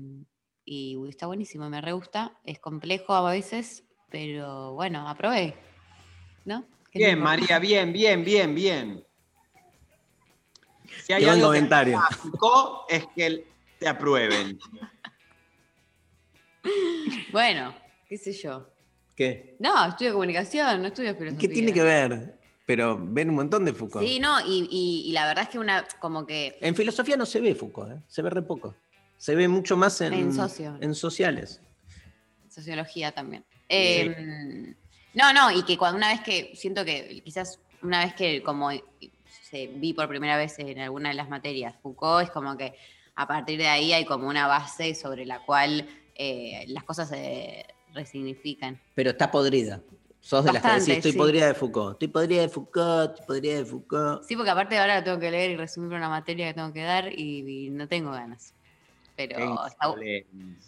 [0.65, 2.38] y está buenísimo, me re gusta.
[2.43, 5.55] Es complejo a veces, pero bueno, aprobé.
[6.45, 6.65] ¿No?
[6.94, 7.24] ¿Qué Bien, tipo?
[7.24, 9.03] María, bien, bien, bien, bien.
[11.03, 11.98] Si hay algo que comentario.
[11.99, 13.48] me Foucault es que
[13.80, 14.60] te aprueben.
[17.32, 17.76] Bueno,
[18.07, 18.70] qué sé yo.
[19.15, 19.56] ¿Qué?
[19.60, 21.40] No, estudio comunicación, no estudio filosofía.
[21.40, 22.40] ¿Qué tiene que ver?
[22.65, 24.06] Pero ven un montón de Foucault.
[24.07, 27.26] Sí, no, y, y- y la verdad es que una, como que En filosofía no
[27.26, 28.02] se ve Foucault, ¿eh?
[28.07, 28.76] se ve re poco.
[29.18, 30.78] Se ve mucho más en, En socio.
[30.80, 31.60] en sociales.
[32.49, 33.44] sociología también.
[33.68, 34.76] Eh,
[35.14, 38.72] no, no, y que cuando una vez que, siento que quizás una vez que como
[39.44, 42.73] se vi por primera vez en alguna de las materias Foucault, es como que
[43.15, 47.65] a partir de ahí hay como una base sobre la cual eh, las cosas se
[47.94, 48.80] resignifican.
[48.95, 49.81] Pero está podrida.
[50.19, 51.18] Sos de las que decís, estoy sí.
[51.18, 51.94] podrida de Foucault.
[51.95, 54.23] Estoy podrida de Foucault, estoy podrida de Foucault.
[54.23, 56.81] Sí, porque aparte ahora lo tengo que leer y resumir una materia que tengo que
[56.81, 58.53] dar y, y no tengo ganas.
[59.15, 59.38] Pero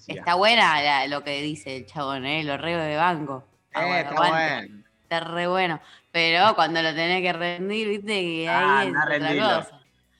[0.07, 2.43] está, buena la- lo que dice el chabón, ¿eh?
[2.43, 3.43] Lo reo de banco.
[3.75, 4.83] Eh, está bueno.
[5.03, 5.81] Está re bueno.
[6.11, 9.61] Pero cuando lo tenés que rendir, viste que Ah, ahí es otra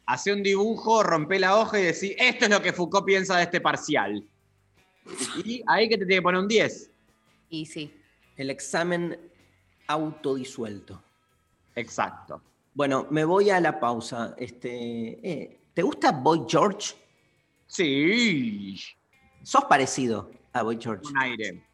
[0.07, 0.33] cosa.
[0.33, 3.61] Un dibujo, rompe la hoja y decís, esto es lo que Foucault piensa de este
[3.61, 4.23] parcial.
[5.45, 6.89] Y ahí que te tiene que poner un 10.
[7.49, 7.93] Y sí.
[8.37, 9.17] El examen
[9.87, 11.01] autodisuelto.
[11.75, 12.41] Exacto.
[12.73, 14.35] Bueno, me voy a la pausa.
[14.37, 16.95] Este, eh, ¿Te gusta Boy George?
[17.67, 18.77] Sí.
[19.43, 21.07] Sos parecido a Boy George.
[21.07, 21.64] Un aire.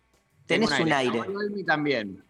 [0.54, 1.20] Tenés Tengo un aire.
[1.20, 2.24] A Boy Olmi también.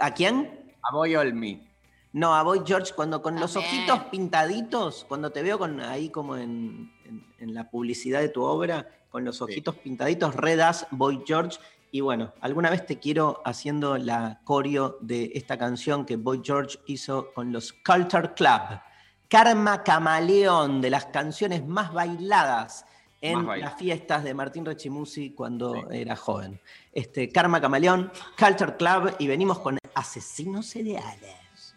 [0.00, 0.74] ¿A quién?
[0.82, 1.66] A Boy Olmi.
[2.12, 6.36] No, a Boy George, cuando con los ojitos pintaditos, cuando te veo con, ahí como
[6.36, 11.58] en, en- en la publicidad de tu obra, con los ojitos pintaditos, redas Boy George.
[11.90, 16.78] Y bueno, alguna vez te quiero haciendo la coreo de esta canción que Boy George
[16.86, 18.80] hizo con los Culture Club.
[19.28, 22.84] Karma Camaleón, de las canciones más bailadas
[23.20, 26.60] en Más las fiestas de Martín Rechimusi cuando era joven.
[26.94, 31.74] Este, Karma Camaleón, Culture Club, y venimos con Asesinos Seriales.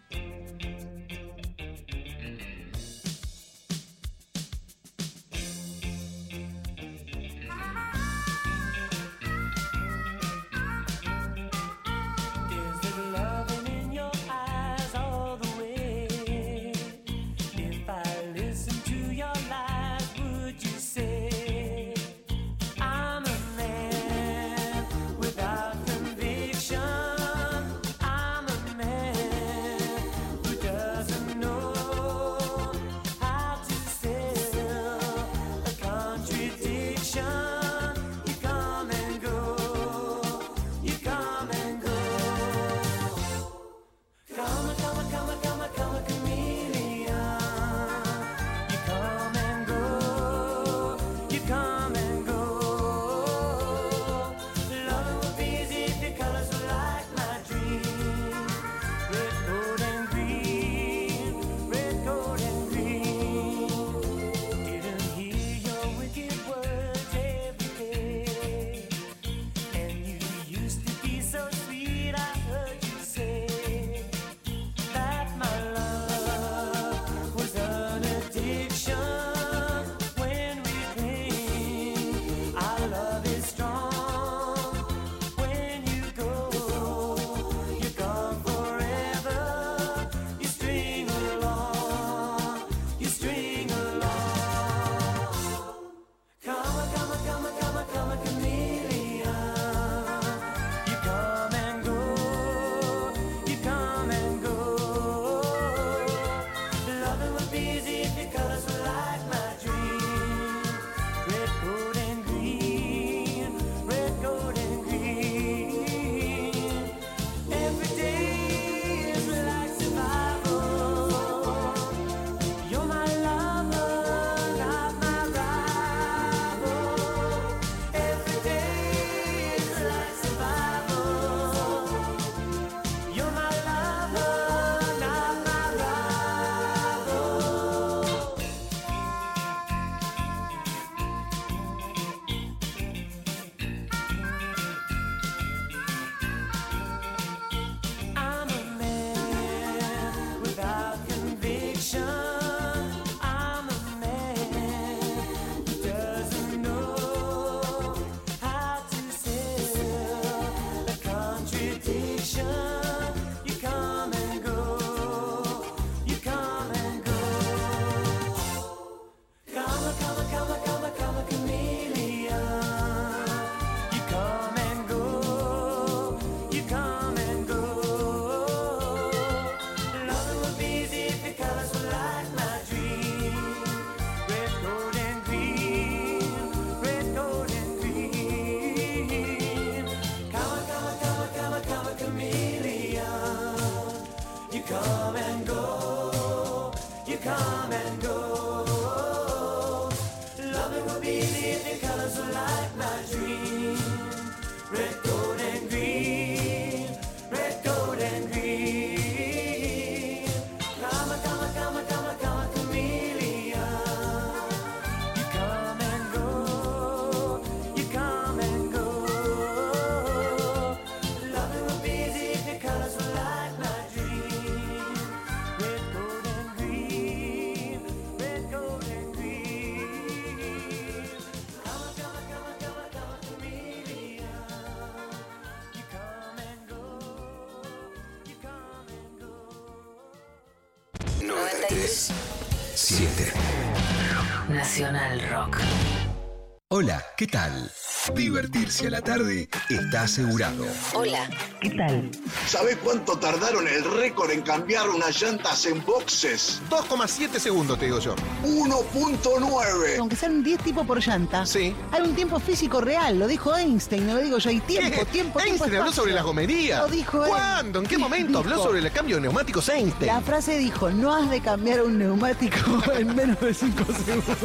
[247.18, 247.72] ¿Qué tal?
[248.16, 250.66] Divertirse a la tarde está asegurado.
[250.94, 251.30] Hola,
[251.60, 252.10] ¿qué tal?
[252.46, 256.62] ¿Sabés cuánto tardaron el récord en cambiar unas llantas en boxes?
[256.70, 258.16] 2,7 segundos, te digo yo.
[258.46, 259.98] 1.9.
[260.00, 261.76] Aunque sean 10 tipos por llanta, Sí.
[262.08, 265.06] Un tiempo físico real, lo dijo Einstein, no lo digo yo, hay tiempo, ¿Qué?
[265.06, 265.40] tiempo, tiempo.
[265.40, 266.82] Einstein habló sobre las gomerías.
[266.82, 267.30] Lo dijo él.
[267.30, 267.80] ¿Cuándo?
[267.80, 270.08] ¿En qué momento habló sobre el cambio de neumáticos Einstein?
[270.08, 272.58] La frase dijo, no has de cambiar un neumático
[272.98, 274.38] en menos de 5 segundos.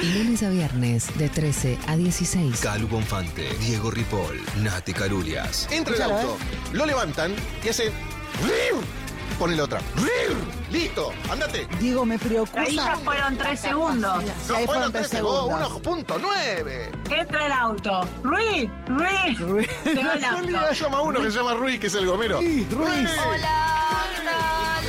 [0.00, 2.60] Lunes a viernes de 13 a 16.
[2.60, 5.68] Calu Bonfante, Diego Ripoll, Nati Carulias.
[5.70, 6.36] Entra el auto,
[6.72, 7.92] lo levantan y hace.
[9.38, 9.80] Pone la otra.
[10.70, 11.68] Listo, andate.
[11.78, 12.62] Digo, me preocupa.
[12.62, 14.24] Ahí ya fueron tres segundos.
[14.44, 15.72] Sí, ahí fueron 3 segundos.
[15.82, 16.90] 1.9.
[17.10, 18.00] Entra el auto.
[18.22, 19.38] Ruiz, Ruiz.
[19.84, 20.72] Se va el Un día auto.
[20.74, 22.36] llama uno que se llama Ruiz, que es el gomero.
[22.40, 23.10] Ruiz.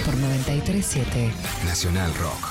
[0.05, 1.31] Por 937.
[1.65, 2.47] Nacional Rock.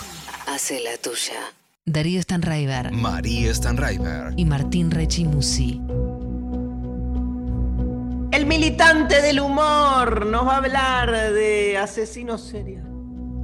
[0.47, 1.41] Hace la tuya.
[1.85, 4.35] Darío Stanraiver María Stanraiver.
[4.37, 5.81] y Martín Rechimusi.
[8.31, 12.85] El militante del humor nos va a hablar de asesinos seriales.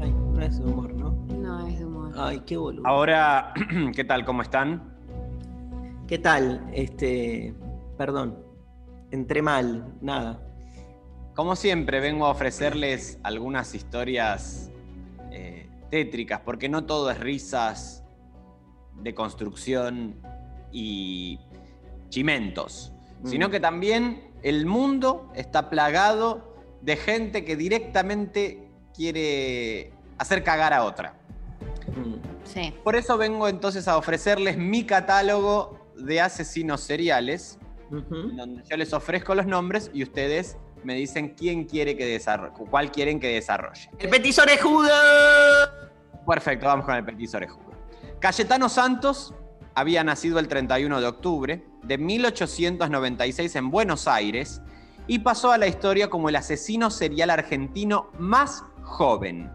[0.00, 1.10] Ay, no es de humor, ¿no?
[1.38, 2.12] No, es de humor.
[2.18, 2.86] Ay, qué boludo.
[2.86, 3.52] Ahora,
[3.96, 4.24] ¿qué tal?
[4.26, 4.93] ¿Cómo están?
[6.06, 6.68] ¿Qué tal?
[6.72, 7.54] Este,
[7.96, 8.38] perdón,
[9.10, 10.40] entré mal, nada.
[11.34, 14.70] Como siempre, vengo a ofrecerles algunas historias
[15.32, 18.04] eh, tétricas, porque no todo es risas
[19.00, 20.16] de construcción
[20.70, 21.40] y
[22.10, 22.92] chimentos,
[23.24, 23.50] sino Mm.
[23.50, 31.14] que también el mundo está plagado de gente que directamente quiere hacer cagar a otra.
[32.44, 32.74] Sí.
[32.84, 37.58] Por eso vengo entonces a ofrecerles mi catálogo de asesinos seriales,
[37.90, 42.90] donde yo les ofrezco los nombres y ustedes me dicen quién quiere que desarrolle, cuál
[42.90, 43.90] quieren que desarrolle.
[43.98, 44.88] ¡El petiso orejudo!
[46.26, 47.72] Perfecto, vamos con el petiso orejudo.
[48.20, 49.34] Cayetano Santos
[49.74, 54.62] había nacido el 31 de octubre de 1896 en Buenos Aires
[55.06, 59.50] y pasó a la historia como el asesino serial argentino más joven,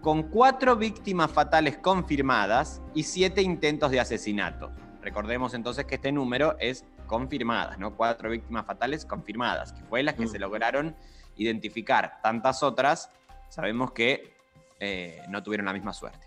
[0.00, 4.70] con cuatro víctimas fatales confirmadas y siete intentos de asesinato.
[5.04, 7.94] Recordemos entonces que este número es confirmadas, ¿no?
[7.94, 10.96] Cuatro víctimas fatales confirmadas, que fue las que se lograron
[11.36, 12.20] identificar.
[12.22, 13.10] Tantas otras,
[13.50, 14.32] sabemos que
[14.80, 16.26] eh, no tuvieron la misma suerte.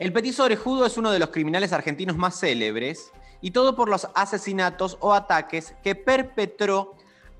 [0.00, 4.08] El petiso orejudo es uno de los criminales argentinos más célebres y todo por los
[4.16, 6.96] asesinatos o ataques que perpetró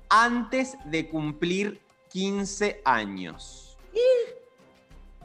[0.07, 1.81] antes de cumplir
[2.11, 3.77] 15 años.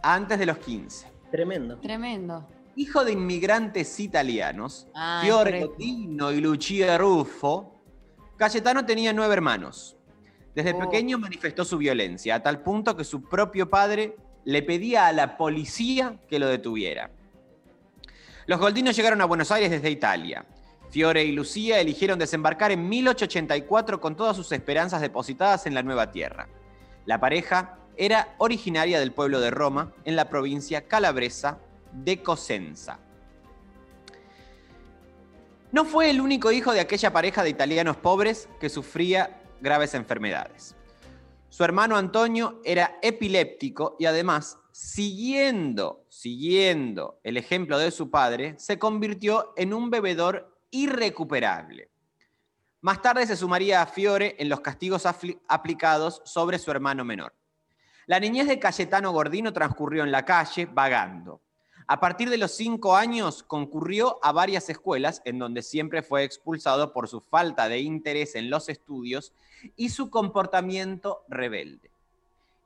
[0.02, 1.06] Antes de los 15.
[1.30, 1.76] Tremendo.
[1.78, 2.55] Tremendo.
[2.76, 5.60] Hijo de inmigrantes italianos, Ay, Fiore.
[5.62, 7.80] Cotino y Lucia Ruffo,
[8.36, 9.96] Cayetano tenía nueve hermanos.
[10.54, 10.78] Desde Oh.
[10.80, 15.38] pequeño manifestó su violencia, a tal punto que su propio padre le pedía a la
[15.38, 17.10] policía que lo detuviera.
[18.46, 20.44] Los goldinos llegaron a Buenos Aires desde Italia.
[20.90, 26.12] Fiore y Lucía eligieron desembarcar en 1884 con todas sus esperanzas depositadas en la nueva
[26.12, 26.48] tierra.
[27.06, 31.58] La pareja era originaria del pueblo de Roma, en la provincia calabresa
[32.04, 32.98] de Cosenza.
[35.72, 40.76] No fue el único hijo de aquella pareja de italianos pobres que sufría graves enfermedades.
[41.48, 48.78] Su hermano Antonio era epiléptico y además, siguiendo, siguiendo el ejemplo de su padre, se
[48.78, 51.90] convirtió en un bebedor irrecuperable.
[52.82, 55.04] Más tarde se sumaría a Fiore en los castigos
[55.48, 57.34] aplicados sobre su hermano menor.
[58.06, 61.40] La niñez de Cayetano Gordino transcurrió en la calle, vagando.
[61.88, 66.92] A partir de los cinco años concurrió a varias escuelas en donde siempre fue expulsado
[66.92, 69.32] por su falta de interés en los estudios
[69.76, 71.92] y su comportamiento rebelde.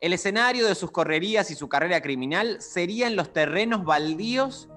[0.00, 4.70] El escenario de sus correrías y su carrera criminal serían los terrenos baldíos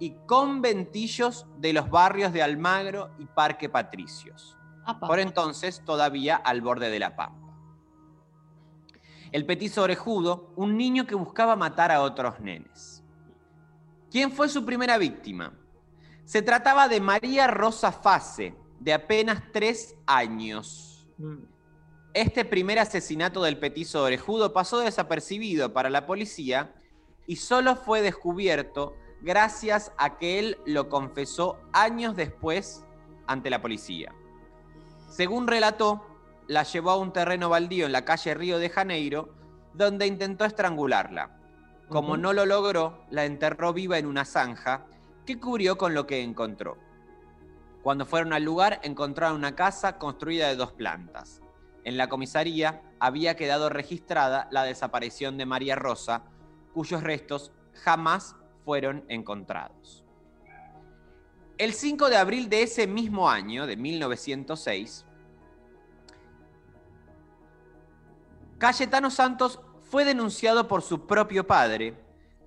[0.00, 4.58] y conventillos de los barrios de Almagro y Parque Patricios.
[5.06, 7.56] Por entonces todavía al borde de la Pampa.
[9.30, 12.93] El petiso orejudo, un niño que buscaba matar a otros nenes.
[14.14, 15.52] ¿Quién fue su primera víctima?
[16.24, 21.04] Se trataba de María Rosa Fase, de apenas tres años.
[22.12, 26.76] Este primer asesinato del petiso orejudo pasó desapercibido para la policía
[27.26, 32.84] y solo fue descubierto gracias a que él lo confesó años después
[33.26, 34.14] ante la policía.
[35.08, 36.06] Según relató,
[36.46, 39.34] la llevó a un terreno baldío en la calle Río de Janeiro,
[39.72, 41.40] donde intentó estrangularla.
[41.94, 44.84] Como no lo logró, la enterró viva en una zanja
[45.24, 46.76] que cubrió con lo que encontró.
[47.84, 51.40] Cuando fueron al lugar, encontraron una casa construida de dos plantas.
[51.84, 56.24] En la comisaría había quedado registrada la desaparición de María Rosa,
[56.72, 58.34] cuyos restos jamás
[58.64, 60.04] fueron encontrados.
[61.58, 65.06] El 5 de abril de ese mismo año, de 1906,
[68.58, 69.60] Cayetano Santos
[69.94, 71.94] fue denunciado por su propio padre,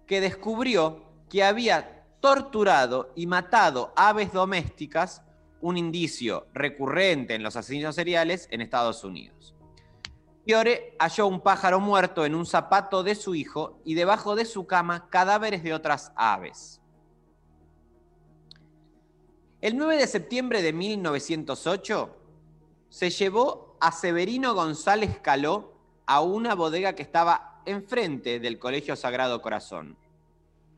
[0.05, 5.21] que descubrió que había torturado y matado aves domésticas,
[5.61, 9.55] un indicio recurrente en los asesinos seriales en Estados Unidos.
[10.43, 14.67] Fiore halló un pájaro muerto en un zapato de su hijo y debajo de su
[14.67, 16.81] cama cadáveres de otras aves.
[19.61, 22.13] El 9 de septiembre de 1908
[22.89, 25.76] se llevó a Severino González Caló
[26.07, 29.97] a una bodega que estaba enfrente del Colegio Sagrado Corazón.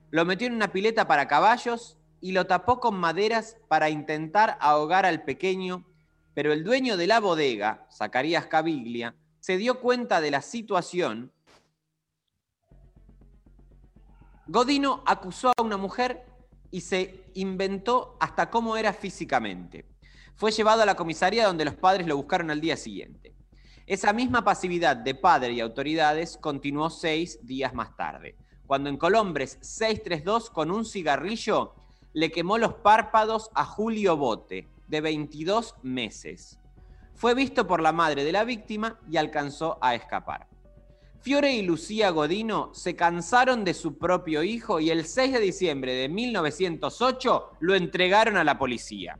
[0.10, 5.06] Lo metió en una pileta para caballos y lo tapó con maderas para intentar ahogar
[5.06, 5.86] al pequeño,
[6.34, 11.32] pero el dueño de la bodega, Zacarías Caviglia, se dio cuenta de la situación.
[14.48, 16.26] Godino acusó a una mujer
[16.72, 19.86] y se inventó hasta cómo era físicamente.
[20.36, 23.36] Fue llevado a la comisaría donde los padres lo buscaron al día siguiente.
[23.90, 28.36] Esa misma pasividad de padre y autoridades continuó seis días más tarde,
[28.68, 31.74] cuando en Colombres 632 con un cigarrillo
[32.14, 36.60] le quemó los párpados a Julio Bote, de 22 meses.
[37.16, 40.45] Fue visto por la madre de la víctima y alcanzó a escapar.
[41.22, 45.95] Fiore y Lucía Godino se cansaron de su propio hijo y el 6 de diciembre
[45.95, 49.18] de 1908 lo entregaron a la policía.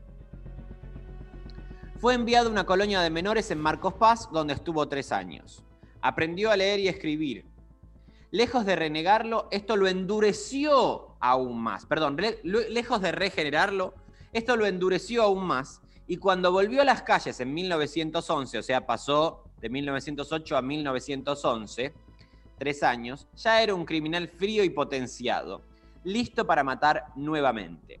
[2.00, 5.62] Fue enviado a una colonia de menores en Marcos Paz, donde estuvo tres años.
[6.00, 7.44] Aprendió a leer y escribir.
[8.30, 11.84] Lejos de renegarlo, esto lo endureció aún más.
[11.84, 12.40] Perdón, le-
[12.70, 13.92] lejos de regenerarlo,
[14.32, 15.82] esto lo endureció aún más.
[16.06, 21.92] Y cuando volvió a las calles en 1911, o sea, pasó de 1908 a 1911,
[22.56, 25.60] tres años, ya era un criminal frío y potenciado,
[26.04, 28.00] listo para matar nuevamente.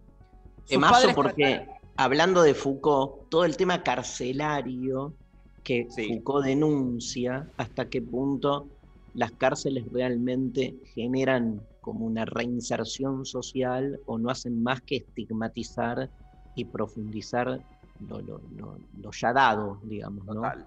[0.66, 1.66] Temazo porque,
[2.00, 5.12] hablando de Foucault, todo el tema carcelario
[5.62, 8.68] que Foucault denuncia, hasta qué punto
[9.12, 16.10] las cárceles realmente generan como una reinserción social o no hacen más que estigmatizar
[16.56, 17.60] y profundizar
[18.08, 20.34] lo, lo- lo- lo ya dado, digamos, ¿no?
[20.36, 20.66] Total.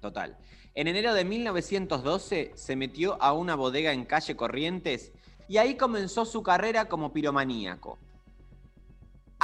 [0.00, 0.36] Total.
[0.74, 5.12] En enero de 1912 se metió a una bodega en calle Corrientes
[5.48, 7.98] y ahí comenzó su carrera como piromaníaco.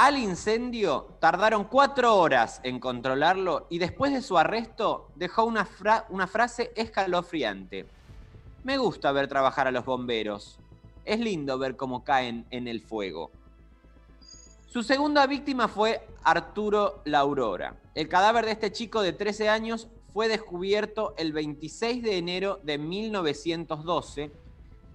[0.03, 6.07] Al incendio tardaron cuatro horas en controlarlo y después de su arresto dejó una, fra-
[6.09, 7.85] una frase escalofriante.
[8.63, 10.57] Me gusta ver trabajar a los bomberos.
[11.05, 13.29] Es lindo ver cómo caen en el fuego.
[14.65, 17.75] Su segunda víctima fue Arturo La Aurora.
[17.93, 22.79] El cadáver de este chico de 13 años fue descubierto el 26 de enero de
[22.79, 24.31] 1912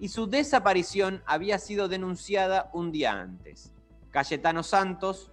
[0.01, 3.71] y su desaparición había sido denunciada un día antes.
[4.21, 5.29] Cayetano Santos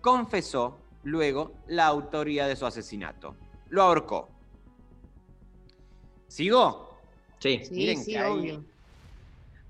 [0.00, 3.34] confesó luego la autoría de su asesinato.
[3.68, 4.28] Lo ahorcó.
[6.28, 7.00] ¿Sigo?
[7.40, 7.62] Sí.
[7.72, 8.64] Miren que ahí-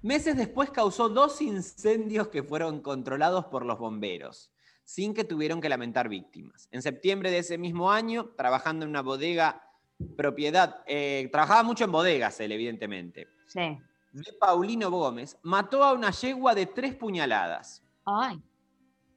[0.02, 4.50] Meses después causó dos incendios que fueron controlados por los bomberos,
[4.84, 6.68] sin que tuvieron que lamentar víctimas.
[6.70, 9.66] En septiembre de ese mismo año, trabajando en una bodega
[10.14, 13.78] propiedad, eh, trabajaba mucho en bodegas, él, evidentemente, Sí.
[14.12, 17.82] de Paulino Gómez, mató a una yegua de tres puñaladas.
[18.06, 18.40] Ay.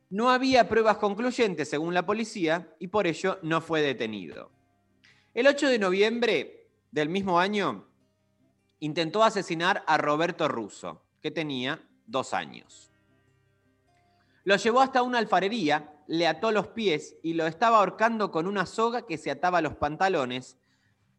[0.10, 4.49] No había pruebas concluyentes según la policía y por ello no fue detenido.
[5.36, 7.86] El 8 de noviembre del mismo año
[8.80, 12.91] intentó asesinar a Roberto Russo, que tenía dos años.
[14.44, 18.66] Lo llevó hasta una alfarería, le ató los pies y lo estaba ahorcando con una
[18.66, 20.57] soga que se ataba a los pantalones,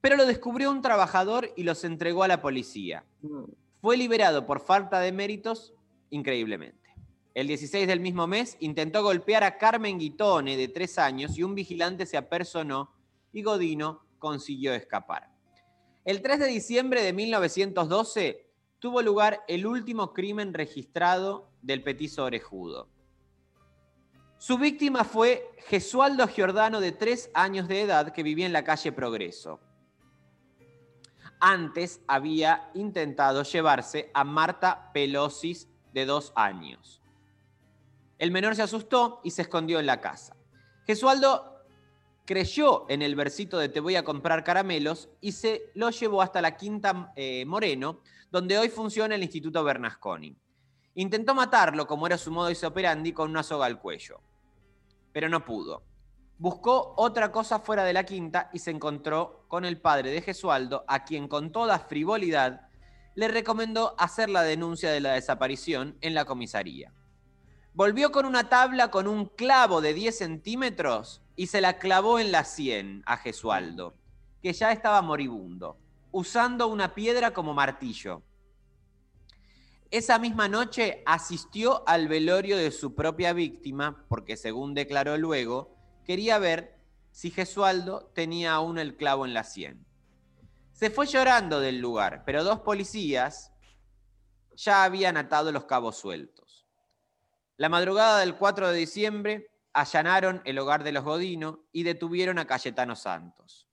[0.00, 3.04] pero lo descubrió un trabajador y los entregó a la policía.
[3.80, 5.74] Fue liberado por falta de méritos
[6.08, 6.79] increíblemente.
[7.32, 11.54] El 16 del mismo mes intentó golpear a Carmen Guitone, de tres años, y un
[11.54, 12.92] vigilante se apersonó
[13.32, 15.30] y Godino consiguió escapar.
[16.04, 18.46] El 3 de diciembre de 1912
[18.80, 22.88] tuvo lugar el último crimen registrado del petiso orejudo.
[24.38, 28.90] Su víctima fue Gesualdo Giordano, de tres años de edad, que vivía en la calle
[28.90, 29.60] Progreso.
[31.38, 36.99] Antes había intentado llevarse a Marta Pelosis, de dos años.
[38.20, 40.36] El menor se asustó y se escondió en la casa.
[40.86, 41.64] Gesualdo
[42.26, 46.42] creyó en el versito de te voy a comprar caramelos y se lo llevó hasta
[46.42, 50.36] la Quinta eh, Moreno, donde hoy funciona el Instituto Bernasconi.
[50.96, 54.20] Intentó matarlo, como era su modo operandi, con una soga al cuello,
[55.12, 55.82] pero no pudo.
[56.36, 60.84] Buscó otra cosa fuera de la quinta y se encontró con el padre de Gesualdo,
[60.88, 62.68] a quien con toda frivolidad
[63.14, 66.92] le recomendó hacer la denuncia de la desaparición en la comisaría.
[67.72, 72.32] Volvió con una tabla con un clavo de 10 centímetros y se la clavó en
[72.32, 73.94] la sien a Gesualdo,
[74.42, 75.78] que ya estaba moribundo,
[76.10, 78.22] usando una piedra como martillo.
[79.92, 86.38] Esa misma noche asistió al velorio de su propia víctima, porque según declaró luego, quería
[86.38, 86.76] ver
[87.12, 89.86] si Gesualdo tenía aún el clavo en la sien.
[90.72, 93.52] Se fue llorando del lugar, pero dos policías
[94.56, 96.49] ya habían atado los cabos sueltos.
[97.60, 102.46] La madrugada del 4 de diciembre allanaron el hogar de los Godino y detuvieron a
[102.46, 103.68] Cayetano Santos.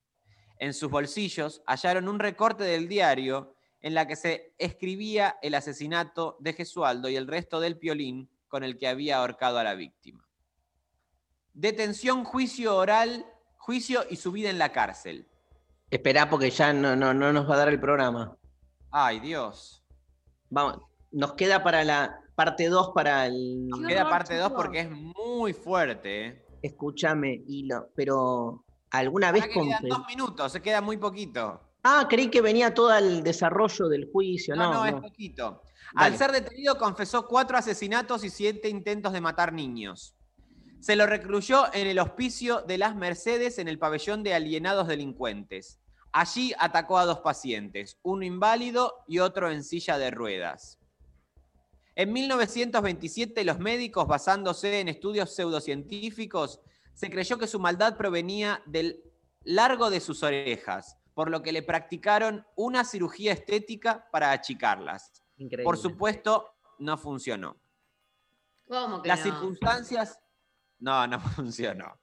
[0.60, 6.36] En sus bolsillos hallaron un recorte del diario en la que se escribía el asesinato
[6.42, 10.28] de Gesualdo y el resto del piolín con el que había ahorcado a la víctima.
[11.54, 15.30] Detención, juicio oral, juicio y subida en la cárcel.
[15.90, 18.36] Esperá porque ya no, no, no nos va a dar el programa.
[18.92, 19.82] Ay, Dios.
[20.50, 23.68] Vamos, nos queda para la parte 2 para el.
[23.68, 26.28] Nos queda parte 2 porque es muy fuerte.
[26.28, 26.46] ¿eh?
[26.62, 31.60] Escúchame, Hilo, pero ¿alguna vez quedan dos minutos, se queda muy poquito.
[31.84, 34.56] Ah, creí que venía todo el desarrollo del juicio.
[34.56, 34.86] No, No, no, no.
[34.86, 35.64] es poquito.
[35.96, 36.06] Dale.
[36.06, 40.16] Al ser detenido confesó cuatro asesinatos y siete intentos de matar niños.
[40.80, 45.80] Se lo recluyó en el hospicio de las Mercedes en el pabellón de alienados delincuentes.
[46.12, 50.77] Allí atacó a dos pacientes, uno inválido y otro en silla de ruedas.
[51.98, 56.62] En 1927 los médicos, basándose en estudios pseudocientíficos,
[56.94, 59.02] se creyó que su maldad provenía del
[59.42, 65.12] largo de sus orejas, por lo que le practicaron una cirugía estética para achicarlas.
[65.38, 65.64] Increíble.
[65.64, 67.58] Por supuesto, no funcionó.
[68.68, 69.32] ¿Cómo que Las no?
[69.32, 70.20] circunstancias...
[70.78, 72.00] No, no funcionó.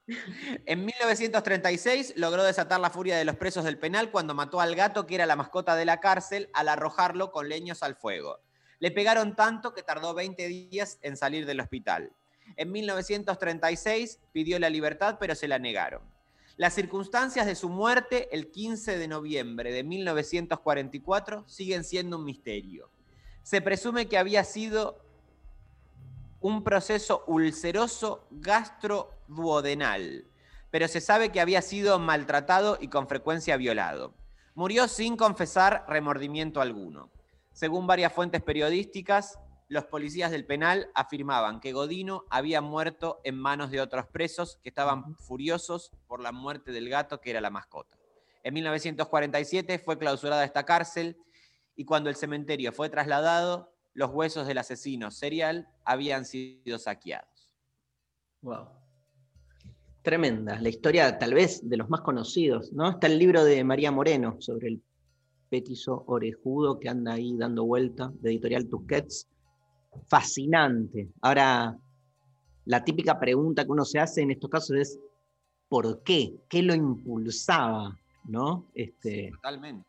[0.65, 5.05] En 1936 logró desatar la furia de los presos del penal cuando mató al gato
[5.05, 8.41] que era la mascota de la cárcel al arrojarlo con leños al fuego.
[8.79, 12.11] Le pegaron tanto que tardó 20 días en salir del hospital.
[12.57, 16.01] En 1936 pidió la libertad pero se la negaron.
[16.57, 22.89] Las circunstancias de su muerte el 15 de noviembre de 1944 siguen siendo un misterio.
[23.43, 25.01] Se presume que había sido
[26.39, 30.25] un proceso ulceroso gastroduodenal,
[30.71, 34.13] pero se sabe que había sido maltratado y con frecuencia violado.
[34.53, 37.09] Murió sin confesar remordimiento alguno.
[37.55, 43.71] Según varias fuentes periodísticas, los policías del penal afirmaban que Godino había muerto en manos
[43.71, 47.95] de otros presos que estaban furiosos por la muerte del gato que era la mascota.
[48.43, 51.15] En 1947 fue clausurada esta cárcel
[51.77, 57.53] y cuando el cementerio fue trasladado, los huesos del asesino serial habían sido saqueados.
[58.41, 58.67] Wow.
[60.01, 60.59] Tremenda.
[60.59, 62.89] La historia, tal vez, de los más conocidos, ¿no?
[62.89, 64.81] Está el libro de María Moreno sobre el
[65.49, 69.27] petiso orejudo que anda ahí dando vuelta, de editorial Tusquets.
[70.07, 71.09] Fascinante.
[71.21, 71.77] Ahora,
[72.65, 74.99] la típica pregunta que uno se hace en estos casos es:
[75.69, 76.35] ¿por qué?
[76.49, 77.97] ¿Qué lo impulsaba?
[78.25, 78.65] ¿No?
[78.73, 79.87] Este, Totalmente.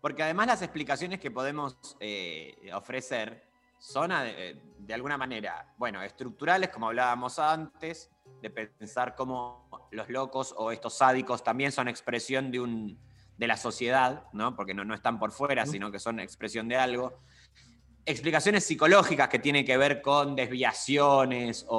[0.00, 3.44] Porque además las explicaciones que podemos eh, ofrecer
[3.78, 8.10] son eh, de alguna manera, bueno, estructurales, como hablábamos antes,
[8.40, 12.98] de pensar cómo los locos o estos sádicos también son expresión de, un,
[13.38, 14.54] de la sociedad, ¿no?
[14.54, 17.18] porque no, no están por fuera, sino que son expresión de algo.
[18.04, 21.76] Explicaciones psicológicas que tienen que ver con desviaciones o,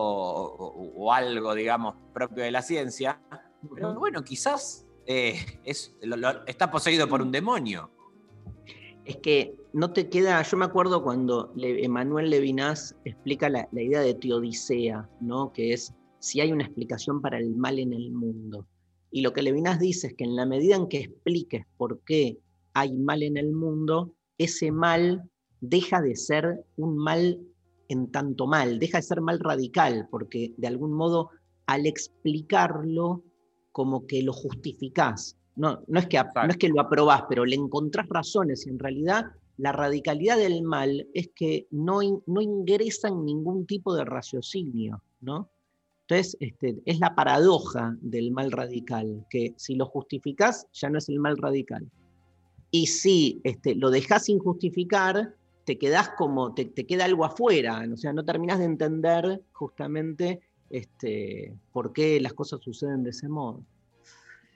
[0.58, 3.22] o- o algo, digamos, propio de la ciencia.
[3.76, 5.36] Pero bueno, quizás eh,
[5.66, 7.92] es, lo- lo- está poseído por un demonio.
[9.04, 13.82] Es que no te queda, yo me acuerdo cuando Le- Emanuel Levinas explica la, la
[13.82, 15.52] idea de teodicea, ¿no?
[15.52, 18.66] Que es si hay una explicación para el mal en el mundo.
[19.16, 22.40] Y lo que Levinas dice es que en la medida en que expliques por qué
[22.74, 25.30] hay mal en el mundo, ese mal
[25.62, 27.40] deja de ser un mal
[27.90, 31.30] en tanto mal, deja de ser mal radical, porque de algún modo
[31.68, 33.24] al explicarlo
[33.72, 35.38] como que lo justificás.
[35.56, 38.80] No, no, es que, no es que lo aprobás, pero le encontrás razones y en
[38.80, 39.26] realidad
[39.58, 45.04] la radicalidad del mal es que no, in- no ingresa en ningún tipo de raciocinio,
[45.22, 45.52] ¿no?
[46.08, 51.08] Entonces, este, es la paradoja del mal radical, que si lo justificás, ya no es
[51.08, 51.90] el mal radical.
[52.72, 57.86] Y si este, lo dejás sin justificar, te quedás como, te, te queda algo afuera,
[57.92, 63.30] o sea, no terminás de entender justamente este, por qué las cosas suceden de ese
[63.30, 63.64] modo.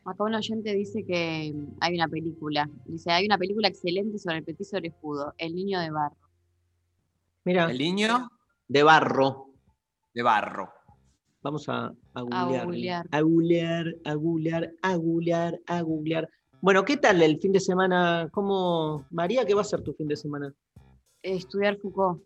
[0.04, 2.70] Acá un oyente dice que hay una película.
[2.86, 6.16] Dice, hay una película excelente sobre el petiso orejudo, El niño de barro.
[7.44, 8.30] Mira, El niño
[8.68, 9.50] de barro.
[10.14, 10.77] de barro.
[11.48, 13.06] Vamos a, a googlear.
[13.10, 16.30] A googlear, a googlear, a googlear, a googlear.
[16.60, 18.28] Bueno, ¿qué tal el fin de semana?
[18.34, 20.54] ¿Cómo, María, qué va a ser tu fin de semana?
[21.22, 22.22] Estudiar Foucault.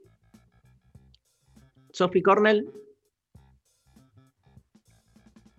[1.93, 2.67] Sophie Cornell,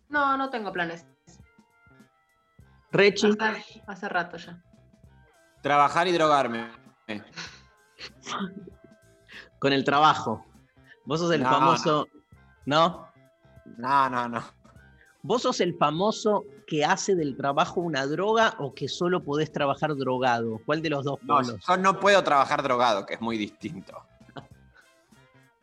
[0.09, 1.06] No, no tengo planes.
[2.90, 4.60] Rechi, Hace, hace rato ya.
[5.62, 6.68] Trabajar y drogarme.
[9.60, 10.44] con el trabajo.
[11.05, 12.09] Vos sos el No, famoso.
[12.66, 13.11] ¿No?
[13.78, 14.43] No, no, no.
[15.24, 19.94] ¿Vos sos el famoso que hace del trabajo una droga o que solo podés trabajar
[19.94, 20.61] drogado?
[20.66, 24.03] ¿Cuál de los dos No, yo no puedo trabajar drogado, que es muy distinto.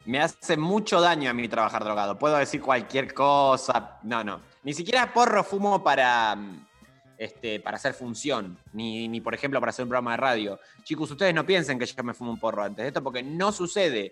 [0.06, 2.18] Me hace mucho daño a mí trabajar drogado.
[2.18, 4.00] Puedo decir cualquier cosa.
[4.04, 4.40] No, no.
[4.64, 6.68] Ni siquiera porro fumo para, mm,
[7.18, 8.58] este, para hacer función.
[8.72, 10.60] Ni, ni, por ejemplo, para hacer un programa de radio.
[10.84, 13.52] Chicos, ustedes no piensen que yo me fumo un porro antes de esto, porque no
[13.52, 14.12] sucede.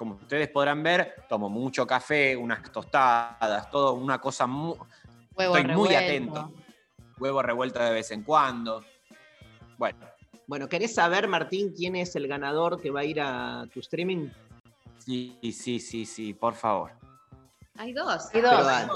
[0.00, 4.74] Como ustedes podrán ver, tomo mucho café, unas tostadas, todo una cosa muy...
[5.36, 6.50] Huevo Estoy muy atento.
[7.18, 8.82] Huevo revuelto de vez en cuando.
[9.76, 9.98] Bueno,
[10.46, 14.30] Bueno, ¿querés saber, Martín, quién es el ganador que va a ir a tu streaming?
[14.96, 16.92] sí, sí, sí, sí, por favor.
[17.76, 18.24] Hay dos.
[18.24, 18.66] Hay Pero dos.
[18.66, 18.88] hay-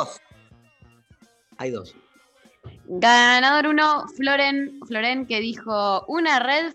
[1.59, 1.94] Hay dos.
[2.86, 6.72] Ganador uno, Floren, Floren, que dijo una red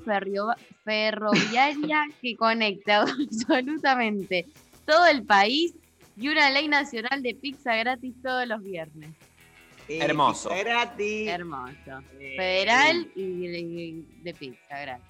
[0.84, 4.48] ferroviaria que conecta absolutamente
[4.86, 5.76] todo el país
[6.18, 9.12] y una ley nacional de pizza gratis todos los viernes.
[9.88, 10.50] Hermoso.
[10.50, 11.28] pizza gratis.
[11.28, 12.04] Hermoso.
[12.18, 15.06] Federal y de, de pizza gratis.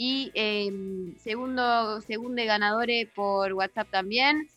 [0.00, 0.70] Y eh,
[1.18, 4.48] segundo, segundo ganadores por WhatsApp también,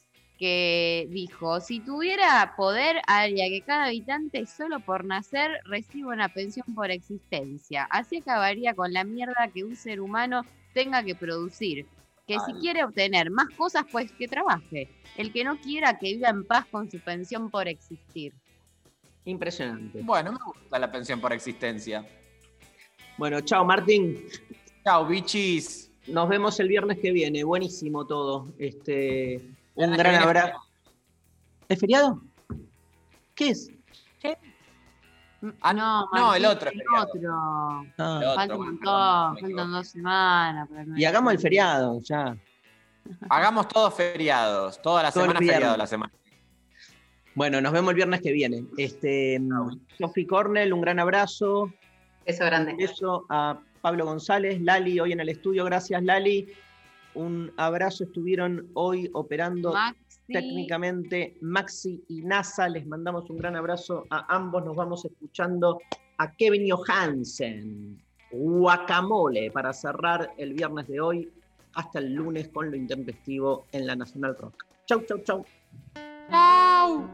[0.42, 6.66] que dijo, si tuviera poder, haría que cada habitante solo por nacer reciba una pensión
[6.74, 7.84] por existencia.
[7.92, 10.44] Así acabaría con la mierda que un ser humano
[10.74, 11.86] tenga que producir.
[12.28, 14.90] Que si quiere obtener más cosas, pues que trabaje.
[15.16, 18.34] El que no quiera, que viva en paz con su pensión por existir.
[19.26, 20.02] Impresionante.
[20.02, 22.04] Bueno, me gusta la pensión por existencia.
[23.16, 24.26] Bueno, chao, Martín.
[24.84, 25.92] Chao, bichis.
[26.08, 27.44] Nos vemos el viernes que viene.
[27.44, 28.52] Buenísimo todo.
[28.58, 29.40] Este,
[29.76, 30.60] un gran abrazo.
[31.69, 32.22] ¿Es feriado?
[33.35, 33.69] ¿Qué es?
[35.61, 37.07] Ah, no, no, el otro el feriado.
[37.07, 37.93] otro.
[37.98, 38.19] Ah.
[38.22, 40.69] El otro, Falta un montón, faltan dos semanas.
[40.95, 42.38] Y hagamos el feriado, ya.
[43.30, 44.80] Hagamos todos feriados.
[44.81, 46.14] Toda la Todo semana feriado la semana.
[47.34, 48.65] Bueno, nos vemos el viernes que viene.
[48.77, 49.41] Este,
[49.98, 51.73] Sofi Cornell, un gran abrazo.
[52.26, 52.73] Beso grande.
[52.73, 55.65] Un beso a Pablo González, Lali, hoy en el estudio.
[55.65, 56.53] Gracias, Lali.
[57.14, 58.04] Un abrazo.
[58.04, 60.34] Estuvieron hoy operando Maxi.
[60.34, 62.70] técnicamente Maxi y NASA.
[62.70, 64.64] Les mandamos un gran abrazo a ambos.
[64.66, 65.80] Nos vamos escuchando
[66.18, 68.02] a Kevin Johansen.
[68.32, 71.30] Guacamole para cerrar el viernes de hoy.
[71.74, 74.66] Hasta el lunes con lo intempestivo en la Nacional Rock.
[74.86, 75.46] Chau, chau, chau.
[76.30, 77.10] Chao.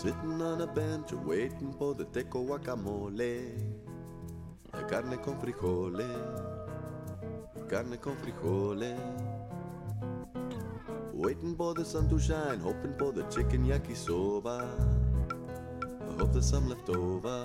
[0.00, 3.52] Sitting on a bench waiting for the teco guacamole.
[4.72, 6.08] La carne con frijoles.
[7.68, 8.96] Carne con frijoles.
[11.12, 14.64] Waiting for the sun to shine, hoping for the chicken yakisoba.
[16.08, 17.44] I hope there's some left over.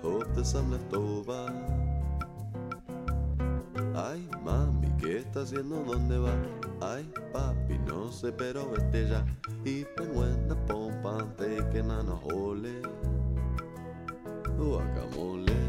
[0.00, 1.52] Hope there's some left over.
[3.96, 5.82] Ay, mami, ¿qué está haciendo?
[5.82, 6.32] ¿Dónde va?
[6.80, 9.24] Ay, papi, no sé, pero vete ya.
[9.64, 9.84] Y
[10.14, 10.54] when the
[11.08, 12.68] pompa taking on a hole.
[14.58, 15.67] Guacamole.